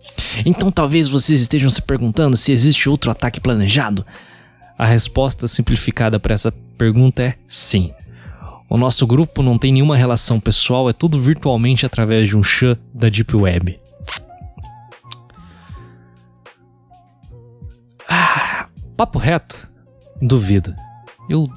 [0.44, 4.04] Então talvez vocês estejam se perguntando se existe outro ataque planejado.
[4.76, 7.92] A resposta simplificada para essa pergunta é sim.
[8.68, 12.78] O nosso grupo não tem nenhuma relação pessoal, é tudo virtualmente através de um chat
[12.94, 13.80] da Deep Web.
[18.08, 19.56] Ah, papo reto?
[20.22, 20.74] Duvido.
[21.28, 21.48] Eu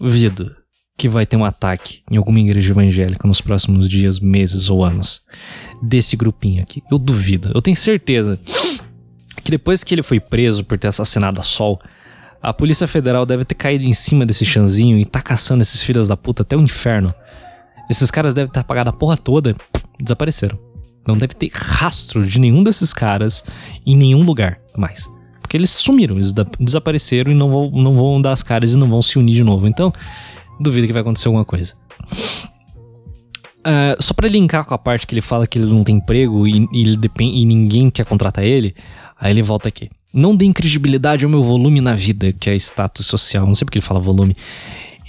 [0.00, 0.54] duvido
[0.96, 5.22] que vai ter um ataque em alguma igreja evangélica nos próximos dias, meses ou anos
[5.82, 6.82] desse grupinho aqui.
[6.90, 7.50] Eu duvido.
[7.54, 8.38] Eu tenho certeza
[9.42, 11.80] que depois que ele foi preso por ter assassinado a Sol,
[12.42, 16.08] a Polícia Federal deve ter caído em cima desse chanzinho e tá caçando esses filhos
[16.08, 17.14] da puta até o inferno.
[17.90, 19.56] Esses caras devem ter apagado a porra toda
[19.98, 20.58] desapareceram.
[21.06, 23.44] Não deve ter rastro de nenhum desses caras
[23.86, 25.08] em nenhum lugar mais.
[25.40, 28.88] Porque eles sumiram, eles desapareceram e não vão, não vão dar as caras e não
[28.88, 29.66] vão se unir de novo.
[29.66, 29.92] Então,
[30.58, 31.74] duvido que vai acontecer alguma coisa.
[33.66, 36.46] Uh, só para linkar com a parte que ele fala que ele não tem emprego
[36.46, 38.74] e, e, ele depend, e ninguém quer contratar ele,
[39.18, 39.90] aí ele volta aqui.
[40.12, 43.46] Não dê credibilidade ao meu volume na vida, que é status social.
[43.46, 44.36] Não sei porque ele fala volume.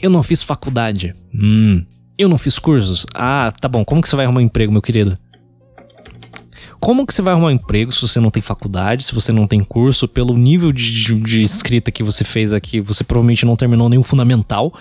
[0.01, 1.13] Eu não fiz faculdade.
[1.33, 1.85] Hum.
[2.17, 3.05] Eu não fiz cursos.
[3.13, 3.85] Ah, tá bom.
[3.85, 5.17] Como que você vai arrumar um emprego, meu querido?
[6.79, 9.47] Como que você vai arrumar um emprego se você não tem faculdade, se você não
[9.47, 13.55] tem curso, pelo nível de, de, de escrita que você fez aqui, você provavelmente não
[13.55, 14.73] terminou nenhum fundamental.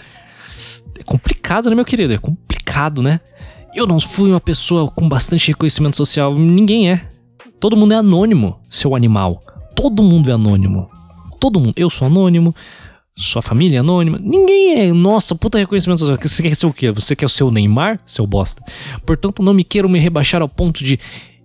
[0.99, 2.13] É complicado, né, meu querido?
[2.13, 3.21] É complicado, né?
[3.75, 6.39] Eu não fui uma pessoa com bastante reconhecimento social.
[6.39, 7.09] Ninguém é.
[7.59, 9.43] Todo mundo é anônimo, seu animal.
[9.75, 10.89] Todo mundo é anônimo.
[11.41, 11.73] Todo mundo.
[11.77, 12.55] Eu sou anônimo.
[13.17, 14.19] Sua família é anônima.
[14.23, 14.93] Ninguém é.
[14.93, 16.19] Nossa, puta reconhecimento social.
[16.23, 16.93] Você quer ser o quê?
[16.93, 18.63] Você quer o seu Neymar, seu bosta?
[19.05, 21.01] Portanto, não me quero me rebaixar ao ponto de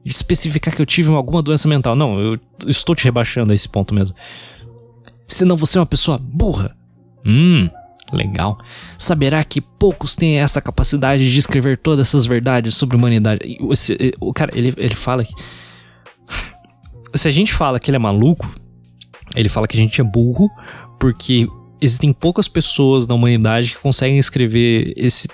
[0.06, 1.96] especificar que eu tive alguma doença mental.
[1.96, 4.16] Não, eu estou te rebaixando a esse ponto mesmo.
[5.28, 6.76] Senão você é uma pessoa burra.
[7.26, 7.70] Hum.
[8.12, 8.58] Legal.
[8.98, 13.58] Saberá que poucos têm essa capacidade de escrever todas essas verdades sobre a humanidade.
[14.20, 15.34] O cara, ele, ele fala que.
[17.16, 18.50] Se a gente fala que ele é maluco,
[19.36, 20.50] ele fala que a gente é burro,
[21.00, 21.48] porque
[21.82, 25.28] existem poucas pessoas na humanidade que conseguem escrever esse.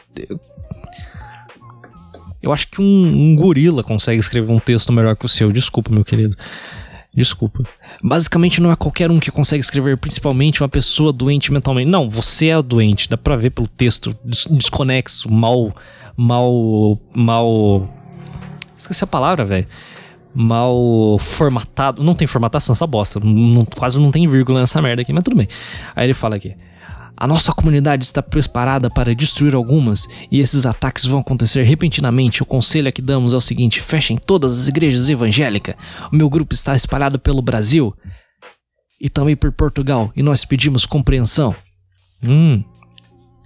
[2.42, 5.52] Eu acho que um, um gorila consegue escrever um texto melhor que o seu.
[5.52, 6.38] Desculpa, meu querido.
[7.16, 7.64] Desculpa.
[8.04, 11.90] Basicamente não é qualquer um que consegue escrever, principalmente uma pessoa doente mentalmente.
[11.90, 15.74] Não, você é doente, dá pra ver pelo texto desconexo, mal.
[16.18, 17.00] mal.
[17.14, 17.90] mal.
[18.76, 19.66] Esqueci a palavra, velho.
[20.34, 22.04] Mal formatado.
[22.04, 23.22] Não tem formatação essa bosta.
[23.22, 25.48] Não, quase não tem vírgula nessa merda aqui, mas tudo bem.
[25.96, 26.54] Aí ele fala aqui.
[27.18, 32.44] A nossa comunidade está preparada para destruir algumas e esses ataques vão acontecer repentinamente.
[32.44, 35.76] O conselho que damos é o seguinte: fechem todas as igrejas evangélicas.
[36.12, 37.96] O meu grupo está espalhado pelo Brasil
[39.00, 41.56] e também por Portugal e nós pedimos compreensão.
[42.24, 42.64] Hum,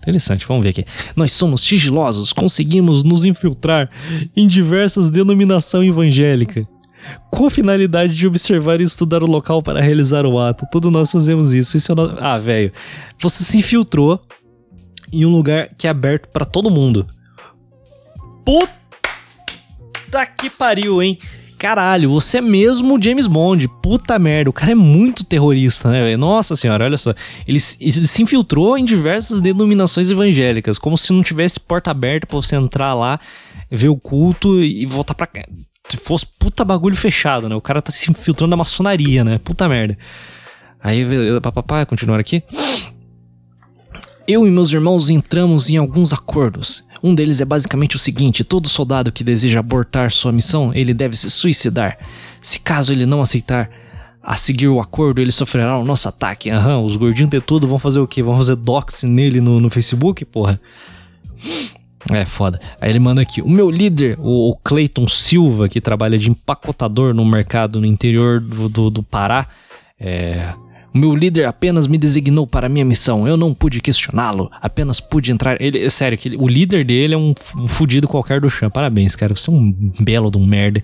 [0.02, 0.86] Interessante, vamos ver aqui.
[1.16, 3.90] Nós somos sigilosos, conseguimos nos infiltrar
[4.36, 6.66] em diversas denominações evangélicas
[7.31, 10.65] com a finalidade de observar e estudar o local para realizar o ato.
[10.71, 11.77] Todos nós fazemos isso.
[11.77, 12.15] isso é no...
[12.19, 12.71] Ah, velho,
[13.21, 14.21] você se infiltrou
[15.11, 17.07] em um lugar que é aberto para todo mundo.
[18.45, 21.19] Puta que pariu, hein?
[21.59, 23.67] Caralho, você é mesmo James Bond.
[23.84, 26.17] Puta merda, o cara é muito terrorista, né, velho?
[26.17, 27.13] Nossa senhora, olha só.
[27.45, 32.38] Ele, ele, se infiltrou em diversas denominações evangélicas, como se não tivesse porta aberta para
[32.38, 33.19] você entrar lá,
[33.69, 35.43] ver o culto e voltar pra cá.
[35.90, 37.56] Se fosse puta bagulho fechado, né?
[37.56, 39.40] O cara tá se infiltrando na maçonaria, né?
[39.40, 39.98] Puta merda.
[40.82, 42.44] Aí, beleza, papapá, continuar aqui.
[44.28, 46.84] Eu e meus irmãos entramos em alguns acordos.
[47.02, 51.16] Um deles é basicamente o seguinte: todo soldado que deseja abortar sua missão, ele deve
[51.16, 51.98] se suicidar.
[52.41, 53.70] Se caso ele não aceitar
[54.22, 56.49] a seguir o acordo, ele sofrerá o nosso ataque.
[56.49, 58.22] Aham, os gordinhos de tudo vão fazer o quê?
[58.22, 60.61] Vão fazer dox nele no, no Facebook, porra?
[62.11, 62.59] É foda.
[62.80, 67.26] Aí ele manda aqui: o meu líder, o Clayton Silva, que trabalha de empacotador no
[67.26, 69.47] mercado no interior do, do, do Pará,
[69.99, 70.53] é,
[70.93, 73.27] o meu líder apenas me designou para a minha missão.
[73.27, 75.61] Eu não pude questioná-lo, apenas pude entrar.
[75.61, 77.34] Ele, é sério, que o líder dele é um
[77.67, 78.69] fudido qualquer do chão.
[78.69, 79.35] Parabéns, cara.
[79.35, 80.81] Você é um belo de um merda.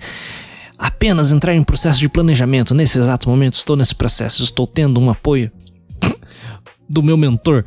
[0.77, 2.75] Apenas entrar em processo de planejamento.
[2.75, 4.43] Nesse exato momento, estou nesse processo.
[4.43, 5.49] Estou tendo um apoio
[6.89, 7.65] do meu mentor.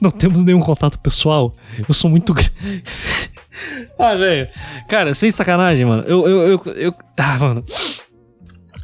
[0.00, 1.54] Não temos nenhum contato pessoal.
[1.86, 2.34] Eu sou muito.
[3.98, 4.48] ah, velho.
[4.88, 6.02] Cara, sem sacanagem, mano.
[6.06, 6.94] Eu, eu, eu, eu.
[7.18, 7.64] Ah, mano.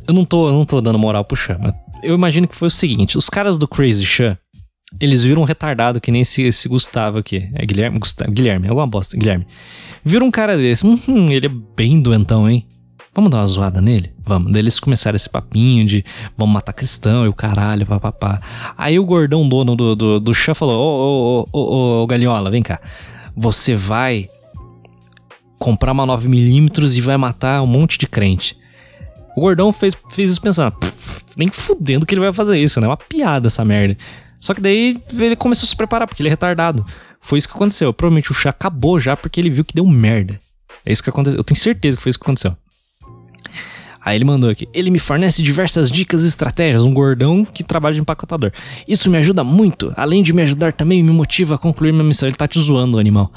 [0.07, 2.69] Eu não tô, eu não tô dando moral pro Chan, mas eu imagino que foi
[2.69, 4.39] o seguinte: os caras do Crazy Chan,
[5.01, 7.49] eles viram um retardado que nem esse, esse Gustavo aqui.
[7.55, 7.99] É Guilherme?
[7.99, 9.47] Gustavo, Guilherme, alguma bosta, Guilherme.
[10.05, 12.67] Viram um cara desse, hum, ele é bem doentão, hein?
[13.17, 14.13] Vamos dar uma zoada nele?
[14.27, 14.53] Vamos.
[14.53, 16.05] Daí eles começaram esse papinho de
[16.37, 18.43] vamos matar cristão e o caralho, papapá.
[18.77, 22.63] Aí o gordão dono do, do, do chá falou: Ô, ô, ô, ô, Galhola, vem
[22.63, 22.79] cá.
[23.35, 24.29] Você vai
[25.59, 28.55] comprar uma 9mm e vai matar um monte de crente.
[29.35, 30.77] O gordão fez, fez isso pensando,
[31.35, 32.87] nem fudendo que ele vai fazer isso, né?
[32.87, 33.97] Uma piada essa merda.
[34.39, 36.85] Só que daí ele começou a se preparar, porque ele é retardado.
[37.23, 37.95] Foi isso que aconteceu.
[37.95, 40.39] Provavelmente o chá acabou já porque ele viu que deu merda.
[40.85, 41.39] É isso que aconteceu.
[41.39, 42.55] Eu tenho certeza que foi isso que aconteceu.
[44.07, 44.69] Aí ele mandou aqui.
[44.73, 46.85] Ele me fornece diversas dicas e estratégias.
[46.85, 48.53] Um gordão que trabalha de empacotador.
[48.87, 49.93] Isso me ajuda muito.
[49.97, 52.29] Além de me ajudar, também me motiva a concluir minha missão.
[52.29, 53.33] Ele tá te zoando, animal.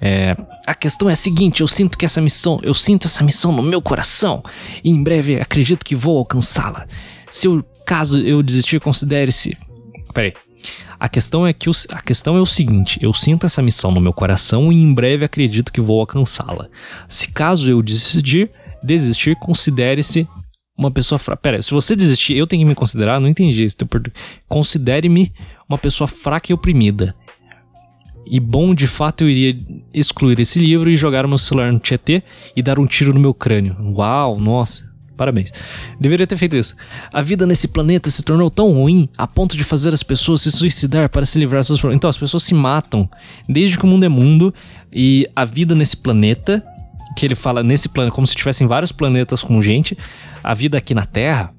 [0.00, 0.34] É,
[0.66, 3.62] a questão é a seguinte: eu sinto que essa missão, eu sinto essa missão no
[3.62, 4.42] meu coração
[4.82, 6.86] e em breve acredito que vou alcançá-la.
[7.30, 9.56] Se o caso eu desistir, considere-se.
[10.14, 10.32] Peraí.
[10.98, 14.14] A questão é que a questão é o seguinte: eu sinto essa missão no meu
[14.14, 16.68] coração e em breve acredito que vou alcançá-la.
[17.08, 18.50] Se caso eu decidir
[18.82, 20.26] desistir, considere-se
[20.76, 21.40] uma pessoa fraca.
[21.40, 23.20] Pera, se você desistir, eu tenho que me considerar?
[23.20, 23.66] Não entendi.
[24.48, 25.32] Considere-me
[25.68, 27.14] uma pessoa fraca e oprimida.
[28.28, 29.56] E bom, de fato, eu iria
[29.94, 32.22] excluir esse livro e jogar o meu celular no Tietê
[32.56, 33.76] e dar um tiro no meu crânio.
[33.96, 34.96] Uau, nossa.
[35.16, 35.50] Parabéns.
[35.98, 36.76] Deveria ter feito isso.
[37.10, 40.50] A vida nesse planeta se tornou tão ruim a ponto de fazer as pessoas se
[40.50, 41.98] suicidar para se livrar dos seus problemas.
[41.98, 43.08] Então, as pessoas se matam
[43.48, 44.52] desde que o mundo é mundo
[44.92, 46.62] e a vida nesse planeta,
[47.16, 49.96] que ele fala nesse planeta, como se tivessem vários planetas com gente,
[50.44, 51.52] a vida aqui na Terra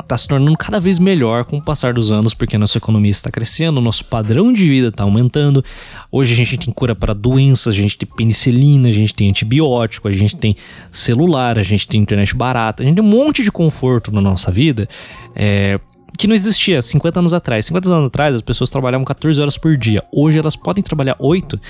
[0.00, 3.10] está se tornando cada vez melhor com o passar dos anos, porque a nossa economia
[3.10, 5.62] está crescendo, o nosso padrão de vida está aumentando.
[6.10, 10.08] Hoje a gente tem cura para doenças, a gente tem penicilina, a gente tem antibiótico,
[10.08, 10.56] a gente tem
[10.90, 14.50] celular, a gente tem internet barata, a gente tem um monte de conforto na nossa
[14.50, 14.88] vida
[15.34, 15.80] é,
[16.16, 17.66] que não existia 50 anos atrás.
[17.66, 20.02] 50 anos atrás as pessoas trabalhavam 14 horas por dia.
[20.12, 21.60] Hoje elas podem trabalhar 8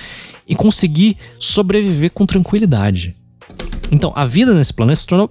[0.46, 3.14] e conseguir sobreviver com tranquilidade.
[3.90, 5.30] Então, a vida nesse planeta se tornou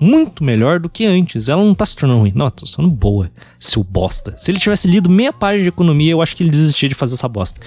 [0.00, 1.48] muito melhor do que antes.
[1.48, 2.32] Ela não tá se tornando ruim.
[2.34, 3.30] Não, tá se tornando boa.
[3.58, 4.34] Seu bosta.
[4.36, 7.14] Se ele tivesse lido meia página de economia, eu acho que ele desistia de fazer
[7.14, 7.60] essa bosta.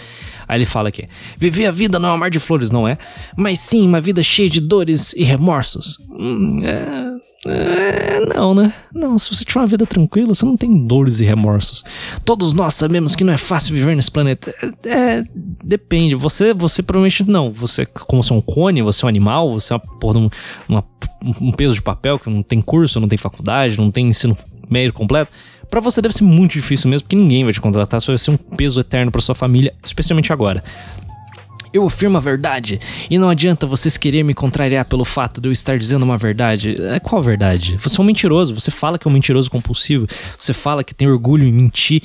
[0.47, 1.07] Aí ele fala aqui:
[1.38, 2.97] Viver a vida não é um mar de flores, não é?
[3.35, 5.97] Mas sim uma vida cheia de dores e remorsos.
[6.10, 7.10] Hum, é,
[7.45, 8.74] é, não, né?
[8.94, 11.86] Não, se você tiver uma vida tranquila, você não tem dores e remorsos.
[12.26, 14.53] Todos nós sabemos que não é fácil viver nesse planeta.
[14.84, 15.24] É, é
[15.64, 16.16] depende.
[16.16, 17.52] Você, você provavelmente não.
[17.52, 20.30] Você, como você é um cone, você é um animal, você é uma porra, um,
[20.68, 20.84] uma,
[21.40, 24.36] um peso de papel que não tem curso, não tem faculdade, não tem ensino
[24.70, 25.32] médio completo.
[25.70, 28.32] Para você deve ser muito difícil mesmo, porque ninguém vai te contratar, só vai ser
[28.32, 30.64] um peso eterno para sua família, especialmente agora.
[31.72, 32.80] Eu afirmo a verdade,
[33.10, 36.76] e não adianta vocês querer me contrariar pelo fato de eu estar dizendo uma verdade.
[36.82, 37.78] É qual verdade?
[37.82, 41.08] Você é um mentiroso, você fala que é um mentiroso compulsivo, você fala que tem
[41.08, 42.02] orgulho em mentir.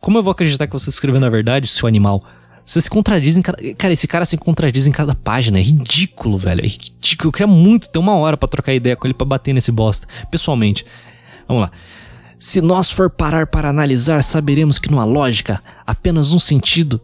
[0.00, 2.22] Como eu vou acreditar que você está escrevendo a verdade, seu animal?
[2.64, 3.58] Você se contradiz em cada.
[3.74, 5.58] Cara, esse cara se contradiz em cada página.
[5.58, 6.64] É ridículo, velho.
[6.64, 7.28] É ridículo.
[7.28, 10.08] Eu queria muito ter uma hora para trocar ideia com ele para bater nesse bosta.
[10.32, 10.84] Pessoalmente.
[11.46, 11.70] Vamos lá.
[12.40, 17.00] Se nós for parar para analisar, saberemos que não há lógica, apenas um sentido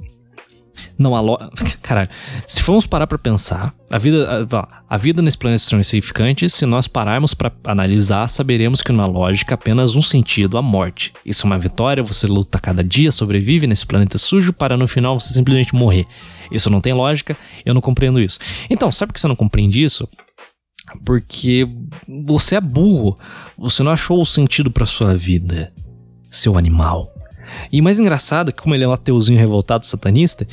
[0.98, 1.38] não há lo...
[1.82, 2.08] Caralho.
[2.46, 6.48] Se formos parar pra pensar, a vida, a, a vida nesse planeta é insignificante.
[6.48, 11.12] Se nós pararmos para analisar, saberemos que há lógica apenas um sentido, a morte.
[11.24, 15.18] Isso é uma vitória, você luta cada dia, sobrevive nesse planeta sujo para no final
[15.18, 16.06] você simplesmente morrer.
[16.50, 18.38] Isso não tem lógica, eu não compreendo isso.
[18.68, 20.08] Então, sabe por que você não compreende isso?
[21.04, 21.66] Porque
[22.26, 23.18] você é burro.
[23.56, 25.72] Você não achou o sentido para sua vida,
[26.30, 27.11] seu animal.
[27.72, 30.46] E mais engraçado que, como ele é um ateuzinho revoltado satanista,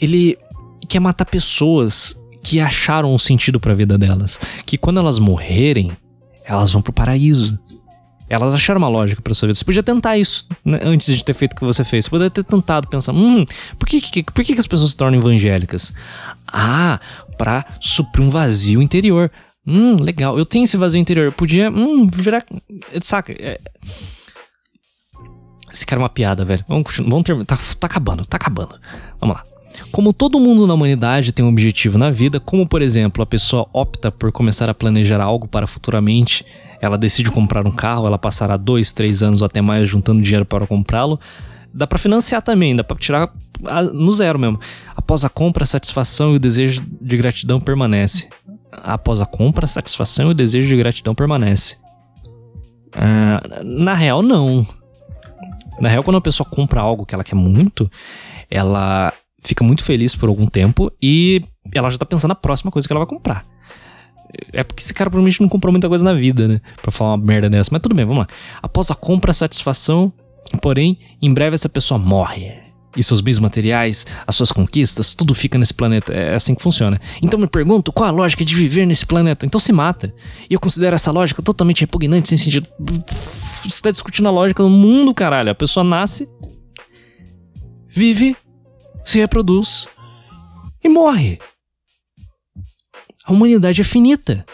[0.00, 0.38] ele
[0.88, 4.38] quer matar pessoas que acharam um sentido para a vida delas.
[4.64, 5.90] Que quando elas morrerem,
[6.44, 7.58] elas vão pro paraíso.
[8.28, 9.56] Elas acharam uma lógica para sua vida.
[9.56, 12.04] Você podia tentar isso né, antes de ter feito o que você fez.
[12.04, 13.44] Você poderia ter tentado pensar, hum,
[13.76, 15.92] por que, que, por que, que as pessoas se tornam evangélicas?
[16.46, 17.00] Ah,
[17.36, 19.32] para suprir um vazio interior.
[19.66, 20.38] Hum, legal.
[20.38, 21.26] Eu tenho esse vazio interior.
[21.26, 22.44] Eu podia, hum, virar.
[23.02, 23.32] Saca?
[23.32, 23.60] É...
[25.72, 26.64] Esse cara é uma piada, velho.
[26.68, 27.46] Vamos, vamos terminar.
[27.46, 28.74] Tá, tá acabando, tá acabando.
[29.20, 29.44] Vamos lá.
[29.92, 33.68] Como todo mundo na humanidade tem um objetivo na vida, como por exemplo a pessoa
[33.72, 36.44] opta por começar a planejar algo para futuramente,
[36.80, 40.44] ela decide comprar um carro, ela passará dois, três anos ou até mais juntando dinheiro
[40.44, 41.20] para comprá-lo.
[41.72, 43.32] Dá para financiar também, dá para tirar
[43.92, 44.58] no zero mesmo.
[44.96, 48.28] Após a compra, a satisfação e o desejo de gratidão permanece.
[48.72, 51.76] Após a compra, a satisfação e o desejo de gratidão permanece.
[52.92, 54.66] Ah, na real, não.
[55.80, 57.90] Na real, quando a pessoa compra algo que ela quer muito,
[58.50, 59.12] ela
[59.42, 61.42] fica muito feliz por algum tempo e
[61.74, 63.44] ela já tá pensando na próxima coisa que ela vai comprar.
[64.52, 66.60] É porque esse cara provavelmente não comprou muita coisa na vida, né?
[66.80, 67.70] Pra falar uma merda dessa.
[67.72, 68.28] Mas tudo bem, vamos lá.
[68.62, 70.12] Após a compra, a satisfação,
[70.60, 72.69] porém, em breve essa pessoa morre.
[72.96, 76.12] E seus bens materiais, as suas conquistas, tudo fica nesse planeta.
[76.12, 77.00] É assim que funciona.
[77.22, 79.46] Então me pergunto qual a lógica de viver nesse planeta.
[79.46, 80.12] Então se mata.
[80.48, 82.66] E eu considero essa lógica totalmente repugnante, sem sentido.
[83.62, 85.50] Você está discutindo a lógica do mundo, caralho.
[85.50, 86.28] A pessoa nasce,
[87.88, 88.36] vive,
[89.04, 89.86] se reproduz
[90.82, 91.38] e morre.
[93.24, 94.44] A humanidade é finita.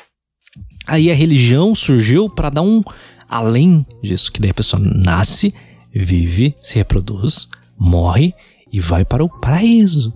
[0.86, 2.82] Aí a religião surgiu para dar um
[3.28, 5.54] além disso, que daí a pessoa nasce,
[5.92, 8.34] vive, se reproduz, morre
[8.72, 10.12] e vai para o paraíso.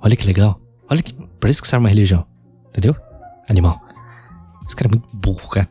[0.00, 0.60] Olha que legal.
[0.88, 1.14] Olha que.
[1.48, 2.24] Isso que serve uma religião.
[2.68, 2.96] Entendeu?
[3.48, 3.80] Animal.
[4.66, 5.68] Esse cara é muito burro, cara.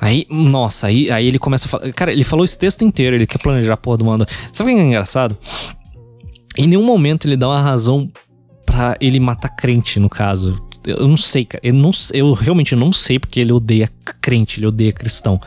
[0.00, 1.92] Aí, nossa, aí, aí ele começa a falar.
[1.92, 4.26] Cara, ele falou esse texto inteiro, ele quer planejar a porra do mundo.
[4.52, 5.36] Sabe o que é engraçado?
[6.56, 8.08] Em nenhum momento ele dá uma razão
[8.64, 10.60] para ele matar crente, no caso.
[10.84, 11.60] Eu não sei, cara.
[11.64, 15.40] Eu, não, eu realmente não sei porque ele odeia crente, ele odeia cristão.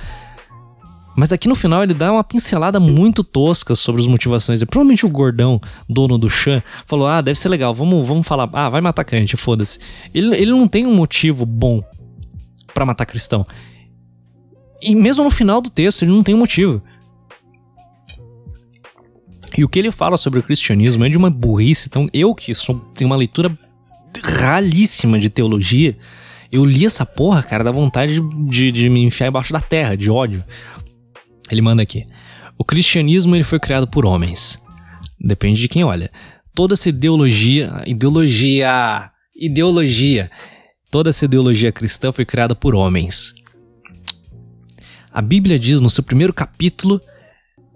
[1.16, 4.62] Mas aqui no final ele dá uma pincelada muito tosca sobre as motivações.
[4.62, 8.50] E provavelmente o gordão, dono do Chan, falou: Ah, deve ser legal, vamos, vamos falar.
[8.54, 9.80] Ah, vai matar crente, foda-se.
[10.14, 11.84] Ele, ele não tem um motivo bom
[12.74, 13.46] para matar cristão.
[14.82, 16.82] E mesmo no final do texto, ele não tem um motivo.
[19.56, 21.88] E o que ele fala sobre o cristianismo é de uma burrice.
[21.90, 23.52] Então, eu que sou, tenho uma leitura
[24.24, 25.98] ralíssima de teologia,
[26.52, 30.12] eu li essa porra, cara, dá vontade de, de me enfiar embaixo da terra, de
[30.12, 30.44] ódio.
[31.52, 32.08] Ele manda aqui.
[32.58, 34.58] O cristianismo ele foi criado por homens.
[35.20, 36.10] Depende de quem olha.
[36.56, 40.32] Toda essa ideologia, ideologia, ideologia,
[40.90, 43.34] toda essa ideologia cristã foi criada por homens.
[45.12, 47.02] A Bíblia diz no seu primeiro capítulo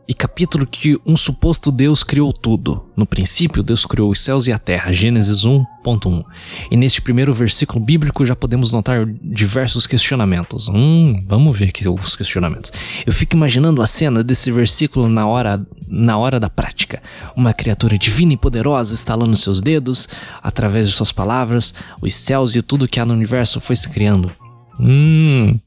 [0.07, 2.85] e capítulo que um suposto Deus criou tudo.
[2.95, 4.91] No princípio, Deus criou os céus e a terra.
[4.91, 6.23] Gênesis 1.1.
[6.69, 10.69] E neste primeiro versículo bíblico já podemos notar diversos questionamentos.
[10.69, 12.71] Hum, vamos ver aqui os questionamentos.
[13.05, 17.01] Eu fico imaginando a cena desse versículo na hora, na hora da prática.
[17.35, 20.07] Uma criatura divina e poderosa estalando seus dedos,
[20.41, 24.31] através de suas palavras, os céus e tudo que há no universo foi se criando.
[24.79, 25.59] Hum.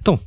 [0.00, 0.18] Então,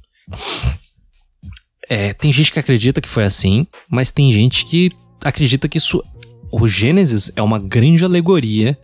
[1.90, 4.92] é, tem gente que acredita que foi assim, mas tem gente que
[5.22, 6.04] acredita que isso,
[6.52, 8.78] o Gênesis é uma grande alegoria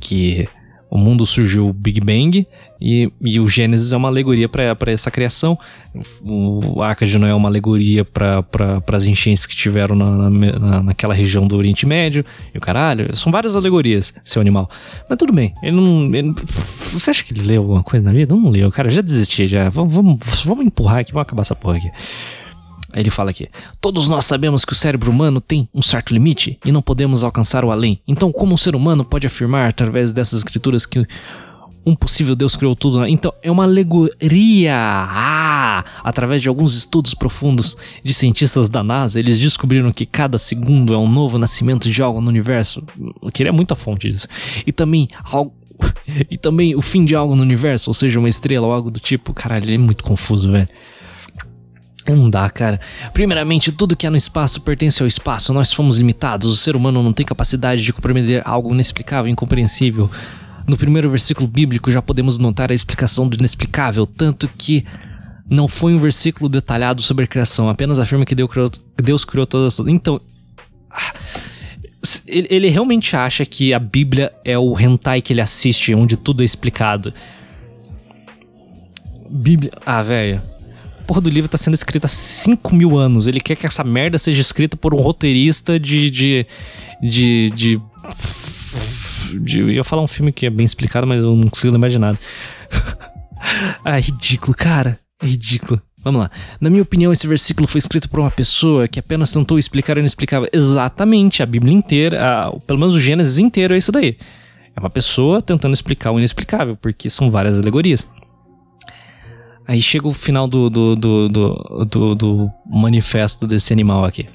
[0.00, 0.48] que
[0.90, 2.46] o mundo surgiu Big Bang
[2.80, 5.58] e, e o Gênesis é uma alegoria para essa criação.
[6.22, 11.12] O Arca de Noé é uma alegoria para as enchentes que tiveram na, na, naquela
[11.12, 12.24] região do Oriente Médio.
[12.54, 14.70] E o caralho, são várias alegorias, seu animal.
[15.08, 16.14] Mas tudo bem, ele não.
[16.14, 16.32] Ele,
[16.92, 18.34] você acha que ele leu alguma coisa na vida?
[18.34, 19.68] Não leu, cara, já desisti, já.
[19.68, 21.90] Vamos, vamos, vamos empurrar aqui, vamos acabar essa porra aqui.
[22.94, 23.48] Ele fala aqui:
[23.80, 27.64] Todos nós sabemos que o cérebro humano tem um certo limite e não podemos alcançar
[27.64, 28.00] o além.
[28.06, 31.06] Então, como um ser humano pode afirmar através dessas escrituras que
[31.84, 33.04] um possível Deus criou tudo?
[33.06, 34.76] Então, é uma alegoria.
[34.76, 40.94] Ah, através de alguns estudos profundos de cientistas da NASA, eles descobriram que cada segundo
[40.94, 42.84] é um novo nascimento de algo no universo.
[43.22, 44.28] Eu queria muito a fonte disso.
[44.66, 45.52] E também algo
[46.30, 49.00] e também o fim de algo no universo, ou seja, uma estrela ou algo do
[49.00, 49.32] tipo.
[49.32, 50.68] Caralho, ele é muito confuso, velho.
[52.08, 52.80] Não dá, cara.
[53.12, 55.52] Primeiramente, tudo que há no espaço pertence ao espaço.
[55.52, 56.52] Nós fomos limitados.
[56.52, 60.10] O ser humano não tem capacidade de compreender algo inexplicável incompreensível.
[60.66, 64.84] No primeiro versículo bíblico já podemos notar a explicação do inexplicável, tanto que
[65.48, 69.46] não foi um versículo detalhado sobre a criação, apenas afirma que Deus criou, Deus criou
[69.46, 69.86] todas as.
[69.86, 70.20] Então.
[70.90, 71.14] Ah,
[72.26, 76.44] ele realmente acha que a Bíblia é o hentai que ele assiste, onde tudo é
[76.44, 77.14] explicado.
[79.30, 79.72] Bíblia.
[79.86, 80.42] Ah, velho.
[81.06, 83.26] Porra do livro tá sendo escrito há 5 mil anos.
[83.26, 86.10] Ele quer que essa merda seja escrita por um roteirista de.
[86.10, 86.46] de.
[87.00, 87.50] de.
[87.54, 87.80] de,
[89.40, 91.88] de eu ia falar um filme que é bem explicado, mas eu não consigo lembrar
[91.88, 92.18] de nada.
[93.84, 94.98] ah, ridículo, cara.
[95.22, 95.80] É ridículo.
[96.04, 96.30] Vamos lá.
[96.60, 100.00] Na minha opinião, esse versículo foi escrito por uma pessoa que apenas tentou explicar o
[100.00, 100.48] inexplicável.
[100.52, 104.16] Exatamente, a Bíblia inteira, a, pelo menos o Gênesis inteiro é isso daí.
[104.74, 108.06] É uma pessoa tentando explicar o inexplicável, porque são várias alegorias.
[109.66, 114.26] Aí chega o final do, do, do, do, do, do manifesto desse animal aqui.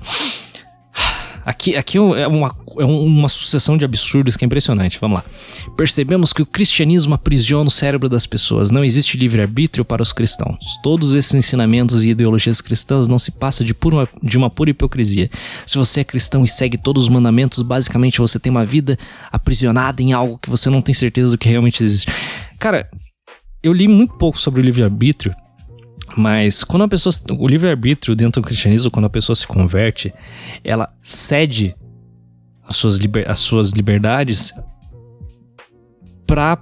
[1.47, 4.99] Aqui, aqui é, uma, é uma sucessão de absurdos que é impressionante.
[4.99, 5.25] Vamos lá.
[5.77, 8.69] Percebemos que o cristianismo aprisiona o cérebro das pessoas.
[8.69, 10.57] Não existe livre-arbítrio para os cristãos.
[10.83, 15.31] Todos esses ensinamentos e ideologias cristãs não se passam de, pura, de uma pura hipocrisia.
[15.65, 18.99] Se você é cristão e segue todos os mandamentos, basicamente você tem uma vida
[19.31, 22.11] aprisionada em algo que você não tem certeza do que realmente existe.
[22.59, 22.89] Cara,
[23.63, 25.33] eu li muito pouco sobre o livre-arbítrio
[26.18, 27.14] mas quando a pessoa.
[27.38, 30.14] O livre-arbítrio dentro do cristianismo, quando a pessoa se converte,
[30.64, 31.76] ela cede
[32.68, 34.52] as suas, liber, as suas liberdades
[36.26, 36.61] para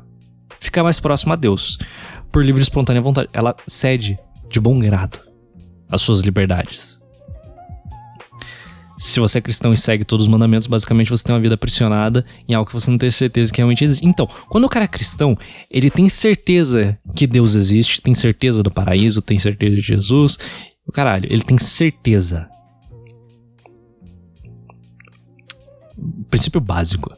[0.60, 1.78] ficar mais próxima a Deus.
[2.32, 3.30] Por livre e espontânea vontade.
[3.32, 4.20] Ela cede
[4.50, 5.20] de bom grado
[5.90, 6.95] as suas liberdades
[8.98, 12.26] se você é cristão e segue todos os mandamentos, basicamente você tem uma vida pressionada
[12.48, 14.06] em algo que você não tem certeza que realmente existe.
[14.06, 15.38] Então, quando o cara é cristão,
[15.70, 20.38] ele tem certeza que Deus existe, tem certeza do paraíso, tem certeza de Jesus.
[20.88, 22.48] O caralho, ele tem certeza.
[26.30, 27.12] Princípio básico.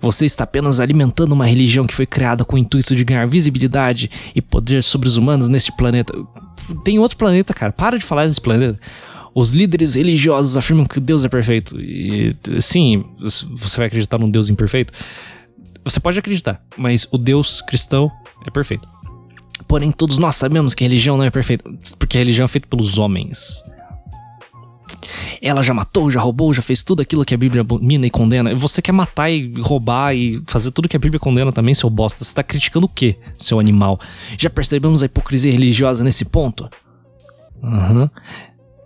[0.00, 4.10] Você está apenas alimentando uma religião que foi criada com o intuito de ganhar visibilidade
[4.34, 6.14] e poder sobre os humanos neste planeta.
[6.82, 7.72] Tem outro planeta, cara.
[7.72, 8.80] Para de falar desse planeta.
[9.34, 11.80] Os líderes religiosos afirmam que Deus é perfeito.
[11.80, 14.92] E sim, você vai acreditar num Deus imperfeito?
[15.84, 18.10] Você pode acreditar, mas o Deus cristão
[18.46, 18.86] é perfeito.
[19.68, 22.66] Porém, todos nós sabemos que a religião não é perfeita, porque a religião é feita
[22.66, 23.62] pelos homens.
[25.40, 28.54] Ela já matou, já roubou, já fez tudo aquilo que a Bíblia abomina e condena.
[28.54, 32.24] Você quer matar e roubar e fazer tudo que a Bíblia condena também, seu bosta.
[32.24, 33.98] Você tá criticando o quê, seu animal?
[34.36, 36.68] Já percebemos a hipocrisia religiosa nesse ponto?
[37.62, 38.10] Uhum.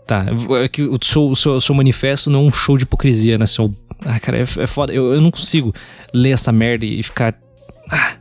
[0.07, 0.27] Tá,
[0.63, 3.47] é que o seu, o seu, seu manifesto não é um show de hipocrisia, né?
[3.47, 3.75] Seu...
[4.05, 4.93] Ah, cara, é, é foda.
[4.93, 5.73] Eu, eu não consigo
[6.13, 7.35] ler essa merda e ficar.
[7.91, 8.17] Ah,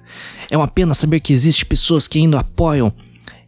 [0.50, 2.94] é uma pena saber que existe pessoas que ainda apoiam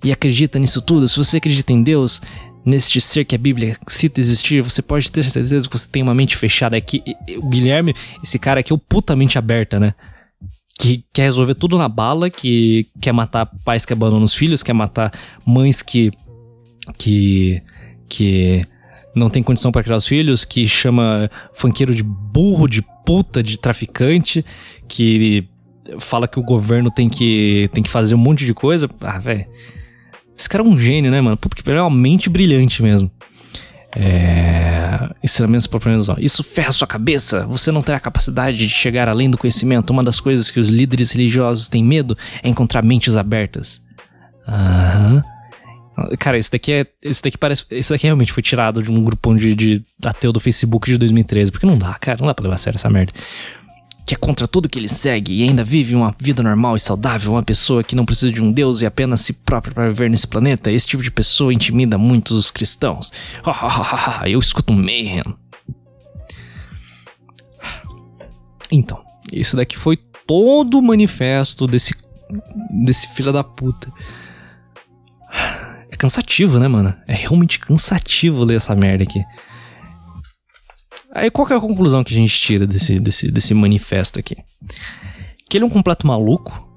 [0.04, 1.08] e acreditam nisso tudo.
[1.08, 2.22] Se você acredita em Deus,
[2.66, 6.16] neste ser que a Bíblia cita existir, você pode ter certeza que você tem uma
[6.16, 6.76] mente fechada.
[6.76, 7.02] É que
[7.38, 7.94] o Guilherme,
[8.24, 9.94] esse cara aqui é o puta mente aberta, né?
[10.78, 14.74] Que quer resolver tudo na bala, que quer matar pais que abandonam os filhos, quer
[14.74, 15.14] matar
[15.46, 16.12] mães que.
[16.98, 17.62] que
[18.08, 18.66] que
[19.16, 23.58] não tem condição para criar os filhos, que chama funkeiro de burro, de puta, de
[23.58, 24.44] traficante,
[24.88, 25.48] que
[26.00, 28.90] fala que o governo tem que, tem que fazer um monte de coisa.
[29.02, 29.46] Ah, velho.
[30.38, 31.38] Esse cara é um gênio, né, mano?
[31.38, 33.10] Puta que pariu, é uma mente brilhante mesmo.
[33.96, 35.10] É...
[35.24, 37.46] Ensinamentos propriamente Isso ferra sua cabeça.
[37.48, 39.92] Você não terá capacidade de chegar além do conhecimento.
[39.92, 43.82] Uma das coisas que os líderes religiosos têm medo é encontrar mentes abertas.
[44.46, 45.16] Aham.
[45.16, 45.35] Uhum.
[46.20, 46.86] Cara, esse daqui é.
[47.02, 47.66] Esse daqui parece.
[47.72, 51.52] Esse daqui realmente foi tirado de um grupão de, de ateu do Facebook de 2013.
[51.52, 52.18] Porque não dá, cara.
[52.20, 53.14] Não dá pra levar a sério essa merda.
[54.06, 57.32] Que é contra tudo que ele segue e ainda vive uma vida normal e saudável.
[57.32, 60.28] Uma pessoa que não precisa de um Deus e apenas si própria para viver nesse
[60.28, 60.70] planeta.
[60.70, 63.12] Esse tipo de pessoa intimida muitos os cristãos.
[64.26, 65.24] Eu escuto um mayhem.
[68.72, 69.02] Então,
[69.32, 69.98] isso daqui foi
[70.28, 71.96] todo o manifesto desse.
[72.84, 73.92] desse filho da puta.
[75.96, 76.94] É cansativo, né, mano?
[77.08, 79.24] É realmente cansativo ler essa merda aqui.
[81.14, 84.36] Aí qual é a conclusão que a gente tira desse, desse, desse manifesto aqui?
[85.50, 86.70] Que ele é um completo maluco?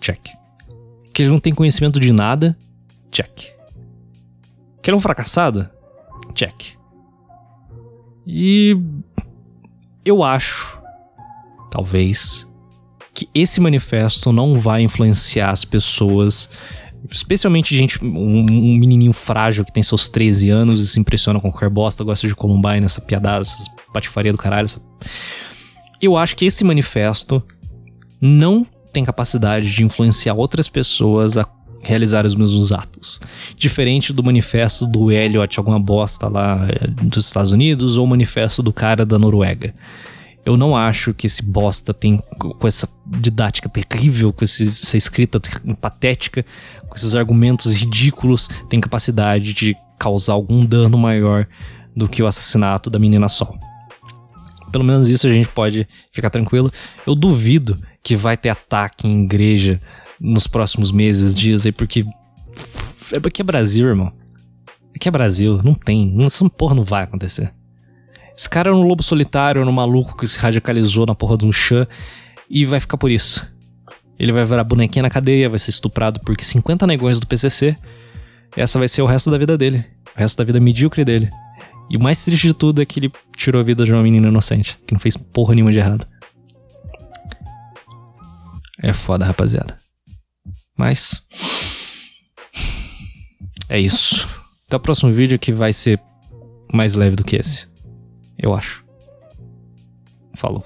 [0.00, 0.20] Check.
[1.12, 2.56] Que ele não tem conhecimento de nada?
[3.10, 3.48] Check.
[4.80, 5.68] Que ele é um fracassado?
[6.32, 6.76] Check.
[8.24, 8.76] E
[10.04, 10.80] eu acho,
[11.72, 12.48] talvez,
[13.12, 16.48] que esse manifesto não vai influenciar as pessoas
[17.08, 21.50] Especialmente gente, um, um, menininho frágil que tem seus 13 anos e se impressiona com
[21.50, 24.64] qualquer bosta, gosta de Columbine, essa piada, essa patifaria do caralho.
[24.64, 24.80] Essa...
[26.00, 27.42] Eu acho que esse manifesto
[28.20, 31.46] não tem capacidade de influenciar outras pessoas a
[31.82, 33.20] realizar os mesmos atos.
[33.56, 38.62] Diferente do manifesto do Elliot, alguma bosta lá eh, dos Estados Unidos, ou o manifesto
[38.62, 39.74] do cara da Noruega.
[40.50, 45.40] Eu não acho que esse bosta tem, com essa didática terrível, com esse, essa escrita
[45.80, 46.44] patética,
[46.88, 51.46] com esses argumentos ridículos, tem capacidade de causar algum dano maior
[51.94, 53.56] do que o assassinato da menina Sol.
[54.72, 56.72] Pelo menos isso a gente pode ficar tranquilo.
[57.06, 59.80] Eu duvido que vai ter ataque em igreja
[60.20, 62.04] nos próximos meses, dias aí, porque
[63.12, 64.12] É porque é Brasil, irmão.
[64.96, 66.12] Aqui é Brasil, não tem.
[66.24, 67.52] Essa porra não vai acontecer.
[68.40, 71.52] Esse cara era um lobo solitário, um maluco que se radicalizou na porra de um
[71.52, 71.86] chã
[72.48, 73.46] e vai ficar por isso.
[74.18, 77.76] Ele vai virar bonequinha na cadeia, vai ser estuprado por 50 negões do PCC.
[78.56, 79.84] Essa vai ser o resto da vida dele.
[80.16, 81.30] O resto da vida medíocre dele.
[81.90, 84.28] E o mais triste de tudo é que ele tirou a vida de uma menina
[84.28, 86.06] inocente, que não fez porra nenhuma de errado.
[88.82, 89.78] É foda, rapaziada.
[90.74, 91.22] Mas.
[93.68, 94.26] É isso.
[94.66, 96.00] Até o próximo vídeo que vai ser
[96.72, 97.69] mais leve do que esse.
[98.40, 98.84] Eu acho.
[100.34, 100.64] Falou.